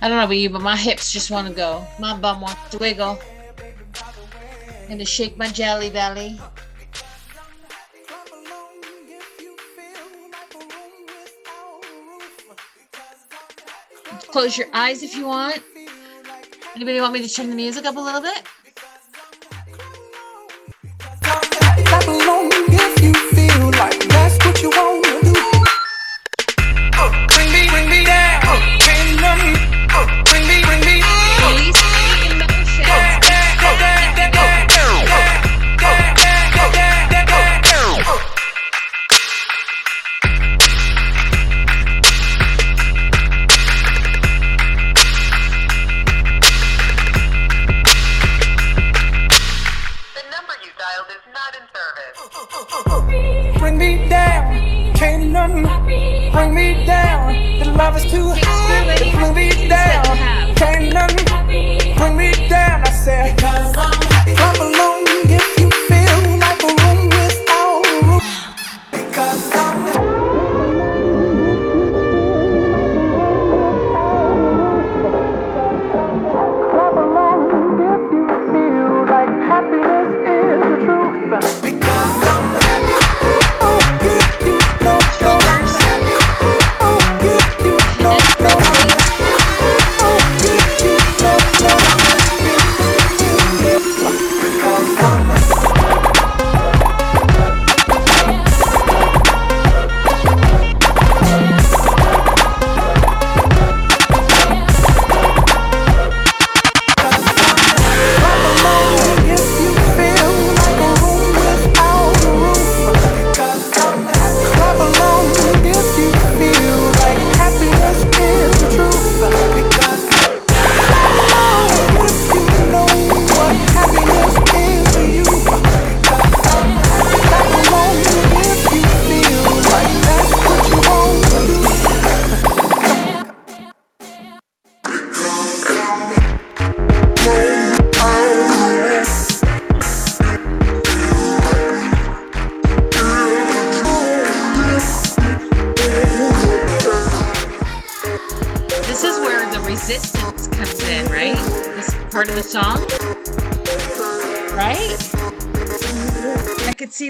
I 0.00 0.08
don't 0.08 0.18
know 0.18 0.24
about 0.24 0.36
you, 0.36 0.50
but 0.50 0.60
my 0.60 0.76
hips 0.76 1.12
just 1.12 1.30
want 1.30 1.48
to 1.48 1.54
go. 1.54 1.84
My 1.98 2.16
bum 2.16 2.42
wants 2.42 2.70
to 2.70 2.78
wiggle. 2.78 3.18
And 4.88 5.00
to 5.00 5.04
shake 5.04 5.38
my 5.38 5.48
jelly 5.48 5.88
belly. 5.88 6.38
Close 14.34 14.58
your 14.58 14.66
eyes 14.72 15.04
if 15.04 15.14
you 15.14 15.26
want. 15.26 15.62
Anybody 16.74 17.00
want 17.00 17.12
me 17.12 17.22
to 17.22 17.32
turn 17.32 17.50
the 17.50 17.54
music 17.54 17.84
up 17.84 17.96
a 17.96 18.00
little 18.00 18.20
bit? 18.20 18.42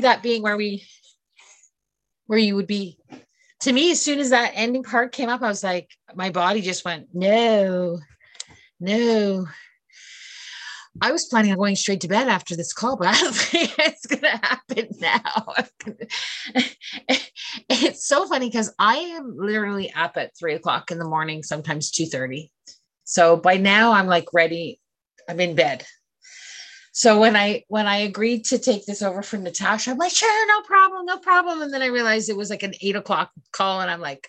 That 0.04 0.22
being 0.22 0.42
where 0.42 0.56
we 0.56 0.86
where 2.26 2.38
you 2.38 2.54
would 2.54 2.66
be. 2.66 2.98
To 3.60 3.72
me 3.72 3.90
as 3.90 4.00
soon 4.00 4.18
as 4.20 4.30
that 4.30 4.52
ending 4.54 4.82
part 4.82 5.12
came 5.12 5.28
up 5.28 5.42
i 5.42 5.48
was 5.48 5.64
like 5.64 5.90
my 6.14 6.30
body 6.30 6.60
just 6.60 6.84
went 6.84 7.08
no 7.12 7.98
no. 8.78 9.46
I 11.02 11.10
was 11.10 11.24
planning 11.24 11.50
on 11.50 11.56
going 11.58 11.74
straight 11.74 12.02
to 12.02 12.08
bed 12.08 12.28
after 12.28 12.54
this 12.54 12.72
call 12.72 12.96
but 12.96 13.08
i 13.08 13.18
don't 13.18 13.34
think 13.50 13.72
it's 13.78 14.06
gonna 14.06 14.40
happen 14.42 14.88
now. 15.00 15.54
It's 17.68 18.06
so 18.06 18.26
funny 18.26 18.48
because 18.48 18.72
i 18.78 18.96
am 18.96 19.36
literally 19.36 19.92
up 19.94 20.16
at 20.16 20.36
three 20.36 20.54
o'clock 20.54 20.90
in 20.90 20.98
the 20.98 21.08
morning 21.08 21.42
sometimes 21.42 21.90
2 21.90 22.06
30 22.06 22.50
so 23.04 23.36
by 23.36 23.56
now 23.56 23.92
i'm 23.92 24.06
like 24.06 24.26
ready 24.32 24.80
i'm 25.28 25.40
in 25.40 25.54
bed 25.54 25.84
So 26.96 27.18
when 27.18 27.34
I 27.34 27.64
when 27.66 27.88
I 27.88 27.96
agreed 27.96 28.44
to 28.46 28.58
take 28.58 28.86
this 28.86 29.02
over 29.02 29.20
from 29.20 29.42
Natasha, 29.42 29.90
I'm 29.90 29.98
like, 29.98 30.12
sure, 30.12 30.46
no 30.46 30.62
problem, 30.62 31.04
no 31.06 31.18
problem. 31.18 31.60
And 31.60 31.74
then 31.74 31.82
I 31.82 31.86
realized 31.86 32.30
it 32.30 32.36
was 32.36 32.50
like 32.50 32.62
an 32.62 32.74
eight 32.80 32.94
o'clock 32.94 33.32
call, 33.50 33.80
and 33.80 33.90
I'm 33.90 34.00
like, 34.00 34.28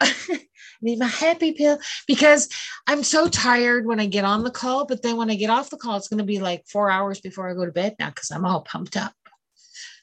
I 0.00 0.14
need 0.82 0.98
my 0.98 1.08
happy 1.08 1.52
pill 1.52 1.78
because 2.06 2.48
I'm 2.86 3.02
so 3.02 3.28
tired 3.28 3.84
when 3.84 4.00
I 4.00 4.06
get 4.06 4.24
on 4.24 4.42
the 4.42 4.50
call. 4.50 4.86
But 4.86 5.02
then 5.02 5.18
when 5.18 5.30
I 5.30 5.34
get 5.34 5.50
off 5.50 5.68
the 5.68 5.76
call, 5.76 5.98
it's 5.98 6.08
going 6.08 6.18
to 6.18 6.24
be 6.24 6.40
like 6.40 6.66
four 6.66 6.90
hours 6.90 7.20
before 7.20 7.50
I 7.50 7.52
go 7.52 7.66
to 7.66 7.72
bed 7.72 7.96
now 7.98 8.08
because 8.08 8.30
I'm 8.30 8.46
all 8.46 8.62
pumped 8.62 8.96
up 8.96 9.12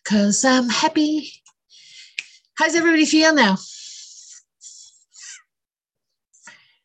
because 0.04 0.46
I'm 0.46 0.70
happy. 0.70 1.32
How's 2.60 2.76
everybody 2.76 3.08
feel 3.08 3.34
now? 3.34 3.56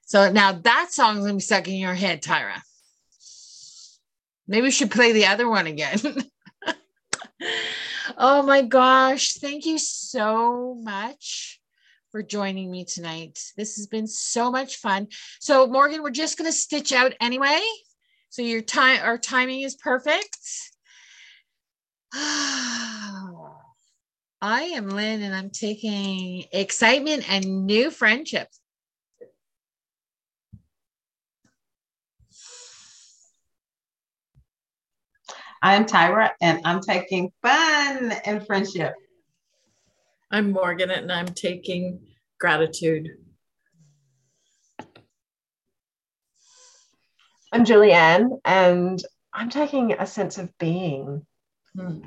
So 0.07 0.33
now 0.33 0.53
that 0.53 0.89
song's 0.91 1.21
gonna 1.21 1.35
be 1.35 1.41
stuck 1.41 1.69
in 1.69 1.75
your 1.75 1.95
head, 1.95 2.23
Tyra. 2.23 2.63
Maybe 4.49 4.63
we 4.63 4.71
should 4.71 4.91
play 4.91 5.13
the 5.13 5.27
other 5.27 5.49
one 5.49 5.67
again. 5.67 6.01
oh 8.19 8.43
my 8.43 8.63
gosh. 8.63 9.35
Thank 9.35 9.67
you 9.67 9.79
so 9.79 10.79
much 10.83 11.61
for 12.11 12.23
joining 12.23 12.71
me 12.71 12.85
tonight. 12.85 13.39
This 13.57 13.77
has 13.77 13.87
been 13.87 14.07
so 14.07 14.51
much 14.51 14.77
fun. 14.77 15.09
So, 15.41 15.67
Morgan, 15.67 16.03
we're 16.03 16.11
just 16.11 16.39
going 16.39 16.51
to 16.51 16.57
stitch 16.57 16.93
out 16.93 17.15
anyway. 17.21 17.61
So, 18.29 18.43
your 18.43 18.63
time, 18.63 19.01
our 19.03 19.19
timing 19.19 19.63
is 19.63 19.77
perfect. 19.77 20.39
I 22.15 23.39
am 24.43 24.89
Lynn, 24.89 25.23
and 25.23 25.35
I'm 25.35 25.51
taking 25.51 26.45
excitement 26.53 27.31
and 27.31 27.65
new 27.65 27.91
friendships. 27.91 28.62
I'm 35.65 35.85
Tyra, 35.85 36.31
and 36.41 36.61
I'm 36.65 36.81
taking 36.81 37.31
fun 37.41 38.11
and 38.25 38.45
friendship. 38.45 38.95
I'm 40.29 40.51
Morgan, 40.51 40.91
and 40.91 41.13
I'm 41.13 41.27
taking 41.27 42.01
gratitude. 42.41 43.11
I'm 47.53 47.65
Julianne, 47.65 48.41
and 48.45 49.01
I'm 49.33 49.51
taking 49.51 49.93
a 49.93 50.05
sense 50.05 50.37
of 50.37 50.51
being. 50.59 51.25
Hmm. 51.77 52.01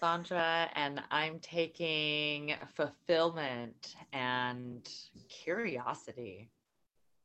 Sandra, 0.00 0.68
and 0.74 1.02
I'm 1.10 1.38
taking 1.38 2.54
fulfillment 2.74 3.94
and 4.12 4.86
curiosity. 5.30 6.50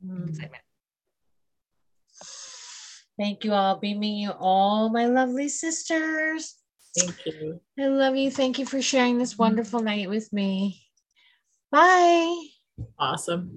Hmm. 0.02 0.30
Excitement. 0.30 0.64
Thank 3.18 3.44
you 3.44 3.53
all. 3.53 3.76
Beaming 3.77 4.18
you 4.18 4.31
all 4.31 4.90
my 4.90 5.06
lovely 5.06 5.49
sisters. 5.49 6.56
Thank 6.98 7.26
you. 7.26 7.60
I 7.80 7.88
love 7.88 8.15
you. 8.15 8.31
Thank 8.31 8.60
you 8.60 8.65
for 8.65 8.81
sharing 8.81 9.18
this 9.18 9.38
wonderful 9.38 9.81
night 9.81 10.10
with 10.10 10.31
me. 10.31 10.88
Bye. 11.72 12.35
Awesome. 12.99 13.52